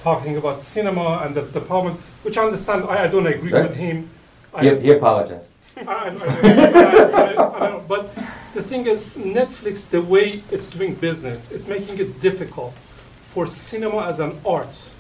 talking 0.03 0.37
about 0.37 0.61
cinema 0.61 1.23
and 1.25 1.35
the 1.35 1.43
department, 1.43 1.99
which 2.23 2.37
I 2.37 2.45
understand, 2.45 2.85
I, 2.85 3.05
I 3.05 3.07
don't 3.09 3.27
agree 3.27 3.53
Right. 3.53 3.63
with 3.69 3.77
him. 3.77 4.11
I- 4.53 4.65
He, 4.65 4.79
he 4.81 4.91
apologized. 4.93 5.47
I- 5.77 5.83
I- 5.83 6.09
I- 6.09 7.33
I- 7.33 7.67
I 7.67 7.71
know, 7.71 7.85
But 7.89 8.11
the 8.55 8.63
thing 8.63 8.87
is, 8.87 9.09
Netflix, 9.11 9.89
the 9.89 10.03
way 10.03 10.43
it's 10.51 10.69
doing 10.71 10.95
business, 10.95 11.51
it's 11.51 11.67
making 11.67 11.99
it 11.99 12.21
difficult 12.21 12.75
for 13.21 13.47
cinema 13.47 14.07
as 14.07 14.21
an 14.21 14.41
art 14.45 14.91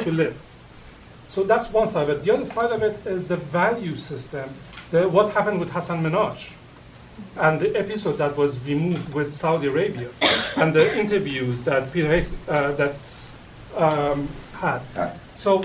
to 0.00 0.10
live. 0.10 0.36
So 1.28 1.44
that's 1.44 1.70
one 1.70 1.88
side 1.88 2.10
of 2.10 2.10
it. 2.10 2.24
The 2.24 2.34
other 2.34 2.46
side 2.46 2.72
of 2.72 2.82
it 2.82 3.06
is 3.06 3.26
the 3.26 3.36
value 3.36 3.96
system. 3.96 4.50
The, 4.90 5.08
what 5.08 5.32
happened 5.32 5.60
with 5.60 5.72
Hasan 5.72 6.02
Minhaj 6.02 6.52
and 7.36 7.60
the 7.60 7.76
episode 7.78 8.12
that 8.18 8.36
was 8.36 8.62
removed 8.66 9.14
with 9.14 9.32
Saudi 9.32 9.68
Arabia 9.68 10.08
and 10.56 10.74
the 10.74 10.98
interviews 10.98 11.64
that 11.64 11.92
Peter 11.92 12.08
Hayes 12.08 12.34
uh, 12.48 12.72
that 12.72 12.94
um, 13.76 14.28
had. 14.54 14.80
So, 15.34 15.62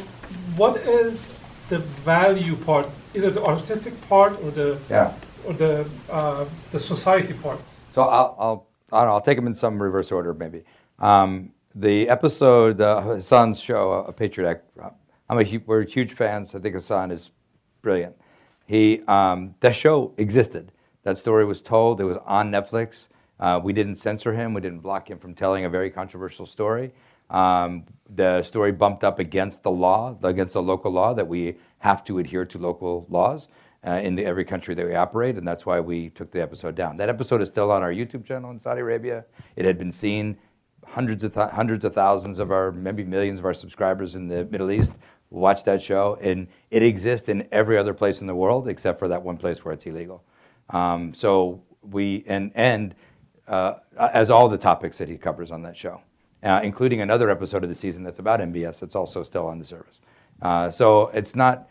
what 0.56 0.78
is 0.78 1.44
the 1.70 1.80
value 1.80 2.56
part, 2.56 2.90
either 3.14 3.30
the 3.30 3.44
artistic 3.44 4.00
part 4.08 4.34
or 4.44 4.52
the 4.52 4.78
Yeah. 4.90 5.14
The 5.48 5.88
uh, 6.10 6.46
the 6.72 6.80
society 6.80 7.32
part? 7.34 7.62
So 7.94 8.02
I'll, 8.02 8.36
I'll, 8.38 8.68
I 8.92 9.00
don't 9.00 9.08
know, 9.08 9.14
I'll 9.14 9.22
take 9.22 9.38
them 9.38 9.48
in 9.48 9.56
some 9.56 9.82
reverse 9.82 10.12
order, 10.12 10.34
maybe. 10.34 10.64
Um, 11.00 11.54
the 11.74 12.10
episode, 12.10 12.82
uh, 12.82 13.02
Hasan's 13.02 13.60
show, 13.60 13.94
uh, 13.94 14.12
Patriot 14.12 14.50
Act, 14.50 14.78
uh, 14.82 14.90
I'm 15.30 15.40
a, 15.40 15.58
we're 15.66 15.86
huge 15.86 16.12
fans. 16.12 16.54
I 16.54 16.60
think 16.60 16.76
Hassan 16.76 17.12
is 17.12 17.32
brilliant. 17.82 18.16
He, 18.66 19.02
um, 19.08 19.56
that 19.62 19.74
show 19.74 20.14
existed. 20.18 20.74
That 21.04 21.18
story 21.18 21.46
was 21.46 21.62
told. 21.62 22.02
It 22.02 22.04
was 22.04 22.18
on 22.26 22.52
Netflix. 22.52 23.08
Uh, 23.40 23.62
we 23.64 23.72
didn't 23.72 23.96
censor 23.96 24.34
him. 24.34 24.54
We 24.54 24.60
didn't 24.60 24.80
block 24.80 25.10
him 25.10 25.18
from 25.18 25.34
telling 25.34 25.64
a 25.64 25.70
very 25.70 25.90
controversial 25.90 26.46
story. 26.46 26.92
Um, 27.30 27.86
the 28.16 28.42
story 28.42 28.74
bumped 28.74 29.06
up 29.06 29.20
against 29.20 29.64
the 29.64 29.72
law, 29.72 30.18
against 30.24 30.54
the 30.54 30.62
local 30.62 30.92
law, 30.92 31.14
that 31.14 31.28
we 31.28 31.56
have 31.80 32.04
to 32.06 32.20
adhere 32.20 32.46
to 32.46 32.58
local 32.58 33.06
laws 33.10 33.48
uh, 33.86 34.00
in 34.04 34.16
the, 34.16 34.26
every 34.26 34.46
country 34.46 34.74
that 34.76 34.86
we 34.86 34.96
operate, 34.96 35.36
and 35.36 35.48
that's 35.48 35.66
why 35.66 35.80
we 35.80 36.10
took 36.10 36.32
the 36.32 36.42
episode 36.42 36.76
down. 36.76 36.98
That 36.98 37.10
episode 37.10 37.42
is 37.42 37.48
still 37.48 37.72
on 37.72 37.84
our 37.84 37.92
YouTube 37.92 38.26
channel 38.26 38.52
in 38.52 38.60
Saudi 38.60 38.82
Arabia. 38.82 39.26
It 39.56 39.66
had 39.66 39.78
been 39.78 39.92
seen 39.92 40.38
hundreds 40.86 41.24
of 41.24 41.34
th- 41.34 41.50
hundreds 41.50 41.84
of 41.86 41.94
thousands 41.94 42.40
of 42.40 42.52
our 42.52 42.72
maybe 42.72 43.04
millions 43.04 43.40
of 43.40 43.46
our 43.46 43.54
subscribers 43.54 44.16
in 44.16 44.28
the 44.28 44.46
Middle 44.46 44.72
East 44.72 44.94
watch 45.30 45.64
that 45.66 45.82
show, 45.82 46.18
and 46.22 46.48
it 46.72 46.84
exists 46.84 47.30
in 47.30 47.48
every 47.52 47.78
other 47.78 47.94
place 47.94 48.22
in 48.22 48.28
the 48.28 48.36
world 48.36 48.68
except 48.68 49.00
for 49.00 49.08
that 49.08 49.22
one 49.22 49.38
place 49.38 49.64
where 49.64 49.74
it's 49.74 49.86
illegal. 49.86 50.24
Um, 50.70 51.14
so 51.14 51.62
we 51.82 52.24
and 52.28 52.52
and 52.56 52.96
uh, 53.48 53.76
as 53.98 54.30
all 54.30 54.50
the 54.50 54.58
topics 54.58 54.98
that 54.98 55.08
he 55.08 55.18
covers 55.18 55.52
on 55.52 55.62
that 55.64 55.78
show, 55.78 56.02
uh, 56.44 56.62
including 56.64 57.02
another 57.02 57.30
episode 57.30 57.64
of 57.64 57.70
the 57.70 57.76
season 57.76 58.04
that's 58.04 58.20
about 58.20 58.40
MBS. 58.40 58.80
That's 58.80 58.96
also 58.96 59.24
still 59.24 59.48
on 59.48 59.60
the 59.60 59.66
service. 59.66 60.02
Uh, 60.42 60.70
so 60.70 61.08
it's 61.08 61.36
not. 61.36 61.70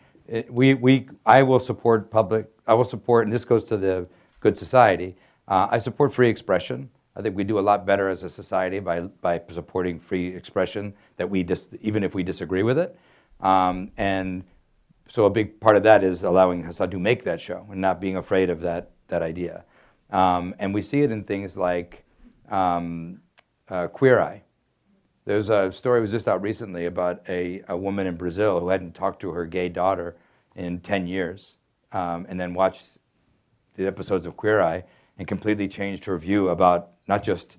We 0.49 0.73
we 0.73 1.09
I 1.25 1.43
will 1.43 1.59
support 1.59 2.11
public. 2.11 2.49
I 2.67 2.73
will 2.73 2.83
support, 2.83 3.25
and 3.25 3.33
this 3.33 3.45
goes 3.45 3.63
to 3.65 3.77
the 3.77 4.07
good 4.39 4.57
society. 4.57 5.15
Uh, 5.47 5.67
I 5.71 5.77
support 5.77 6.13
free 6.13 6.29
expression. 6.29 6.89
I 7.15 7.21
think 7.21 7.35
we 7.35 7.43
do 7.43 7.57
a 7.57 7.61
lot 7.61 7.85
better 7.85 8.09
as 8.09 8.23
a 8.23 8.29
society 8.29 8.79
by 8.79 9.01
by 9.01 9.41
supporting 9.51 9.99
free 9.99 10.35
expression 10.35 10.93
that 11.15 11.29
we 11.29 11.43
dis, 11.43 11.67
even 11.81 12.03
if 12.03 12.13
we 12.13 12.23
disagree 12.23 12.63
with 12.63 12.77
it. 12.77 12.97
Um, 13.39 13.91
and 13.97 14.43
so 15.07 15.25
a 15.25 15.29
big 15.29 15.59
part 15.59 15.77
of 15.77 15.83
that 15.83 16.03
is 16.03 16.23
allowing 16.23 16.63
Hasan 16.63 16.89
to 16.91 16.99
make 16.99 17.23
that 17.23 17.39
show 17.39 17.65
and 17.71 17.79
not 17.79 18.01
being 18.01 18.17
afraid 18.17 18.49
of 18.49 18.61
that 18.61 18.91
that 19.07 19.21
idea. 19.21 19.63
Um, 20.09 20.55
and 20.59 20.73
we 20.73 20.81
see 20.81 21.01
it 21.01 21.11
in 21.11 21.23
things 21.23 21.55
like 21.55 22.03
um, 22.49 23.21
uh, 23.69 23.87
Queer 23.87 24.19
Eye. 24.19 24.43
There's 25.27 25.49
a 25.49 25.73
story 25.73 25.99
was 25.99 26.11
just 26.11 26.29
out 26.29 26.41
recently 26.41 26.85
about 26.85 27.21
a, 27.27 27.61
a 27.67 27.75
woman 27.75 28.07
in 28.07 28.15
Brazil 28.15 28.61
who 28.61 28.69
hadn't 28.69 28.95
talked 28.95 29.19
to 29.23 29.31
her 29.31 29.45
gay 29.45 29.67
daughter 29.67 30.15
in 30.55 30.79
10 30.79 31.05
years, 31.05 31.57
um, 31.91 32.25
and 32.29 32.39
then 32.39 32.53
watched 32.53 32.85
the 33.75 33.87
episodes 33.87 34.25
of 34.25 34.37
Queer 34.37 34.61
Eye 34.61 34.85
and 35.19 35.27
completely 35.27 35.67
changed 35.67 36.05
her 36.05 36.17
view 36.17 36.47
about 36.47 36.91
not 37.09 37.23
just 37.23 37.57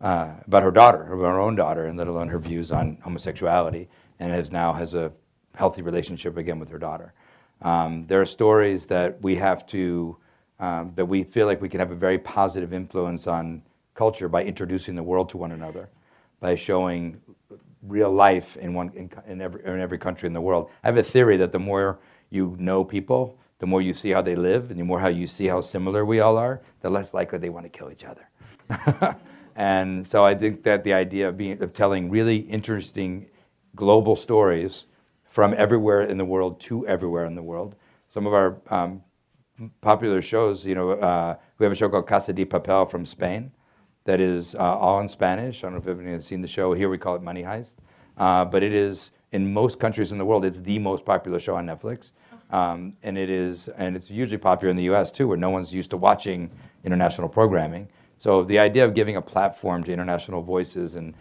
uh, 0.00 0.30
about 0.46 0.62
her 0.62 0.70
daughter, 0.70 1.12
about 1.12 1.32
her 1.32 1.40
own 1.40 1.54
daughter, 1.54 1.84
and 1.84 1.98
let 1.98 2.06
alone 2.06 2.28
her 2.28 2.38
views 2.38 2.72
on 2.72 2.96
homosexuality, 3.02 3.86
and 4.18 4.32
has 4.32 4.50
now 4.50 4.72
has 4.72 4.94
a 4.94 5.12
healthy 5.54 5.82
relationship 5.82 6.38
again 6.38 6.58
with 6.58 6.70
her 6.70 6.78
daughter. 6.78 7.12
Um, 7.60 8.06
there 8.06 8.22
are 8.22 8.26
stories 8.26 8.86
that 8.86 9.20
we 9.20 9.36
have 9.36 9.66
to 9.66 10.16
um, 10.58 10.92
that 10.94 11.04
we 11.04 11.24
feel 11.24 11.46
like 11.46 11.60
we 11.60 11.68
can 11.68 11.80
have 11.80 11.90
a 11.90 11.96
very 11.96 12.18
positive 12.18 12.72
influence 12.72 13.26
on 13.26 13.60
culture 13.94 14.30
by 14.30 14.42
introducing 14.42 14.94
the 14.94 15.02
world 15.02 15.28
to 15.28 15.36
one 15.36 15.52
another, 15.52 15.90
by 16.40 16.54
showing 16.54 17.20
real 17.82 18.10
life 18.10 18.56
in 18.56 18.74
one 18.74 18.90
in, 18.94 19.10
in 19.26 19.40
every 19.40 19.64
in 19.64 19.80
every 19.80 19.98
country 19.98 20.26
in 20.26 20.32
the 20.32 20.40
world. 20.40 20.70
I 20.82 20.88
have 20.88 20.96
a 20.96 21.02
theory 21.02 21.36
that 21.38 21.52
the 21.52 21.58
more 21.58 21.98
you 22.30 22.56
know 22.58 22.84
people, 22.84 23.38
the 23.58 23.66
more 23.66 23.82
you 23.82 23.94
see 23.94 24.10
how 24.10 24.22
they 24.22 24.36
live, 24.36 24.70
and 24.70 24.80
the 24.80 24.84
more 24.84 25.00
how 25.00 25.08
you 25.08 25.26
see 25.26 25.46
how 25.46 25.60
similar 25.60 26.04
we 26.04 26.20
all 26.20 26.36
are, 26.36 26.60
the 26.80 26.90
less 26.90 27.14
likely 27.14 27.38
they 27.38 27.50
want 27.50 27.66
to 27.66 27.70
kill 27.70 27.90
each 27.90 28.04
other. 28.04 29.16
and 29.56 30.06
so 30.06 30.24
I 30.24 30.34
think 30.34 30.62
that 30.64 30.84
the 30.84 30.92
idea 30.92 31.28
of 31.28 31.36
being 31.36 31.62
of 31.62 31.72
telling 31.72 32.10
really 32.10 32.36
interesting 32.36 33.26
global 33.76 34.16
stories 34.16 34.86
from 35.28 35.54
everywhere 35.56 36.02
in 36.02 36.16
the 36.16 36.24
world 36.24 36.60
to 36.60 36.86
everywhere 36.86 37.24
in 37.24 37.34
the 37.34 37.42
world. 37.42 37.76
Some 38.12 38.26
of 38.26 38.34
our 38.34 38.60
um, 38.68 39.02
popular 39.80 40.20
shows, 40.20 40.66
you 40.66 40.74
know, 40.74 40.90
uh, 40.90 41.36
we 41.58 41.64
have 41.64 41.72
a 41.72 41.76
show 41.76 41.88
called 41.88 42.08
Casa 42.08 42.32
de 42.32 42.44
Papel 42.44 42.90
from 42.90 43.06
Spain 43.06 43.52
that 44.10 44.20
is 44.20 44.56
uh, 44.56 44.58
all 44.58 44.98
in 44.98 45.08
Spanish. 45.08 45.62
I 45.62 45.68
don't 45.68 45.74
know 45.74 45.78
if 45.78 45.86
anyone 45.86 46.14
has 46.14 46.26
seen 46.26 46.42
the 46.42 46.48
show. 46.48 46.74
Here 46.74 46.88
we 46.88 46.98
call 46.98 47.14
it 47.14 47.22
Money 47.22 47.44
Heist. 47.44 47.74
Uh, 48.16 48.44
but 48.44 48.64
it 48.64 48.72
is, 48.72 49.12
in 49.30 49.52
most 49.52 49.78
countries 49.78 50.10
in 50.10 50.18
the 50.18 50.24
world, 50.24 50.44
it's 50.44 50.58
the 50.58 50.80
most 50.80 51.04
popular 51.04 51.38
show 51.38 51.54
on 51.54 51.66
Netflix. 51.66 52.10
Um, 52.50 52.94
and 53.04 53.16
it 53.16 53.30
is, 53.30 53.68
and 53.76 53.94
it's 53.94 54.10
usually 54.10 54.36
popular 54.36 54.68
in 54.68 54.76
the 54.76 54.82
U.S. 54.94 55.12
too, 55.12 55.28
where 55.28 55.36
no 55.36 55.50
one's 55.50 55.72
used 55.72 55.90
to 55.90 55.96
watching 55.96 56.50
international 56.82 57.28
programming. 57.28 57.86
So 58.18 58.42
the 58.42 58.58
idea 58.58 58.84
of 58.84 58.94
giving 58.94 59.14
a 59.14 59.22
platform 59.22 59.84
to 59.84 59.92
international 59.92 60.42
voices 60.42 60.96
and 60.96 61.14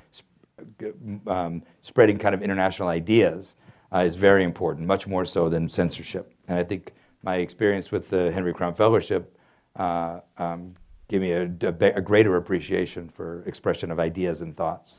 um, 1.27 1.61
spreading 1.83 2.17
kind 2.17 2.33
of 2.33 2.41
international 2.41 2.89
ideas 2.89 3.53
uh, 3.93 3.99
is 3.99 4.15
very 4.15 4.43
important, 4.43 4.87
much 4.87 5.05
more 5.05 5.25
so 5.25 5.47
than 5.47 5.69
censorship. 5.69 6.33
And 6.47 6.57
I 6.57 6.63
think 6.63 6.93
my 7.21 7.35
experience 7.35 7.91
with 7.91 8.09
the 8.09 8.31
Henry 8.31 8.51
Crown 8.51 8.73
Fellowship 8.73 9.37
uh, 9.75 10.21
um, 10.39 10.73
gave 11.09 11.21
me 11.21 11.31
a, 11.31 11.43
a, 11.61 11.97
a 11.97 12.01
greater 12.01 12.37
appreciation 12.37 13.09
for 13.09 13.43
expression 13.45 13.91
of 13.91 13.99
ideas 13.99 14.41
and 14.41 14.55
thoughts. 14.55 14.93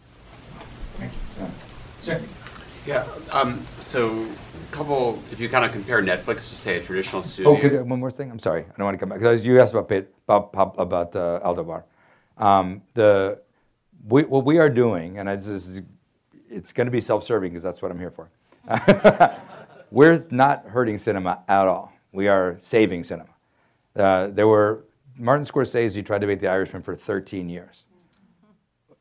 Yeah. 2.87 3.07
Um, 3.33 3.65
so, 3.79 4.27
a 4.27 4.73
couple. 4.73 5.23
If 5.31 5.39
you 5.39 5.49
kind 5.49 5.65
of 5.65 5.71
compare 5.73 6.03
Netflix 6.03 6.49
to 6.49 6.57
say 6.57 6.79
a 6.79 6.83
traditional 6.83 7.21
Oh, 7.21 7.23
studio. 7.23 7.57
could, 7.61 7.89
one 7.89 8.01
more 8.01 8.11
thing. 8.11 8.31
I'm 8.31 8.39
sorry. 8.39 8.63
I 8.63 8.77
don't 8.77 8.85
want 8.87 8.95
to 8.95 8.99
come 8.99 9.11
back 9.11 9.19
because 9.19 9.45
you 9.45 9.61
asked 9.61 9.73
about 9.73 9.89
Pet- 9.89 10.09
about 10.27 10.51
about, 10.55 10.75
about 10.79 11.17
uh, 11.17 11.41
Aldovar. 11.47 11.85
Um, 12.39 12.83
the 12.95 13.41
we, 14.09 14.23
what 14.25 14.45
we 14.45 14.59
are 14.59 14.71
doing, 14.71 15.19
and 15.19 15.29
it's, 15.29 15.47
it's, 15.47 15.81
it's 16.49 16.73
going 16.73 16.87
to 16.87 16.91
be 16.91 17.03
self-serving 17.03 17.51
because 17.51 17.63
that's 17.63 17.83
what 17.83 17.91
I'm 17.91 17.99
here 17.99 18.11
for. 18.11 18.31
We're 19.91 20.25
not 20.31 20.65
hurting 20.67 20.97
cinema 20.99 21.41
at 21.49 21.69
all. 21.69 21.93
We 22.13 22.29
are 22.29 22.59
saving 22.63 23.05
cinema. 23.05 23.29
Uh, 23.95 24.29
there 24.29 24.49
were 24.49 24.85
Martin 25.21 25.45
Scorsese 25.45 26.05
tried 26.05 26.23
to 26.23 26.27
make 26.27 26.41
The 26.41 26.49
Irishman 26.49 26.83
for 26.83 26.97
13 26.97 27.49
years. 27.51 27.85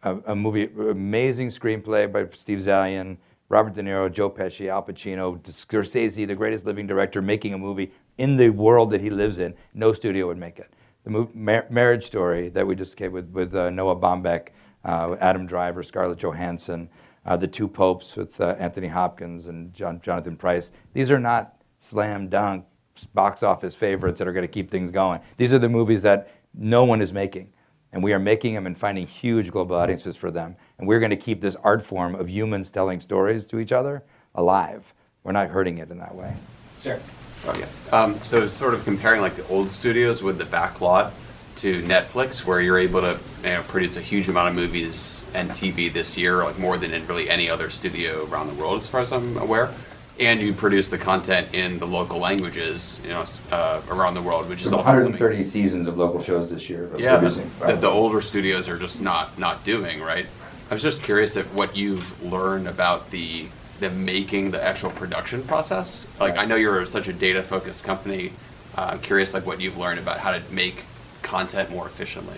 A, 0.04 0.18
a 0.28 0.36
movie, 0.36 0.70
amazing 0.78 1.48
screenplay 1.48 2.12
by 2.12 2.28
Steve 2.36 2.60
Zaillian, 2.60 3.18
Robert 3.48 3.74
De 3.74 3.82
Niro, 3.82 4.12
Joe 4.12 4.30
Pesci, 4.30 4.68
Al 4.70 4.84
Pacino, 4.84 5.42
Scorsese, 5.44 6.28
the 6.28 6.36
greatest 6.36 6.66
living 6.66 6.86
director, 6.86 7.22
making 7.22 7.54
a 7.54 7.58
movie 7.58 7.92
in 8.18 8.36
the 8.36 8.50
world 8.50 8.92
that 8.92 9.02
he 9.02 9.10
lives 9.10 9.40
in. 9.40 9.54
No 9.74 9.94
studio 9.94 10.28
would 10.28 10.38
make 10.38 10.60
it. 10.60 10.72
The 11.06 11.10
mo- 11.10 11.32
Mar- 11.34 11.66
Marriage 11.70 12.06
Story 12.06 12.50
that 12.50 12.68
we 12.68 12.76
just 12.76 12.98
came 12.98 13.12
with 13.14 13.30
with 13.32 13.56
uh, 13.56 13.70
Noah 13.70 13.96
Baumbach, 13.96 14.50
uh, 14.86 15.16
Adam 15.20 15.48
Driver, 15.48 15.84
Scarlett 15.84 16.20
Johansson, 16.20 16.90
uh, 17.26 17.38
The 17.38 17.48
Two 17.48 17.68
Popes 17.68 18.16
with 18.16 18.40
uh, 18.40 18.56
Anthony 18.60 18.88
Hopkins 18.88 19.48
and 19.48 19.74
John, 19.74 20.02
Jonathan 20.02 20.36
Pryce. 20.36 20.72
These 20.94 21.10
are 21.10 21.20
not 21.20 21.56
slam 21.82 22.28
dunk 22.30 22.66
box 23.06 23.44
office 23.44 23.76
favorites 23.76 24.20
that 24.20 24.28
are 24.28 24.34
going 24.34 24.48
to 24.48 24.52
keep 24.52 24.70
things 24.70 24.92
going. 24.92 25.20
These 25.38 25.54
are 25.54 25.60
the 25.60 25.70
movies 25.70 26.02
that 26.04 26.32
no 26.54 26.84
one 26.84 27.02
is 27.02 27.14
making. 27.14 27.52
And 27.92 28.04
we 28.04 28.14
are 28.14 28.20
making 28.20 28.54
them 28.54 28.68
and 28.68 28.78
finding 28.78 29.08
huge 29.08 29.52
global 29.52 29.76
audiences 29.76 30.16
for 30.16 30.30
them. 30.30 30.56
And 30.78 30.88
we're 30.88 31.00
going 31.00 31.10
to 31.10 31.18
keep 31.18 31.42
this 31.42 31.56
art 31.64 31.84
form 31.84 32.14
of 32.16 32.30
humans 32.30 32.70
telling 32.70 33.00
stories 33.00 33.46
to 33.48 33.60
each 33.60 33.72
other 33.72 34.04
alive. 34.36 34.94
We're 35.24 35.32
not 35.32 35.50
hurting 35.50 35.80
it 35.80 35.90
in 35.90 35.98
that 35.98 36.14
way. 36.14 36.34
Sure. 36.80 37.00
Oh 37.48 37.58
yeah. 37.58 37.68
Um, 37.98 38.22
so 38.22 38.48
sort 38.48 38.74
of 38.74 38.84
comparing 38.84 39.22
like 39.22 39.36
the 39.36 39.48
old 39.48 39.72
studios 39.72 40.22
with 40.22 40.38
the 40.38 40.46
back 40.46 40.82
lot 40.82 41.14
to 41.58 41.82
Netflix, 41.84 42.46
where 42.46 42.62
you're 42.62 42.78
able 42.78 43.02
to 43.02 43.20
you 43.44 43.50
know, 43.50 43.64
produce 43.64 43.98
a 43.98 44.02
huge 44.02 44.30
amount 44.30 44.50
of 44.50 44.56
movies 44.56 45.26
and 45.34 45.50
TV 45.50 45.92
this 45.92 46.18
year, 46.18 46.44
like 46.44 46.58
more 46.58 46.78
than 46.78 46.94
in 46.94 47.06
really 47.08 47.30
any 47.30 47.50
other 47.50 47.70
studio 47.70 48.26
around 48.28 48.48
the 48.48 48.54
world, 48.54 48.78
as 48.78 48.88
far 48.88 49.02
as 49.02 49.12
I'm 49.12 49.38
aware. 49.38 49.74
And 50.20 50.42
you 50.42 50.54
produce 50.54 50.90
the 50.90 50.98
content 50.98 51.54
in 51.54 51.80
the 51.80 51.88
local 51.88 52.20
languages, 52.20 53.00
you 53.04 53.10
know, 53.10 53.24
uh, 53.52 53.82
around 53.90 54.16
the 54.16 54.22
world, 54.22 54.50
which 54.50 54.60
is 54.60 54.66
There's 54.66 54.74
also 54.74 54.92
something. 54.92 55.14
130 55.14 55.44
seasons 55.44 55.88
of 55.88 55.98
local 55.98 56.22
shows 56.22 56.52
this 56.52 56.70
year. 56.70 56.90
Yeah, 56.98 57.20
producing. 57.20 57.50
that 57.62 57.82
the 57.82 57.88
older 57.90 58.20
studios 58.22 58.68
are 58.68 58.78
just 58.78 59.02
not 59.02 59.40
not 59.40 59.64
doing 59.64 60.02
right. 60.02 60.26
I 60.70 60.74
was 60.74 60.84
just 60.84 61.02
curious 61.02 61.36
if 61.36 61.52
what 61.54 61.76
you've 61.76 62.22
learned 62.22 62.68
about 62.68 63.12
the 63.12 63.48
the 63.80 63.90
making 63.90 64.52
the 64.52 64.62
actual 64.62 64.92
production 64.92 65.42
process. 65.44 66.06
Like 66.20 66.38
I 66.38 66.46
know 66.46 66.56
you're 66.56 66.86
such 66.86 67.08
a 67.08 67.14
data 67.14 67.42
focused 67.42 67.86
company. 67.86 68.34
Uh, 68.78 68.90
I'm 68.92 69.00
curious 69.00 69.34
like 69.34 69.46
what 69.46 69.62
you've 69.62 69.78
learned 69.78 70.00
about 70.00 70.20
how 70.20 70.32
to 70.32 70.42
make 70.52 70.84
content 71.22 71.72
more 71.72 71.88
efficiently. 71.88 72.38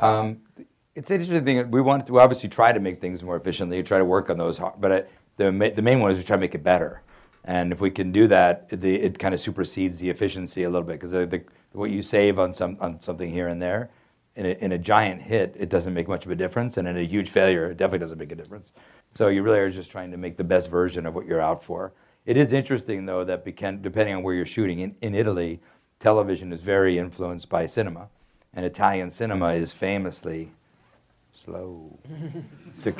Um, 0.00 0.38
it's 0.94 1.10
an 1.10 1.20
interesting 1.20 1.44
thing. 1.44 1.70
We 1.70 1.80
want 1.80 2.06
to 2.06 2.20
obviously 2.20 2.48
try 2.48 2.72
to 2.72 2.80
make 2.80 3.00
things 3.00 3.22
more 3.22 3.36
efficiently, 3.36 3.82
try 3.82 3.98
to 3.98 4.04
work 4.04 4.28
on 4.28 4.38
those, 4.38 4.60
but 4.78 4.92
I, 4.92 5.04
the, 5.36 5.52
ma- 5.52 5.70
the 5.74 5.82
main 5.82 6.00
one 6.00 6.10
is 6.10 6.18
we 6.18 6.24
try 6.24 6.36
to 6.36 6.40
make 6.40 6.54
it 6.54 6.62
better. 6.62 7.02
And 7.44 7.72
if 7.72 7.80
we 7.80 7.90
can 7.90 8.10
do 8.10 8.26
that, 8.28 8.68
the, 8.68 8.96
it 8.96 9.18
kind 9.18 9.32
of 9.32 9.40
supersedes 9.40 10.00
the 10.00 10.10
efficiency 10.10 10.64
a 10.64 10.70
little 10.70 10.86
bit 10.86 11.00
because 11.00 11.12
what 11.72 11.90
you 11.90 12.02
save 12.02 12.38
on, 12.38 12.52
some, 12.52 12.76
on 12.80 13.00
something 13.00 13.30
here 13.30 13.48
and 13.48 13.62
there, 13.62 13.90
in 14.34 14.46
a, 14.46 14.50
in 14.64 14.72
a 14.72 14.78
giant 14.78 15.22
hit, 15.22 15.54
it 15.58 15.68
doesn't 15.68 15.94
make 15.94 16.08
much 16.08 16.26
of 16.26 16.32
a 16.32 16.34
difference. 16.34 16.76
And 16.76 16.88
in 16.88 16.96
a 16.96 17.02
huge 17.02 17.30
failure, 17.30 17.70
it 17.70 17.76
definitely 17.76 18.00
doesn't 18.00 18.18
make 18.18 18.32
a 18.32 18.34
difference. 18.34 18.72
So 19.14 19.28
you 19.28 19.42
really 19.42 19.60
are 19.60 19.70
just 19.70 19.90
trying 19.90 20.10
to 20.10 20.16
make 20.16 20.36
the 20.36 20.44
best 20.44 20.68
version 20.68 21.06
of 21.06 21.14
what 21.14 21.26
you're 21.26 21.40
out 21.40 21.62
for. 21.64 21.92
It 22.26 22.36
is 22.36 22.52
interesting, 22.52 23.06
though, 23.06 23.24
that 23.24 23.44
depending 23.44 24.14
on 24.14 24.22
where 24.22 24.34
you're 24.34 24.44
shooting, 24.44 24.80
in, 24.80 24.96
in 25.00 25.14
Italy, 25.14 25.60
television 26.00 26.52
is 26.52 26.60
very 26.60 26.98
influenced 26.98 27.48
by 27.48 27.66
cinema. 27.66 28.08
And 28.52 28.66
Italian 28.66 29.10
cinema 29.10 29.52
is 29.52 29.72
famously 29.72 30.52
slow 31.46 31.96
to 32.82 32.92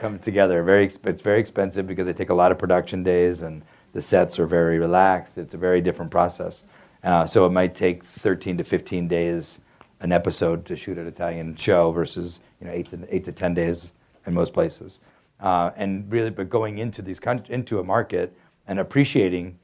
come 0.00 0.18
together. 0.18 0.62
Very, 0.62 0.86
it's 0.86 1.20
very 1.20 1.38
expensive 1.38 1.86
because 1.86 2.06
they 2.06 2.12
take 2.14 2.30
a 2.30 2.34
lot 2.34 2.50
of 2.50 2.58
production 2.58 3.02
days, 3.02 3.42
and 3.42 3.62
the 3.92 4.02
sets 4.02 4.38
are 4.38 4.46
very 4.46 4.78
relaxed. 4.78 5.36
It's 5.36 5.54
a 5.54 5.58
very 5.58 5.80
different 5.80 6.10
process. 6.10 6.64
Uh, 7.04 7.26
so 7.26 7.44
it 7.44 7.50
might 7.50 7.74
take 7.74 8.02
13 8.04 8.56
to 8.58 8.64
15 8.64 9.08
days 9.08 9.60
an 10.00 10.10
episode 10.10 10.64
to 10.66 10.74
shoot 10.74 10.98
an 10.98 11.06
Italian 11.06 11.54
show 11.54 11.92
versus 11.92 12.40
you 12.60 12.66
know 12.66 12.72
eight 12.72 12.90
to 12.90 13.14
eight 13.14 13.24
to 13.24 13.32
10 13.32 13.54
days 13.54 13.92
in 14.26 14.34
most 14.34 14.52
places. 14.52 15.00
Uh, 15.38 15.70
and 15.76 16.10
really, 16.10 16.30
but 16.30 16.48
going 16.48 16.78
into 16.78 17.02
these 17.02 17.20
into 17.48 17.78
a 17.78 17.84
market 17.84 18.34
and 18.66 18.78
appreciating 18.78 19.58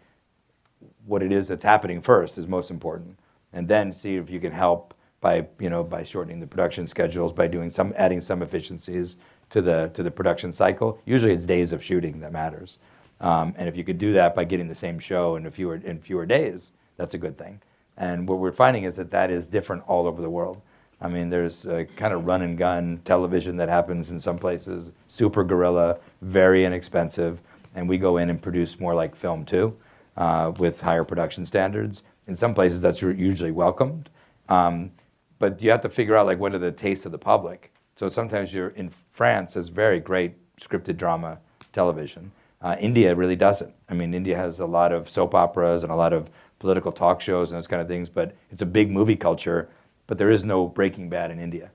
what 1.07 1.23
it 1.23 1.33
is 1.33 1.49
that's 1.49 1.65
happening 1.65 2.03
first 2.03 2.37
is 2.37 2.47
most 2.47 2.71
important, 2.71 3.19
and 3.53 3.67
then 3.67 3.93
see 3.93 4.17
if 4.17 4.29
you 4.29 4.39
can 4.39 4.53
help 4.53 4.93
by 5.21 5.47
you 5.59 5.71
know 5.71 5.83
by 5.83 6.05
shortening 6.05 6.41
the 6.41 6.47
production 6.47 6.87
schedules, 6.87 7.33
by 7.33 7.47
doing 7.47 7.71
some 7.71 7.93
adding 7.97 8.21
some 8.21 8.43
efficiencies 8.43 9.17
to 9.51 9.63
the 9.63 9.91
to 9.95 10.03
the 10.03 10.11
production 10.11 10.53
cycle. 10.53 11.01
Usually, 11.05 11.33
it's 11.33 11.45
days 11.45 11.73
of 11.73 11.83
shooting 11.83 12.21
that 12.21 12.33
matters, 12.33 12.79
um, 13.21 13.55
and 13.57 13.69
if 13.69 13.77
you 13.77 13.85
could 13.85 13.99
do 13.99 14.13
that 14.13 14.35
by 14.35 14.45
getting 14.45 14.69
the 14.69 14.75
same 14.75 14.99
show 14.99 15.37
in 15.37 15.51
fewer 15.51 15.77
in 15.77 16.01
fewer 16.01 16.27
days, 16.27 16.73
that's 16.97 17.15
a 17.15 17.19
good 17.19 17.37
thing. 17.37 17.61
And 17.97 18.29
what 18.29 18.39
we're 18.39 18.53
finding 18.53 18.85
is 18.85 18.97
that 18.97 19.11
that 19.11 19.31
is 19.31 19.45
different 19.45 19.83
all 19.89 20.07
over 20.07 20.23
the 20.23 20.31
world. 20.31 20.61
I 21.01 21.09
mean, 21.09 21.31
there's 21.31 21.63
kind 21.97 22.13
of 22.13 22.27
run 22.27 22.43
and 22.43 22.59
gun 22.59 23.01
television 23.05 23.57
that 23.59 23.69
happens 23.69 24.11
in 24.11 24.19
some 24.19 24.39
places, 24.39 24.91
super 25.09 25.45
guerrilla, 25.45 25.99
very 26.23 26.65
inexpensive, 26.65 27.41
and 27.75 27.89
we 27.89 27.99
go 27.99 28.17
in 28.17 28.31
and 28.31 28.43
produce 28.43 28.81
more 28.81 28.95
like 28.95 29.15
film 29.15 29.45
too, 29.45 29.77
uh, 30.17 30.53
with 30.59 30.81
higher 30.81 31.05
production 31.05 31.47
standards. 31.47 32.03
In 32.27 32.35
some 32.35 32.53
places, 32.53 32.81
that's 32.81 33.01
usually 33.01 33.53
welcomed, 33.53 34.11
um, 34.49 34.91
but 35.39 35.61
you 35.63 35.71
have 35.71 35.81
to 35.83 35.89
figure 35.89 36.17
out 36.17 36.27
like 36.27 36.39
what 36.39 36.55
are 36.55 36.59
the 36.59 36.73
tastes 36.73 37.07
of 37.07 37.13
the 37.13 37.19
public. 37.19 37.73
So 37.97 38.09
sometimes 38.09 38.53
you're 38.53 38.71
in 38.71 38.91
France, 39.13 39.55
there's 39.55 39.69
very 39.69 40.01
great 40.01 40.35
scripted 40.61 40.97
drama 40.97 41.39
television. 41.73 42.33
Uh, 42.61 42.77
India 42.81 43.15
really 43.15 43.37
doesn't. 43.37 43.73
I 43.89 43.95
mean, 43.95 44.15
India 44.15 44.37
has 44.37 44.61
a 44.61 44.67
lot 44.67 44.93
of 44.93 45.09
soap 45.09 45.35
operas 45.35 45.83
and 45.85 45.93
a 45.93 45.97
lot 45.97 46.13
of 46.13 46.29
political 46.59 46.91
talk 46.91 47.21
shows 47.21 47.51
and 47.51 47.59
those 47.59 47.69
kind 47.69 47.81
of 47.81 47.87
things, 47.87 48.09
but 48.09 48.35
it's 48.51 48.63
a 48.63 48.67
big 48.67 48.91
movie 48.91 49.17
culture. 49.17 49.69
But 50.09 50.19
there 50.19 50.31
is 50.31 50.43
no 50.43 50.67
Breaking 50.67 51.09
Bad 51.09 51.31
in 51.31 51.39
India. 51.39 51.71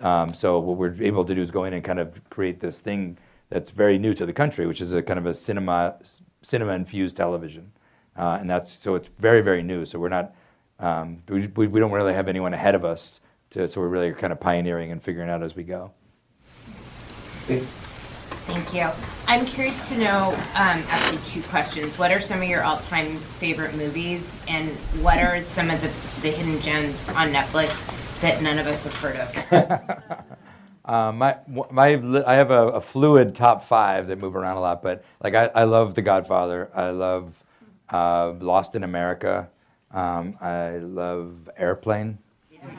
Um, 0.00 0.32
so 0.34 0.58
what 0.58 0.76
we're 0.76 1.00
able 1.02 1.24
to 1.24 1.34
do 1.34 1.42
is 1.42 1.50
go 1.50 1.64
in 1.64 1.74
and 1.74 1.84
kind 1.84 1.98
of 1.98 2.18
create 2.30 2.60
this 2.60 2.80
thing 2.80 3.18
that's 3.50 3.70
very 3.70 3.98
new 3.98 4.14
to 4.14 4.26
the 4.26 4.32
country, 4.32 4.66
which 4.66 4.80
is 4.80 4.92
a 4.92 5.02
kind 5.02 5.18
of 5.18 5.26
a 5.26 5.34
cinema 5.34 5.96
cinema 6.42 6.72
infused 6.72 7.16
television, 7.16 7.70
uh, 8.16 8.38
and 8.40 8.48
that's 8.48 8.72
so 8.72 8.94
it's 8.94 9.08
very 9.18 9.40
very 9.40 9.62
new. 9.62 9.84
So 9.84 9.98
we're 9.98 10.08
not 10.08 10.34
um, 10.78 11.22
we, 11.28 11.46
we 11.48 11.66
we 11.66 11.80
don't 11.80 11.92
really 11.92 12.14
have 12.14 12.28
anyone 12.28 12.54
ahead 12.54 12.74
of 12.74 12.84
us 12.84 13.20
to 13.50 13.68
so 13.68 13.80
we're 13.80 13.88
really 13.88 14.12
kind 14.12 14.32
of 14.32 14.40
pioneering 14.40 14.92
and 14.92 15.02
figuring 15.02 15.30
out 15.30 15.42
as 15.42 15.56
we 15.56 15.62
go. 15.62 15.90
Please. 17.44 17.70
Thank 18.46 18.72
you. 18.72 18.88
I'm 19.26 19.44
curious 19.44 19.86
to 19.90 19.98
know, 19.98 20.30
um, 20.54 20.82
actually, 20.88 21.18
two 21.18 21.42
questions. 21.48 21.98
What 21.98 22.10
are 22.12 22.20
some 22.20 22.40
of 22.40 22.48
your 22.48 22.62
all-time 22.62 23.18
favorite 23.18 23.74
movies, 23.74 24.38
and 24.48 24.70
what 25.02 25.18
are 25.18 25.44
some 25.44 25.68
of 25.68 25.80
the, 25.82 25.88
the 26.22 26.30
hidden 26.30 26.58
gems 26.62 27.10
on 27.10 27.30
Netflix 27.30 28.20
that 28.22 28.42
none 28.42 28.58
of 28.58 28.66
us 28.66 28.84
have 28.84 28.94
heard 28.94 29.16
of? 29.16 30.24
Uh, 30.88 31.12
my, 31.12 31.36
my, 31.70 32.00
I 32.26 32.36
have 32.36 32.50
a, 32.50 32.68
a 32.68 32.80
fluid 32.80 33.34
top 33.34 33.68
five 33.68 34.06
that 34.06 34.16
move 34.16 34.34
around 34.34 34.56
a 34.56 34.60
lot, 34.60 34.82
but 34.82 35.04
like 35.22 35.34
I, 35.34 35.50
I 35.54 35.64
love 35.64 35.94
The 35.94 36.00
Godfather. 36.00 36.70
I 36.74 36.88
love 36.88 37.34
uh, 37.92 38.32
Lost 38.40 38.74
in 38.74 38.84
America. 38.84 39.50
Um, 39.90 40.36
I 40.40 40.78
love 40.78 41.50
Airplane. 41.56 42.18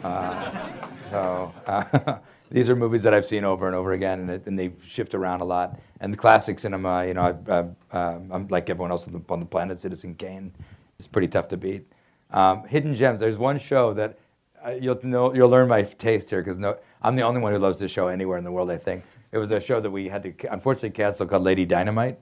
Uh, 0.04 0.68
so 1.10 1.54
uh, 1.68 2.18
these 2.52 2.70
are 2.70 2.76
movies 2.76 3.02
that 3.04 3.14
I've 3.14 3.26
seen 3.26 3.44
over 3.44 3.68
and 3.68 3.76
over 3.76 3.94
again, 3.94 4.20
and, 4.20 4.30
it, 4.30 4.46
and 4.46 4.58
they 4.58 4.72
shift 4.86 5.14
around 5.14 5.42
a 5.42 5.46
lot. 5.46 5.80
And 6.02 6.14
the 6.14 6.18
classic 6.18 6.60
cinema, 6.60 7.06
you 7.06 7.14
know, 7.14 7.38
I, 7.48 7.98
um, 7.98 8.32
I'm 8.32 8.48
like 8.50 8.70
everyone 8.70 8.92
else 8.92 9.08
on 9.08 9.14
the, 9.14 9.22
on 9.30 9.40
the 9.40 9.46
planet. 9.46 9.80
Citizen 9.80 10.16
Kane 10.16 10.52
is 11.00 11.08
pretty 11.08 11.28
tough 11.28 11.48
to 11.50 11.58
beat. 11.58 11.86
Um, 12.32 12.66
hidden 12.68 12.96
gems. 12.96 13.20
There's 13.20 13.38
one 13.38 13.60
show 13.60 13.94
that 13.94 14.20
uh, 14.66 14.72
you'll 14.72 15.00
know, 15.04 15.34
you'll 15.34 15.50
learn 15.50 15.68
my 15.68 15.84
taste 15.84 16.30
here 16.30 16.44
because 16.44 16.58
no, 16.58 16.78
I'm 17.02 17.16
the 17.16 17.24
only 17.24 17.42
one 17.42 17.54
who 17.54 17.60
loves 17.60 17.80
this 17.80 17.92
show 17.92 18.08
anywhere 18.08 18.38
in 18.38 18.44
the 18.44 18.52
world. 18.52 18.70
I 18.70 18.78
think 18.78 19.04
it 19.32 19.38
was 19.38 19.52
a 19.52 19.60
show 19.60 19.80
that 19.82 19.90
we 19.90 20.08
had 20.08 20.24
to 20.24 20.52
unfortunately 20.52 20.92
cancel 20.92 21.26
called 21.26 21.44
Lady 21.44 21.66
Dynamite. 21.66 22.20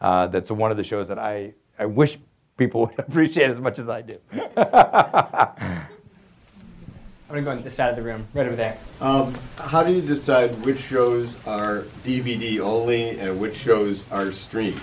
Uh, 0.00 0.26
that's 0.26 0.50
one 0.50 0.70
of 0.70 0.76
the 0.76 0.84
shows 0.84 1.08
that 1.08 1.18
I, 1.18 1.54
I 1.78 1.86
wish 1.86 2.18
people 2.66 2.86
would 2.86 2.98
appreciate 3.08 3.50
as 3.50 3.58
much 3.58 3.78
as 3.78 3.88
I 3.88 4.02
do. 4.02 4.18
I'm 4.32 5.86
gonna 7.38 7.42
go 7.42 7.50
on 7.50 7.62
this 7.62 7.74
side 7.74 7.88
of 7.88 7.96
the 7.96 8.02
room, 8.02 8.26
right 8.34 8.46
over 8.46 8.56
there. 8.56 8.76
Um, 9.00 9.34
how 9.56 9.82
do 9.82 9.92
you 9.92 10.02
decide 10.02 10.50
which 10.66 10.78
shows 10.78 11.36
are 11.46 11.84
DVD 12.04 12.60
only 12.60 13.18
and 13.18 13.40
which 13.40 13.56
shows 13.56 14.04
are 14.10 14.30
streamed? 14.32 14.80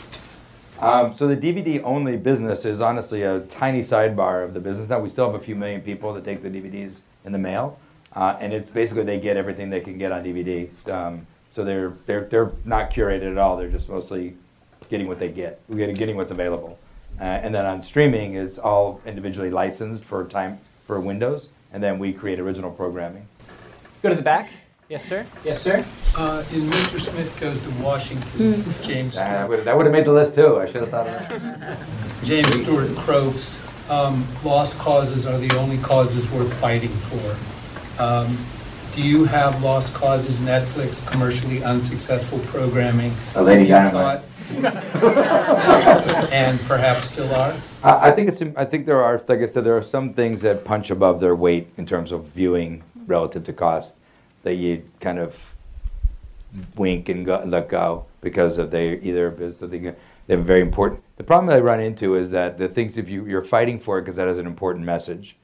Um, 0.79 1.15
so 1.15 1.27
the 1.27 1.37
DVD 1.37 1.81
only 1.83 2.17
business 2.17 2.65
is 2.65 2.81
honestly 2.81 3.21
a 3.21 3.41
tiny 3.41 3.83
sidebar 3.83 4.43
of 4.43 4.53
the 4.53 4.59
business. 4.59 4.89
Now 4.89 4.99
we 4.99 5.09
still 5.09 5.31
have 5.31 5.39
a 5.39 5.43
few 5.43 5.55
million 5.55 5.81
people 5.81 6.13
that 6.13 6.25
take 6.25 6.41
the 6.41 6.49
DVDs 6.49 6.99
in 7.23 7.33
the 7.33 7.37
mail, 7.37 7.77
uh, 8.15 8.37
and 8.39 8.51
it's 8.51 8.71
basically 8.71 9.03
they 9.03 9.19
get 9.19 9.37
everything 9.37 9.69
they 9.69 9.81
can 9.81 9.99
get 9.99 10.11
on 10.11 10.23
DVD. 10.23 10.69
Um, 10.89 11.27
so 11.51 11.63
they're 11.63 11.93
they're 12.07 12.25
they're 12.25 12.51
not 12.65 12.91
curated 12.91 13.31
at 13.31 13.37
all. 13.37 13.57
They're 13.57 13.69
just 13.69 13.89
mostly 13.89 14.35
getting 14.89 15.07
what 15.07 15.19
they 15.19 15.29
get, 15.29 15.61
getting 15.75 15.93
getting 15.93 16.15
what's 16.15 16.31
available. 16.31 16.79
Uh, 17.19 17.23
and 17.23 17.53
then 17.53 17.65
on 17.65 17.83
streaming, 17.83 18.35
it's 18.35 18.57
all 18.57 19.01
individually 19.05 19.49
licensed 19.49 20.03
for 20.05 20.25
time 20.25 20.59
for 20.87 20.99
Windows, 20.99 21.49
and 21.73 21.83
then 21.83 21.99
we 21.99 22.13
create 22.13 22.39
original 22.39 22.71
programming. 22.71 23.27
Go 24.01 24.09
to 24.09 24.15
the 24.15 24.21
back. 24.21 24.49
Yes, 24.87 25.05
sir. 25.07 25.25
Yes, 25.43 25.61
sir. 25.61 25.85
Uh, 26.17 26.43
in 26.51 26.61
Mr. 26.61 26.99
Smith 26.99 27.39
Goes 27.39 27.61
to 27.61 27.69
Washington, 27.83 28.63
James 28.81 29.13
That 29.15 29.43
Stewart, 29.43 29.49
would 29.49 29.65
that 29.65 29.77
would 29.77 29.85
have 29.85 29.93
made 29.93 30.05
the 30.05 30.13
list 30.13 30.33
too. 30.33 30.57
I 30.59 30.65
should 30.65 30.81
have 30.81 30.89
thought 30.89 31.05
of 31.07 31.29
that. 31.29 31.77
James 32.23 32.61
Stewart 32.61 32.89
croaks, 32.95 33.59
um, 33.91 34.25
lost 34.43 34.79
causes 34.79 35.27
are 35.27 35.37
the 35.37 35.55
only 35.57 35.77
causes 35.77 36.31
worth 36.31 36.51
fighting 36.59 36.89
for. 36.89 38.01
Um, 38.01 38.35
Do 38.95 39.03
you 39.03 39.25
have 39.25 39.61
lost 39.61 39.93
causes 39.93 40.39
Netflix 40.39 41.05
commercially 41.07 41.63
unsuccessful 41.63 42.39
programming? 42.47 43.13
A 43.35 43.43
Lady 43.43 43.63
you 43.63 43.67
Dynamite. 43.69 44.21
And 46.31 46.59
perhaps 46.61 47.05
still 47.05 47.33
are? 47.33 47.55
I, 47.83 48.09
I 48.09 48.11
think 48.11 48.29
it's. 48.29 48.41
I 48.55 48.65
think 48.65 48.85
there 48.85 49.01
are, 49.03 49.21
like 49.27 49.39
I 49.39 49.47
said, 49.47 49.63
there 49.63 49.77
are 49.77 49.83
some 49.83 50.13
things 50.13 50.41
that 50.41 50.63
punch 50.63 50.91
above 50.91 51.19
their 51.19 51.35
weight 51.35 51.69
in 51.77 51.85
terms 51.85 52.11
of 52.11 52.25
viewing 52.25 52.83
relative 53.07 53.43
to 53.45 53.53
cost 53.53 53.95
that 54.43 54.55
you 54.55 54.83
kind 54.99 55.19
of 55.19 55.35
wink 56.75 57.09
and 57.09 57.25
go, 57.25 57.43
let 57.45 57.69
go 57.69 58.05
because 58.21 58.57
of 58.57 58.71
they 58.71 58.99
either 58.99 59.29
they 59.31 59.93
they're 60.27 60.37
very 60.37 60.61
important. 60.61 61.01
The 61.17 61.23
problem 61.23 61.49
I 61.53 61.59
run 61.59 61.79
into 61.79 62.15
is 62.15 62.29
that 62.31 62.57
the 62.57 62.67
things 62.67 62.97
if 62.97 63.09
you 63.09 63.25
you're 63.25 63.43
fighting 63.43 63.79
for 63.79 63.97
it 63.97 64.03
because 64.03 64.15
that 64.15 64.27
is 64.27 64.37
an 64.37 64.47
important 64.47 64.85
message. 64.85 65.35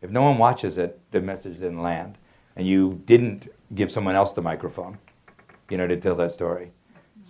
If 0.00 0.10
no 0.10 0.22
one 0.22 0.36
watches 0.38 0.78
it, 0.78 0.98
the 1.12 1.20
message 1.20 1.54
didn't 1.54 1.80
land, 1.80 2.18
and 2.56 2.66
you 2.66 3.00
didn't 3.06 3.52
give 3.74 3.92
someone 3.92 4.16
else 4.16 4.32
the 4.32 4.42
microphone, 4.42 4.98
you 5.70 5.76
know, 5.76 5.86
to 5.86 5.96
tell 5.96 6.16
that 6.16 6.32
story. 6.32 6.72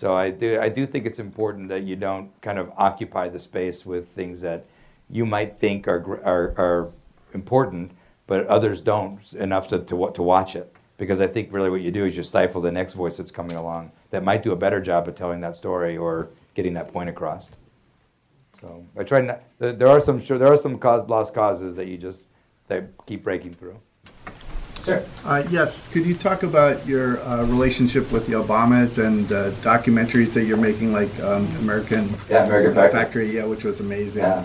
So 0.03 0.17
I 0.17 0.31
do, 0.31 0.59
I 0.61 0.69
do 0.69 0.85
think 0.85 1.07
it's 1.07 1.21
important 1.21 1.69
that 1.69 1.85
you 1.85 1.95
don't 1.95 2.29
kind 2.43 2.59
of 2.59 2.73
occupy 2.77 3.29
the 3.29 3.39
space 3.39 3.87
with 3.87 4.09
things 4.17 4.41
that 4.41 4.65
you 5.09 5.25
might 5.25 5.61
think 5.61 5.87
are, 5.87 6.21
are, 6.25 6.53
are 6.59 6.91
important, 7.35 7.93
but 8.27 8.45
others 8.49 8.81
don't 8.81 9.21
enough 9.35 9.69
to, 9.69 9.79
to, 9.79 10.11
to 10.13 10.23
watch 10.25 10.57
it. 10.57 10.75
Because 10.97 11.21
I 11.21 11.29
think 11.29 11.53
really 11.53 11.71
what 11.71 11.83
you 11.83 11.93
do 11.93 12.05
is 12.05 12.17
you 12.17 12.25
stifle 12.25 12.61
the 12.61 12.73
next 12.73 12.95
voice 12.95 13.17
that's 13.17 13.31
coming 13.31 13.57
along 13.57 13.93
that 14.11 14.25
might 14.25 14.43
do 14.43 14.51
a 14.51 14.57
better 14.57 14.81
job 14.81 15.07
of 15.07 15.15
telling 15.15 15.41
that 15.43 15.55
story 15.55 15.97
or 15.97 16.31
getting 16.55 16.75
that 16.75 16.93
point 16.93 17.09
across. 17.09 17.53
So 18.61 18.85
I 18.99 19.05
try 19.05 19.21
not. 19.21 19.45
There, 19.61 19.87
are 19.87 20.01
some 20.01 20.21
sure 20.21 20.37
there 20.37 20.53
are 20.53 20.57
some 20.57 20.81
cause, 20.81 21.09
lost 21.09 21.33
causes 21.33 21.77
that 21.77 21.87
you 21.87 21.97
just 21.97 22.23
that 22.67 22.91
keep 23.07 23.23
breaking 23.23 23.55
through. 23.55 23.79
Sir. 24.83 25.07
Uh, 25.25 25.45
yes, 25.49 25.87
could 25.93 26.05
you 26.05 26.13
talk 26.15 26.43
about 26.43 26.85
your 26.89 27.21
uh, 27.21 27.45
relationship 27.45 28.11
with 28.11 28.27
the 28.27 28.33
Obamas 28.33 28.99
and 28.99 29.31
uh, 29.31 29.53
documentaries 29.63 30.33
that 30.33 30.45
you're 30.45 30.57
making, 30.57 30.93
like 30.93 31.09
um, 31.21 31.47
American, 31.59 32.13
Yeah, 32.29 32.47
American 32.47 32.75
Factory. 32.75 33.33
yeah, 33.33 33.45
which 33.45 33.63
was 33.63 33.79
amazing. 33.79 34.25
Yeah. 34.25 34.45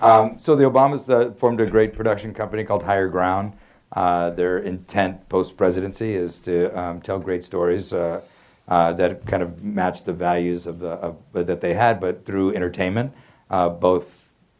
Um, 0.00 0.38
so 0.40 0.54
the 0.54 0.62
Obamas 0.64 1.08
uh, 1.10 1.32
formed 1.34 1.60
a 1.60 1.66
great 1.66 1.94
production 1.94 2.32
company 2.32 2.62
called 2.62 2.84
Higher 2.84 3.08
Ground. 3.08 3.54
Uh, 3.90 4.30
their 4.30 4.58
intent 4.58 5.28
post 5.28 5.56
presidency 5.56 6.14
is 6.14 6.40
to 6.42 6.70
um, 6.78 7.00
tell 7.00 7.18
great 7.18 7.44
stories 7.44 7.92
uh, 7.92 8.20
uh, 8.68 8.92
that 8.92 9.26
kind 9.26 9.42
of 9.42 9.64
match 9.64 10.04
the 10.04 10.12
values 10.12 10.68
of 10.68 10.78
the 10.78 10.90
of, 10.90 11.20
that 11.32 11.60
they 11.60 11.74
had, 11.74 11.98
but 11.98 12.24
through 12.24 12.54
entertainment, 12.54 13.12
uh, 13.50 13.68
both 13.68 14.06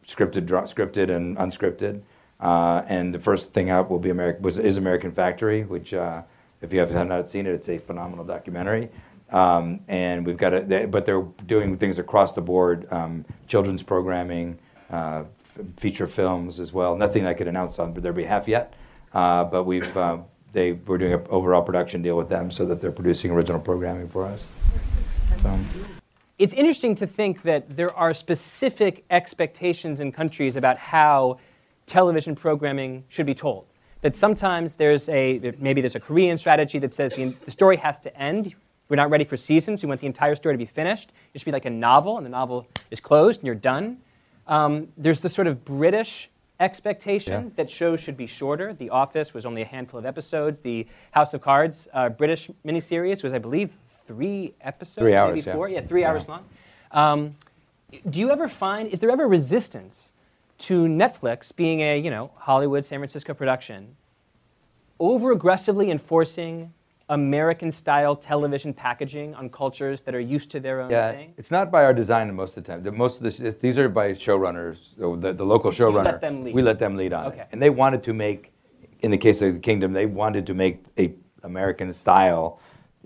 scripted, 0.05 0.45
dra- 0.45 0.63
scripted 0.63 1.09
and 1.09 1.37
unscripted. 1.37 2.01
Uh, 2.43 2.83
and 2.89 3.13
the 3.13 3.19
first 3.19 3.53
thing 3.53 3.69
out 3.69 3.89
will 3.89 3.99
be 3.99 4.09
American 4.09 4.43
was 4.43 4.59
is 4.59 4.75
American 4.75 5.13
Factory, 5.13 5.63
which 5.63 5.93
uh, 5.93 6.21
if 6.61 6.73
you 6.73 6.79
have 6.79 7.07
not 7.07 7.29
seen 7.29 7.47
it, 7.47 7.53
it's 7.53 7.69
a 7.69 7.77
phenomenal 7.77 8.25
documentary. 8.25 8.89
Um, 9.31 9.79
and 9.87 10.25
we've 10.25 10.37
got 10.37 10.53
it, 10.53 10.91
but 10.91 11.05
they're 11.05 11.25
doing 11.47 11.77
things 11.77 11.99
across 11.99 12.33
the 12.33 12.41
board, 12.41 12.85
um, 12.91 13.23
children's 13.47 13.81
programming, 13.81 14.59
uh, 14.91 15.23
feature 15.77 16.05
films 16.05 16.59
as 16.59 16.73
well. 16.73 16.97
Nothing 16.97 17.25
I 17.25 17.33
could 17.33 17.47
announce 17.47 17.79
on 17.79 17.93
their 17.93 18.13
behalf 18.13 18.47
yet, 18.47 18.73
uh, 19.13 19.45
but 19.45 19.63
we've 19.63 19.95
uh, 19.95 20.17
they 20.51 20.73
we're 20.73 20.97
doing 20.97 21.13
an 21.13 21.25
overall 21.29 21.61
production 21.61 22.01
deal 22.01 22.17
with 22.17 22.27
them 22.27 22.51
so 22.51 22.65
that 22.65 22.81
they're 22.81 22.91
producing 22.91 23.31
original 23.31 23.61
programming 23.61 24.09
for 24.09 24.25
us. 24.25 24.45
So, 25.41 25.57
It's 26.37 26.53
interesting 26.53 26.93
to 26.95 27.07
think 27.07 27.43
that 27.43 27.77
there 27.77 27.95
are 27.95 28.13
specific 28.13 29.05
expectations 29.09 30.01
in 30.01 30.11
countries 30.11 30.57
about 30.57 30.77
how 30.77 31.39
television 31.85 32.35
programming 32.35 33.03
should 33.09 33.25
be 33.25 33.35
told. 33.35 33.65
That 34.01 34.15
sometimes 34.15 34.75
there's 34.75 35.07
a 35.09 35.39
maybe 35.59 35.79
there's 35.81 35.95
a 35.95 35.99
Korean 35.99 36.37
strategy 36.37 36.77
that 36.79 36.93
says 36.93 37.11
the, 37.13 37.33
the 37.45 37.51
story 37.51 37.77
has 37.77 37.99
to 38.01 38.17
end. 38.19 38.53
We're 38.89 38.97
not 38.97 39.09
ready 39.09 39.23
for 39.23 39.37
seasons. 39.37 39.81
We 39.81 39.87
want 39.87 40.01
the 40.01 40.07
entire 40.07 40.35
story 40.35 40.53
to 40.55 40.57
be 40.57 40.65
finished. 40.65 41.11
It 41.33 41.39
should 41.39 41.45
be 41.45 41.51
like 41.51 41.65
a 41.65 41.69
novel, 41.69 42.17
and 42.17 42.25
the 42.25 42.29
novel 42.29 42.67
is 42.91 42.99
closed 42.99 43.39
and 43.39 43.45
you're 43.47 43.55
done. 43.55 43.97
Um, 44.47 44.89
there's 44.97 45.21
the 45.21 45.29
sort 45.29 45.47
of 45.47 45.63
British 45.63 46.29
expectation 46.59 47.43
Yeah. 47.45 47.49
that 47.55 47.69
shows 47.69 47.99
should 47.99 48.17
be 48.17 48.27
shorter. 48.27 48.73
The 48.73 48.89
Office 48.89 49.33
was 49.33 49.45
only 49.45 49.61
a 49.61 49.65
handful 49.65 49.99
of 49.99 50.05
episodes. 50.05 50.59
The 50.59 50.85
House 51.11 51.33
of 51.33 51.41
Cards 51.41 51.87
uh, 51.93 52.09
British 52.09 52.49
miniseries 52.65 53.23
was, 53.23 53.33
I 53.33 53.37
believe, 53.39 53.71
three 54.07 54.53
episodes, 54.61 54.97
Three 54.99 55.15
hours, 55.15 55.35
maybe 55.35 55.47
yeah. 55.47 55.53
four. 55.53 55.69
Yeah, 55.69 55.81
three 55.81 56.01
Yeah. 56.01 56.09
hours 56.11 56.27
long. 56.27 56.43
Um, 56.91 57.35
do 58.09 58.19
you 58.19 58.31
ever 58.31 58.47
find 58.47 58.89
is 58.89 58.99
there 58.99 59.11
ever 59.11 59.27
resistance 59.27 60.11
to 60.63 60.85
Netflix 60.85 61.53
being 61.53 61.81
a 61.81 61.97
you 61.99 62.09
know 62.09 62.31
Hollywood 62.37 62.85
San 62.85 62.99
Francisco 62.99 63.33
production 63.33 63.95
over 64.99 65.31
aggressively 65.33 65.91
enforcing 65.91 66.73
American 67.09 67.69
style 67.69 68.15
television 68.15 68.73
packaging 68.73 69.35
on 69.35 69.49
cultures 69.49 70.01
that 70.03 70.15
are 70.15 70.21
used 70.21 70.49
to 70.51 70.61
their 70.61 70.79
own 70.79 70.89
yeah, 70.89 71.11
thing? 71.11 71.33
it's 71.37 71.51
not 71.51 71.69
by 71.69 71.83
our 71.83 71.93
design 71.93 72.33
most 72.33 72.55
of 72.55 72.63
the 72.63 72.71
time. 72.71 72.81
The, 72.81 72.93
most 72.93 73.21
of 73.21 73.23
the, 73.23 73.51
these 73.59 73.77
are 73.77 73.89
by 73.89 74.13
showrunners, 74.13 74.77
the, 75.21 75.33
the 75.33 75.43
local 75.43 75.69
showrunner. 75.71 76.05
let 76.05 76.21
them 76.21 76.45
lead. 76.45 76.55
We 76.55 76.61
let 76.61 76.79
them 76.79 76.95
lead 76.95 77.11
on 77.11 77.25
Okay. 77.25 77.41
it, 77.41 77.47
and 77.51 77.61
they 77.61 77.69
wanted 77.69 78.03
to 78.03 78.13
make, 78.13 78.53
in 79.01 79.11
the 79.11 79.17
case 79.17 79.41
of 79.41 79.53
the 79.53 79.59
Kingdom, 79.59 79.91
they 79.91 80.05
wanted 80.05 80.47
to 80.47 80.53
make 80.53 80.85
a 80.97 81.13
American 81.43 81.91
style, 81.91 82.61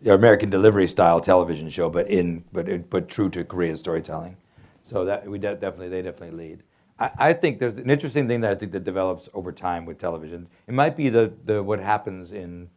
or 0.05 0.13
American 0.13 0.51
delivery 0.51 0.87
style 0.87 1.19
television 1.19 1.67
show, 1.71 1.89
but 1.89 2.07
in 2.07 2.43
but 2.53 2.87
but 2.91 3.09
true 3.09 3.29
to 3.31 3.43
Korean 3.43 3.77
storytelling. 3.77 4.37
So 4.83 5.05
that 5.05 5.27
we 5.27 5.39
de- 5.39 5.55
definitely 5.55 5.89
they 5.89 6.03
definitely 6.03 6.37
lead. 6.49 6.63
I, 6.99 7.11
I 7.17 7.33
think 7.33 7.59
there's 7.59 7.77
an 7.77 7.89
interesting 7.89 8.27
thing 8.27 8.41
that 8.41 8.51
I 8.51 8.55
think 8.55 8.71
that 8.71 8.83
develops 8.83 9.29
over 9.33 9.51
time 9.51 9.85
with 9.85 9.97
television. 9.97 10.47
It 10.67 10.73
might 10.73 10.95
be 10.95 11.09
the, 11.09 11.33
the 11.45 11.61
what 11.61 11.79
happens 11.79 12.31
in 12.31 12.69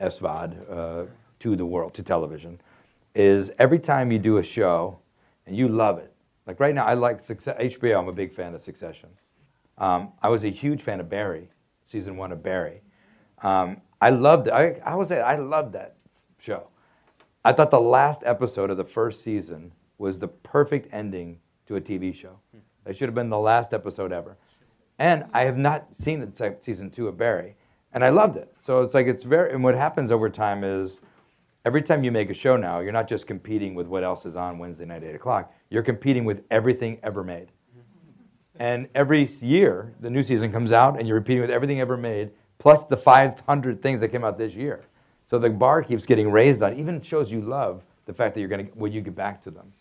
SVOD 0.00 0.70
uh, 0.70 1.06
to 1.40 1.56
the 1.56 1.66
world, 1.66 1.94
to 1.94 2.02
television, 2.02 2.60
is 3.14 3.50
every 3.58 3.78
time 3.78 4.12
you 4.12 4.18
do 4.18 4.38
a 4.38 4.42
show 4.42 4.98
and 5.46 5.56
you 5.56 5.68
love 5.68 5.98
it. 5.98 6.12
Like 6.46 6.60
right 6.60 6.74
now, 6.74 6.84
I 6.84 6.94
like 6.94 7.20
Success, 7.20 7.56
HBO. 7.58 7.98
I'm 7.98 8.08
a 8.08 8.12
big 8.12 8.32
fan 8.32 8.54
of 8.54 8.62
Succession. 8.62 9.08
Um, 9.78 10.12
I 10.22 10.28
was 10.28 10.44
a 10.44 10.50
huge 10.50 10.82
fan 10.82 11.00
of 11.00 11.08
Barry, 11.08 11.48
season 11.90 12.16
one 12.16 12.32
of 12.32 12.42
Barry. 12.42 12.82
Um, 13.42 13.80
I 14.00 14.10
loved. 14.10 14.48
I 14.48 14.80
I 14.84 14.94
was. 14.94 15.10
I 15.10 15.36
loved 15.36 15.72
that 15.74 15.96
show. 16.38 16.68
I 17.44 17.52
thought 17.52 17.70
the 17.70 17.80
last 17.80 18.22
episode 18.24 18.70
of 18.70 18.76
the 18.76 18.84
first 18.84 19.22
season 19.22 19.72
was 19.98 20.18
the 20.18 20.28
perfect 20.28 20.92
ending 20.92 21.38
to 21.66 21.76
a 21.76 21.80
TV 21.80 22.14
show. 22.14 22.38
It 22.86 22.96
should 22.96 23.08
have 23.08 23.14
been 23.14 23.30
the 23.30 23.38
last 23.38 23.72
episode 23.72 24.12
ever. 24.12 24.36
And 24.98 25.24
I 25.34 25.42
have 25.42 25.58
not 25.58 25.86
seen 25.98 26.20
the 26.20 26.56
season 26.60 26.90
two 26.90 27.08
of 27.08 27.18
Barry, 27.18 27.56
and 27.92 28.04
I 28.04 28.08
loved 28.08 28.36
it. 28.36 28.54
So 28.60 28.82
it's 28.82 28.94
like 28.94 29.06
it's 29.06 29.22
very. 29.22 29.52
And 29.52 29.62
what 29.62 29.74
happens 29.74 30.10
over 30.10 30.30
time 30.30 30.64
is, 30.64 31.00
every 31.64 31.82
time 31.82 32.02
you 32.02 32.10
make 32.10 32.30
a 32.30 32.34
show 32.34 32.56
now, 32.56 32.80
you're 32.80 32.92
not 32.92 33.08
just 33.08 33.26
competing 33.26 33.74
with 33.74 33.86
what 33.86 34.04
else 34.04 34.24
is 34.24 34.36
on 34.36 34.58
Wednesday 34.58 34.86
night, 34.86 35.02
at 35.02 35.10
eight 35.10 35.14
o'clock. 35.16 35.52
You're 35.68 35.82
competing 35.82 36.24
with 36.24 36.42
everything 36.50 36.98
ever 37.02 37.22
made. 37.22 37.48
And 38.58 38.88
every 38.94 39.26
year, 39.40 39.92
the 40.00 40.08
new 40.08 40.22
season 40.22 40.50
comes 40.50 40.72
out, 40.72 40.98
and 40.98 41.06
you're 41.06 41.18
repeating 41.18 41.42
with 41.42 41.50
everything 41.50 41.80
ever 41.80 41.98
made, 41.98 42.30
plus 42.58 42.84
the 42.84 42.96
500 42.96 43.82
things 43.82 44.00
that 44.00 44.08
came 44.08 44.24
out 44.24 44.38
this 44.38 44.54
year. 44.54 44.86
So 45.28 45.38
the 45.38 45.50
bar 45.50 45.82
keeps 45.82 46.06
getting 46.06 46.30
raised 46.30 46.62
on 46.62 46.78
even 46.78 47.02
shows 47.02 47.30
you 47.30 47.42
love. 47.42 47.82
The 48.06 48.14
fact 48.14 48.34
that 48.34 48.40
you're 48.40 48.48
going 48.48 48.66
to 48.66 48.72
when 48.72 48.92
you 48.92 49.00
get 49.00 49.16
back 49.16 49.42
to 49.42 49.50
them. 49.50 49.72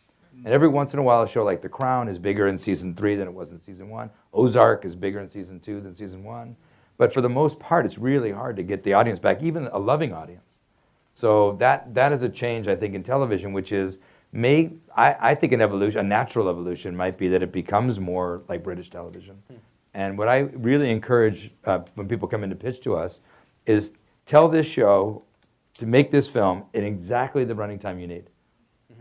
And 0.44 0.54
every 0.54 0.68
once 0.68 0.94
in 0.94 1.00
a 1.00 1.04
while, 1.04 1.24
a 1.24 1.28
show 1.28 1.44
like 1.44 1.62
The 1.62 1.70
Crown 1.70 2.08
is 2.08 2.20
bigger 2.20 2.48
in 2.48 2.58
season 2.58 2.96
three 2.96 3.16
than 3.16 3.28
it 3.28 3.34
was 3.34 3.52
in 3.52 3.62
season 3.62 3.90
one. 3.90 4.10
Ozark 4.34 4.86
is 4.86 4.96
bigger 4.96 5.20
in 5.20 5.30
season 5.30 5.60
two 5.60 5.80
than 5.82 5.96
season 5.96 6.24
one. 6.24 6.56
But 6.98 7.14
for 7.14 7.22
the 7.22 7.30
most 7.30 7.60
part, 7.60 7.86
it's 7.86 7.98
really 7.98 8.32
hard 8.32 8.56
to 8.58 8.64
get 8.64 8.84
the 8.84 8.94
audience 8.94 9.20
back, 9.20 9.42
even 9.42 9.68
a 9.68 9.80
loving 9.80 10.14
audience. 10.14 10.44
So 11.16 11.56
that 11.60 11.94
that 11.94 12.12
is 12.12 12.24
a 12.24 12.30
change 12.30 12.68
I 12.68 12.76
think 12.76 12.94
in 12.94 13.04
television, 13.04 13.54
which 13.54 13.72
is 13.72 14.00
may 14.32 14.72
I, 14.96 15.16
I 15.20 15.36
think 15.36 15.54
an 15.54 15.62
evolution, 15.62 16.00
a 16.00 16.04
natural 16.04 16.50
evolution 16.50 16.96
might 16.96 17.18
be 17.18 17.28
that 17.30 17.42
it 17.42 17.52
becomes 17.52 18.00
more 18.00 18.44
like 18.50 18.64
British 18.64 18.90
television. 18.90 19.42
And 19.94 20.18
what 20.18 20.28
I 20.28 20.40
really 20.40 20.92
encourage 20.92 21.52
uh, 21.64 21.80
when 21.96 22.08
people 22.08 22.28
come 22.28 22.44
in 22.44 22.50
to 22.50 22.56
pitch 22.56 22.82
to 22.82 22.96
us 22.96 23.22
is 23.66 23.94
tell 24.26 24.50
this 24.50 24.68
show 24.68 25.24
to 25.76 25.86
make 25.86 26.12
this 26.12 26.28
film 26.28 26.66
in 26.74 26.84
exactly 26.84 27.46
the 27.46 27.56
running 27.56 27.80
time 27.80 28.00
you 28.00 28.08
need. 28.08 28.30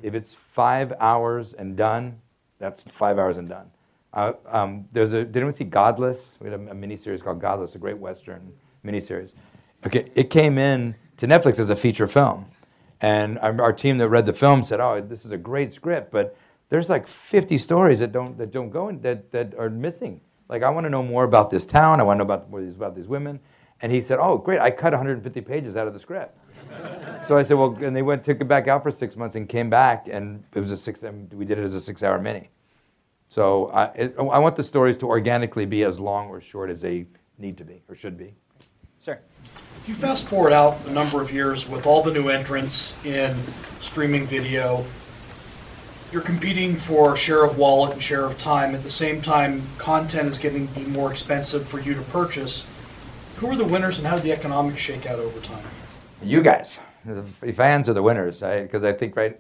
If 0.05 0.15
it's 0.15 0.37
five 0.53 0.93
hours 1.01 1.55
and 1.55 1.77
done, 1.77 2.21
that's 2.59 2.83
five 2.93 3.19
hours 3.19 3.39
and 3.39 3.49
done. 3.49 3.71
Uh, 4.13 4.35
um, 4.47 4.85
there's 4.93 5.15
a, 5.15 5.25
did 5.25 5.37
anyone 5.39 5.55
see 5.55 5.65
Godless? 5.65 6.37
We 6.41 6.51
had 6.51 6.61
a, 6.61 6.63
a 6.71 6.75
miniseries 6.75 7.23
called 7.23 7.41
Godless, 7.41 7.75
a 7.75 7.79
great 7.79 7.97
Western 7.97 8.53
miniseries. 8.85 9.33
Okay, 9.87 10.11
it 10.15 10.29
came 10.29 10.59
in 10.59 10.95
to 11.17 11.27
Netflix 11.27 11.59
as 11.59 11.71
a 11.71 11.77
feature 11.77 12.07
film. 12.07 12.45
And 13.01 13.39
our, 13.39 13.61
our 13.63 13.73
team 13.73 13.97
that 13.99 14.11
read 14.11 14.27
the 14.27 14.35
film 14.35 14.65
said, 14.65 14.79
oh, 14.79 15.01
this 15.01 15.25
is 15.25 15.31
a 15.31 15.39
great 15.39 15.73
script, 15.73 16.13
but 16.13 16.37
there's 16.69 16.91
like 16.91 17.07
50 17.07 17.57
stories 17.57 17.99
that 18.01 18.13
don't, 18.13 18.37
that 18.37 18.53
don't 18.53 18.71
go 18.71 18.89
in, 18.89 19.01
that, 19.01 19.33
that 19.33 19.55
are 19.59 19.71
missing. 19.71 20.21
Like, 20.51 20.63
I 20.63 20.69
want 20.69 20.85
to 20.85 20.91
know 20.91 21.03
more 21.03 21.25
about 21.25 21.51
this 21.51 21.65
town. 21.65 21.99
I 21.99 22.03
want 22.03 22.19
to 22.19 22.25
know 22.25 22.35
about, 22.35 22.51
more 22.51 22.61
about 22.61 22.95
these 22.95 23.07
women. 23.07 23.41
And 23.81 23.91
he 23.91 24.03
said, 24.03 24.19
oh, 24.21 24.37
great, 24.37 24.61
I 24.61 24.71
cut 24.71 24.93
150 24.93 25.41
pages 25.41 25.77
out 25.77 25.87
of 25.87 25.95
the 25.95 25.99
script. 25.99 26.37
So 27.29 27.39
I 27.39 27.43
said, 27.43 27.57
well, 27.57 27.77
and 27.83 27.95
they 27.95 28.03
went, 28.03 28.25
took 28.25 28.41
it 28.41 28.49
back 28.49 28.69
out 28.69 28.83
for 28.83 28.91
six 28.91 29.17
months 29.17 29.37
and 29.37 29.49
came 29.49 29.71
back, 29.71 30.09
and 30.11 30.45
it 30.55 30.61
was 30.61 30.73
a 30.73 30.77
six, 30.77 31.03
and 31.03 31.33
we 31.33 31.45
did 31.45 31.59
it 31.59 31.63
as 31.63 31.75
a 31.75 31.81
six 31.81 32.03
hour 32.03 32.19
mini. 32.19 32.51
So 33.29 33.69
I, 33.71 33.85
it, 33.95 34.15
I 34.19 34.39
want 34.39 34.57
the 34.57 34.63
stories 34.63 34.97
to 34.99 35.07
organically 35.07 35.67
be 35.67 35.85
as 35.85 35.99
long 35.99 36.29
or 36.29 36.41
short 36.41 36.71
as 36.71 36.81
they 36.81 37.07
need 37.39 37.57
to 37.59 37.65
be 37.65 37.83
or 37.89 37.95
should 37.95 38.17
be. 38.17 38.35
Sir. 38.99 39.19
If 39.81 39.89
you 39.89 39.95
fast 39.95 40.29
forward 40.29 40.53
out 40.53 40.79
a 40.87 40.91
number 40.91 41.21
of 41.21 41.33
years 41.33 41.69
with 41.69 41.87
all 41.87 42.03
the 42.03 42.13
new 42.13 42.29
entrants 42.29 42.97
in 43.05 43.37
streaming 43.81 44.27
video, 44.27 44.85
you're 46.13 46.23
competing 46.23 46.77
for 46.77 47.17
share 47.17 47.45
of 47.45 47.59
wallet 47.59 47.93
and 47.93 48.03
share 48.03 48.25
of 48.25 48.39
time. 48.39 48.75
At 48.75 48.83
the 48.83 48.91
same 48.91 49.21
time, 49.21 49.63
content 49.79 50.29
is 50.29 50.39
getting 50.39 50.69
to 50.69 50.75
be 50.75 50.87
more 50.87 51.11
expensive 51.11 51.69
for 51.69 51.81
you 51.81 51.93
to 51.95 52.03
purchase. 52.03 52.67
Who 53.37 53.51
are 53.51 53.57
the 53.57 53.65
winners 53.65 53.99
and 53.99 54.07
how 54.07 54.17
do 54.17 54.23
the 54.23 54.33
economics 54.33 54.81
shake 54.81 55.07
out 55.07 55.19
over 55.19 55.41
time? 55.41 55.65
You 56.25 56.43
guys, 56.43 56.79
the 57.05 57.53
fans 57.53 57.87
are 57.87 57.93
the 57.93 58.03
winners, 58.03 58.41
because 58.41 58.83
I 58.83 58.95
think 58.95 59.15
right, 59.15 59.39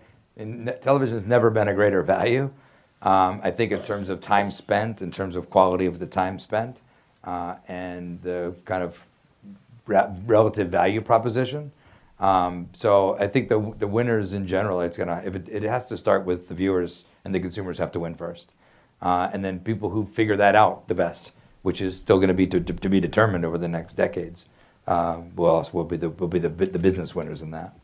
television 0.82 1.14
has 1.14 1.24
never 1.24 1.48
been 1.48 1.68
a 1.68 1.74
greater 1.74 2.02
value. 2.02 2.50
Um, 3.00 3.40
I 3.42 3.50
think 3.50 3.72
in 3.72 3.80
terms 3.80 4.10
of 4.10 4.20
time 4.20 4.50
spent, 4.50 5.00
in 5.00 5.10
terms 5.10 5.34
of 5.34 5.48
quality 5.48 5.86
of 5.86 5.98
the 5.98 6.06
time 6.06 6.38
spent, 6.38 6.76
uh, 7.24 7.56
and 7.68 8.20
the 8.22 8.54
kind 8.66 8.82
of 8.82 8.98
re- 9.86 10.08
relative 10.26 10.68
value 10.68 11.00
proposition. 11.00 11.72
Um, 12.20 12.68
so 12.74 13.16
I 13.18 13.28
think 13.28 13.48
the 13.48 13.74
the 13.78 13.86
winners 13.86 14.34
in 14.34 14.46
general, 14.46 14.82
it's 14.82 14.96
gonna 14.98 15.22
it, 15.24 15.48
it 15.48 15.62
has 15.62 15.86
to 15.86 15.96
start 15.96 16.26
with 16.26 16.48
the 16.48 16.54
viewers 16.54 17.06
and 17.24 17.34
the 17.34 17.40
consumers 17.40 17.78
have 17.78 17.92
to 17.92 18.00
win 18.00 18.14
first, 18.14 18.50
uh, 19.00 19.30
and 19.32 19.42
then 19.42 19.58
people 19.58 19.88
who 19.88 20.06
figure 20.06 20.36
that 20.36 20.54
out 20.54 20.86
the 20.88 20.94
best, 20.94 21.32
which 21.62 21.80
is 21.80 21.96
still 21.96 22.18
going 22.18 22.28
to 22.28 22.34
be 22.34 22.46
to 22.46 22.60
be 22.60 23.00
determined 23.00 23.44
over 23.44 23.56
the 23.56 23.68
next 23.68 23.94
decades. 23.94 24.46
Um, 24.86 25.34
well, 25.36 25.62
be 25.84 25.96
the 25.96 26.10
will 26.10 26.28
be 26.28 26.38
the 26.38 26.48
the 26.48 26.78
business 26.78 27.14
winners 27.14 27.42
in 27.42 27.50
that. 27.52 27.74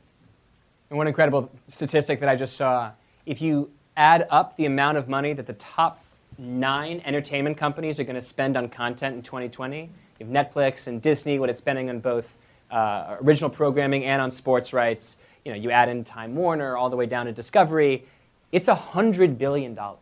And 0.90 0.98
one 0.98 1.06
incredible 1.06 1.50
statistic 1.68 2.20
that 2.20 2.28
I 2.28 2.36
just 2.36 2.56
saw 2.56 2.92
if 3.24 3.40
you 3.40 3.70
add 3.96 4.26
up 4.30 4.56
the 4.56 4.66
amount 4.66 4.98
of 4.98 5.08
money 5.08 5.32
that 5.32 5.46
the 5.46 5.52
top 5.54 6.02
nine 6.38 7.02
entertainment 7.04 7.56
companies 7.56 8.00
are 8.00 8.04
going 8.04 8.16
to 8.16 8.22
spend 8.22 8.56
on 8.56 8.68
content 8.68 9.14
in 9.14 9.22
2020. 9.22 9.90
You 10.18 10.26
have 10.26 10.52
Netflix 10.52 10.86
and 10.86 11.00
Disney, 11.00 11.38
what 11.38 11.50
it's 11.50 11.58
spending 11.58 11.90
on 11.90 12.00
both 12.00 12.36
uh, 12.70 13.16
original 13.22 13.50
programming 13.50 14.04
and 14.04 14.20
on 14.22 14.30
sports 14.30 14.72
rights. 14.72 15.18
You 15.44 15.52
know, 15.52 15.58
you 15.58 15.70
add 15.70 15.88
in 15.88 16.04
Time 16.04 16.34
Warner 16.34 16.76
all 16.76 16.90
the 16.90 16.96
way 16.96 17.06
down 17.06 17.26
to 17.26 17.32
Discovery. 17.32 18.04
It's 18.52 18.68
a 18.68 18.74
hundred 18.74 19.38
billion 19.38 19.74
dollars. 19.74 19.98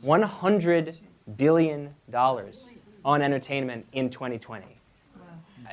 One 0.00 0.22
hundred 0.22 0.96
billion 1.36 1.94
dollars 2.10 2.64
on 3.04 3.22
entertainment 3.22 3.86
in 3.92 4.10
2020. 4.10 4.73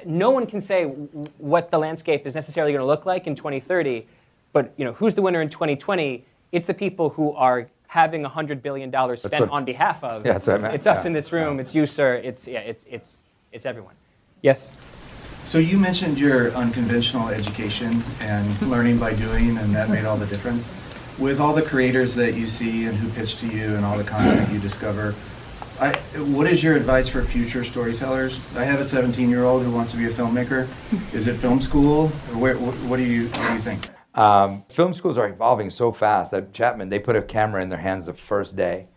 No 0.06 0.30
one 0.32 0.46
can 0.46 0.62
say 0.62 0.84
w- 0.84 1.08
what 1.38 1.72
the 1.72 1.78
landscape 1.78 2.26
is 2.26 2.36
necessarily 2.36 2.72
going 2.72 2.82
to 2.82 2.86
look 2.86 3.06
like 3.06 3.28
in 3.28 3.36
2030, 3.36 4.06
but 4.54 4.74
you 4.78 4.86
know, 4.86 4.94
who's 4.94 5.16
the 5.16 5.22
winner 5.22 5.42
in 5.42 5.50
2020? 5.50 6.26
It's 6.52 6.66
the 6.66 6.74
people 6.74 7.10
who 7.10 7.32
are 7.34 7.68
having 7.88 8.24
$100 8.24 8.62
billion 8.62 8.90
spent 9.18 9.42
what- 9.42 9.50
on 9.50 9.66
behalf 9.66 10.04
of. 10.04 10.26
Yeah, 10.26 10.34
that's 10.34 10.48
what 10.48 10.56
I 10.58 10.60
meant, 10.60 10.76
It's 10.76 10.88
us 10.88 11.04
yeah, 11.04 11.08
in 11.08 11.14
this 11.14 11.32
room, 11.32 11.60
it's 11.60 11.76
you, 11.76 11.86
sir, 11.86 12.16
it's, 12.16 12.48
yeah, 12.48 12.60
it's, 12.60 12.86
it's, 12.90 13.18
it's 13.52 13.66
everyone. 13.66 13.96
Yes? 14.42 14.72
So 15.44 15.58
you 15.58 15.78
mentioned 15.78 16.18
your 16.18 16.52
unconventional 16.52 17.30
education 17.30 18.04
and 18.22 18.62
learning 18.70 18.98
by 19.00 19.14
doing, 19.14 19.58
and 19.58 19.74
that 19.76 19.90
made 19.90 20.06
all 20.06 20.18
the 20.18 20.26
difference. 20.28 20.70
With 21.20 21.40
all 21.40 21.54
the 21.54 21.62
creators 21.62 22.16
that 22.16 22.34
you 22.36 22.48
see 22.48 22.86
and 22.86 22.98
who 22.98 23.10
pitch 23.10 23.36
to 23.38 23.48
you 23.48 23.76
and 23.76 23.84
all 23.86 23.98
the 23.98 24.04
content 24.04 24.52
you 24.52 24.60
discover, 24.60 25.14
I, 25.82 25.96
what 26.20 26.46
is 26.46 26.62
your 26.62 26.76
advice 26.76 27.08
for 27.08 27.24
future 27.24 27.64
storytellers? 27.64 28.40
I 28.56 28.64
have 28.64 28.80
a 28.80 28.84
17-year-old 28.84 29.64
who 29.64 29.72
wants 29.72 29.90
to 29.90 29.98
be 29.98 30.06
a 30.06 30.12
filmmaker. 30.12 30.68
Is 31.14 31.26
it 31.26 31.38
film 31.38 31.60
school? 31.60 32.12
Or 32.30 32.38
where, 32.38 32.56
what, 32.60 32.76
what 32.76 32.98
do 32.98 33.04
you 33.04 33.30
what 33.30 33.48
do 33.48 33.54
you 33.54 33.60
think? 33.62 33.90
Um, 34.14 34.64
film 34.70 34.94
schools 34.94 35.18
are 35.18 35.28
evolving 35.28 35.72
so 35.72 35.92
fast 35.92 36.30
that 36.32 36.54
Chapman, 36.54 36.90
they 36.90 37.00
put 37.00 37.16
a 37.16 37.22
camera 37.24 37.64
in 37.64 37.70
their 37.70 37.80
hands 37.80 38.06
the 38.06 38.14
first 38.14 38.56
day. 38.56 38.90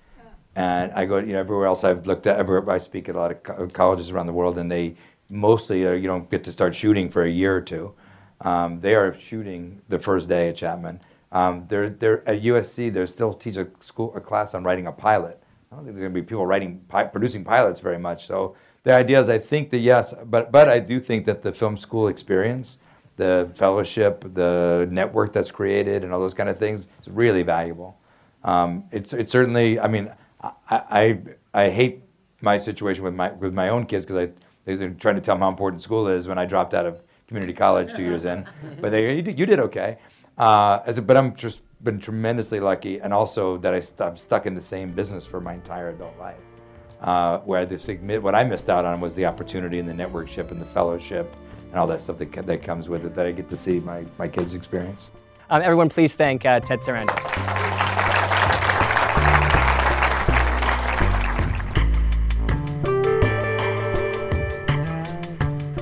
And 0.57 0.93
I 0.93 1.07
go, 1.07 1.17
you 1.17 1.33
know, 1.33 1.41
everywhere 1.41 1.67
else 1.69 1.85
I've 1.85 2.07
looked 2.07 2.27
at, 2.27 2.39
everywhere 2.39 2.69
I 2.69 2.77
speak 2.77 3.09
at 3.09 3.15
a 3.15 3.19
lot 3.19 3.31
of 3.31 3.43
co- 3.43 3.67
colleges 3.69 4.11
around 4.11 4.27
the 4.27 4.35
world, 4.35 4.59
and 4.59 4.71
they 4.71 4.95
mostly, 5.31 5.87
uh, 5.87 5.93
you 5.93 6.07
don't 6.07 6.31
get 6.31 6.45
to 6.45 6.53
start 6.53 6.75
shooting 6.75 7.09
for 7.09 7.25
a 7.25 7.31
year 7.31 7.57
or 7.57 7.63
two. 7.63 7.95
Um, 8.43 8.79
they 8.83 8.95
are 8.95 9.19
shooting 9.19 9.81
the 9.89 9.99
first 9.99 10.29
day 10.29 10.51
at 10.51 10.57
Chapman. 10.57 11.01
Um, 11.33 11.65
they're, 11.67 11.89
they're 11.89 12.29
at 12.29 12.43
USC. 12.43 12.93
They're 12.93 13.07
still 13.07 13.33
teach 13.33 13.57
a 13.57 13.69
school 13.81 14.15
a 14.15 14.21
class 14.21 14.53
on 14.53 14.65
writing 14.65 14.87
a 14.87 14.93
pilot. 14.93 15.41
I 15.75 15.77
don't 15.79 15.87
think 15.87 15.97
there's 15.97 16.05
going 16.05 16.15
to 16.15 16.23
be 16.23 16.25
people 16.25 16.47
writing 16.47 16.81
pi- 16.89 17.07
producing 17.07 17.43
pilots 17.43 17.81
very 17.81 17.99
much. 17.99 18.29
So 18.29 18.55
the 18.85 18.95
idea 18.95 19.21
is, 19.21 19.29
I 19.29 19.39
think 19.39 19.71
that 19.71 19.79
yes, 19.79 20.15
but 20.27 20.53
but 20.53 20.69
I 20.69 20.79
do 20.79 21.01
think 21.01 21.27
that 21.27 21.43
the 21.43 21.53
film 21.53 21.77
school 21.77 22.07
experience, 22.07 22.79
the 23.17 23.51
fellowship, 23.57 24.25
the 24.35 24.87
network 24.91 25.33
that's 25.33 25.51
created, 25.51 26.05
and 26.05 26.13
all 26.13 26.21
those 26.21 26.35
kind 26.35 26.49
of 26.49 26.59
things 26.59 26.87
is 27.03 27.11
really 27.11 27.43
valuable. 27.43 27.99
Um, 28.45 28.85
it's 28.93 29.13
it's 29.13 29.33
certainly. 29.33 29.81
I 29.81 29.89
mean, 29.89 30.13
I, 30.41 30.53
I 30.71 31.19
I 31.55 31.71
hate 31.71 32.03
my 32.41 32.57
situation 32.57 33.03
with 33.03 33.15
my 33.15 33.33
with 33.33 33.53
my 33.53 33.71
own 33.71 33.87
kids 33.87 34.05
because 34.07 34.29
I 34.29 34.33
they're 34.65 34.91
trying 34.91 35.17
to 35.17 35.21
tell 35.21 35.35
them 35.35 35.43
how 35.43 35.49
important 35.49 35.83
school 35.83 36.07
is 36.07 36.29
when 36.29 36.39
I 36.39 36.45
dropped 36.45 36.73
out 36.73 36.87
of 36.87 37.05
community 37.27 37.53
college 37.53 37.95
two 37.95 38.03
years 38.03 38.25
in. 38.25 38.47
But 38.81 38.93
they 38.93 39.17
you 39.17 39.23
did, 39.23 39.39
you 39.39 39.47
did 39.47 39.59
okay. 39.59 39.99
Uh, 40.39 40.81
as 40.87 40.99
a, 40.99 41.03
but 41.03 41.17
I'm 41.17 41.35
just 41.35 41.61
been 41.85 42.01
tremendously 42.01 42.59
lucky, 42.59 42.99
and 43.01 43.13
also 43.13 43.59
that 43.59 43.75
I 43.75 43.81
st- 43.81 44.01
I'm 44.01 44.17
stuck 44.17 44.47
in 44.47 44.55
the 44.55 44.63
same 44.63 44.93
business 44.93 45.25
for 45.25 45.41
my 45.41 45.55
entire 45.55 45.91
adult 45.91 46.19
life. 46.19 46.41
Uh, 47.01 47.39
where 47.41 47.67
the 47.67 47.75
signi- 47.77 48.21
what 48.21 48.35
I 48.35 48.43
missed 48.45 48.71
out 48.71 48.87
on 48.87 49.01
was 49.01 49.15
the 49.15 49.27
opportunity 49.27 49.79
and 49.79 49.89
the 49.89 49.93
networkship 49.93 50.51
and 50.51 50.61
the 50.61 50.67
fellowship 50.67 51.31
and 51.71 51.79
all 51.79 51.87
that 51.89 52.01
stuff 52.01 52.17
that, 52.19 52.47
that 52.47 52.63
comes 52.63 52.89
with 52.89 53.05
it 53.05 53.15
that 53.15 53.27
I 53.27 53.33
get 53.33 53.51
to 53.51 53.57
see 53.57 53.79
my, 53.81 54.05
my 54.17 54.27
kids 54.27 54.55
experience. 54.55 55.11
Um, 55.51 55.61
everyone, 55.61 55.91
please 55.91 56.17
thank 56.17 56.47
uh, 56.47 56.61
Ted 56.61 56.81
Sarandos. 56.81 57.21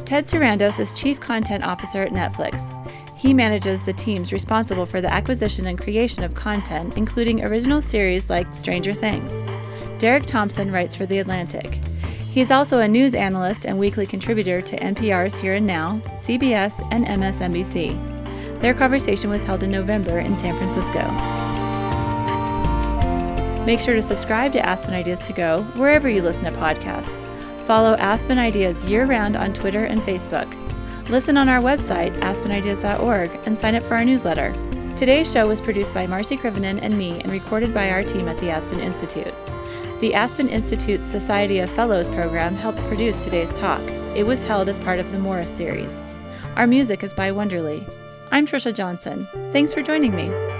Ted 0.05 0.27
Sarandos 0.27 0.81
is 0.81 0.93
Chief 0.93 1.21
Content 1.21 1.63
Officer 1.63 2.03
at 2.03 2.11
Netflix. 2.11 2.82
He 3.23 3.33
manages 3.33 3.85
the 3.85 3.93
teams 3.93 4.33
responsible 4.33 4.85
for 4.85 5.01
the 5.01 5.13
acquisition 5.13 5.67
and 5.69 5.79
creation 5.79 6.25
of 6.25 6.35
content, 6.35 6.97
including 6.97 7.45
original 7.45 7.81
series 7.81 8.29
like 8.29 8.53
Stranger 8.53 8.93
Things. 8.93 9.41
Derek 10.01 10.27
Thompson 10.27 10.73
writes 10.73 10.97
for 10.97 11.07
The 11.07 11.21
Atlantic. 11.21 11.79
He's 12.33 12.51
also 12.51 12.81
a 12.81 12.89
news 12.89 13.15
analyst 13.15 13.65
and 13.65 13.79
weekly 13.79 14.07
contributor 14.07 14.61
to 14.63 14.77
NPR's 14.77 15.37
Here 15.37 15.53
and 15.53 15.65
Now, 15.65 16.01
CBS, 16.17 16.85
and 16.91 17.07
MSNBC. 17.07 18.61
Their 18.61 18.75
conversation 18.75 19.31
was 19.31 19.45
held 19.45 19.63
in 19.63 19.71
November 19.71 20.19
in 20.19 20.37
San 20.39 20.59
Francisco. 20.59 21.09
Make 23.65 23.79
sure 23.79 23.95
to 23.95 24.03
subscribe 24.03 24.51
to 24.55 24.67
Aspen 24.67 24.95
Ideas 24.95 25.21
to 25.29 25.33
Go 25.33 25.63
wherever 25.77 26.09
you 26.09 26.23
listen 26.23 26.43
to 26.47 26.51
podcasts. 26.51 27.21
Follow 27.69 27.95
Aspen 27.99 28.39
Ideas 28.39 28.85
year 28.87 29.07
round 29.07 29.37
on 29.37 29.53
Twitter 29.53 29.85
and 29.85 30.01
Facebook. 30.01 30.62
Listen 31.09 31.37
on 31.37 31.49
our 31.49 31.61
website, 31.61 32.15
aspenideas.org, 32.21 33.31
and 33.45 33.59
sign 33.59 33.75
up 33.75 33.83
for 33.85 33.97
our 33.97 34.05
newsletter. 34.05 34.55
Today's 34.97 35.31
show 35.31 35.49
was 35.49 35.61
produced 35.61 35.93
by 35.93 36.07
Marcy 36.07 36.37
Krivonen 36.37 36.79
and 36.81 36.97
me 36.97 37.21
and 37.21 37.33
recorded 37.33 37.75
by 37.75 37.91
our 37.91 38.03
team 38.03 38.29
at 38.29 38.39
the 38.39 38.51
Aspen 38.51 38.81
Institute. 38.81 39.35
The 40.01 40.15
Aspen 40.15 40.49
Institute's 40.49 41.05
Society 41.05 41.59
of 41.59 41.71
Fellows 41.71 42.09
program 42.09 42.55
helped 42.55 42.79
produce 42.89 43.23
today's 43.23 43.53
talk. 43.53 43.83
It 44.17 44.27
was 44.27 44.43
held 44.43 44.69
as 44.69 44.79
part 44.79 45.01
of 45.01 45.11
the 45.13 45.19
Morris 45.19 45.51
series. 45.51 46.01
Our 46.57 46.67
music 46.67 47.03
is 47.03 47.13
by 47.13 47.31
Wonderly. 47.31 47.85
I'm 48.31 48.47
Trisha 48.47 48.73
Johnson. 48.75 49.27
Thanks 49.53 49.75
for 49.75 49.83
joining 49.83 50.15
me. 50.15 50.52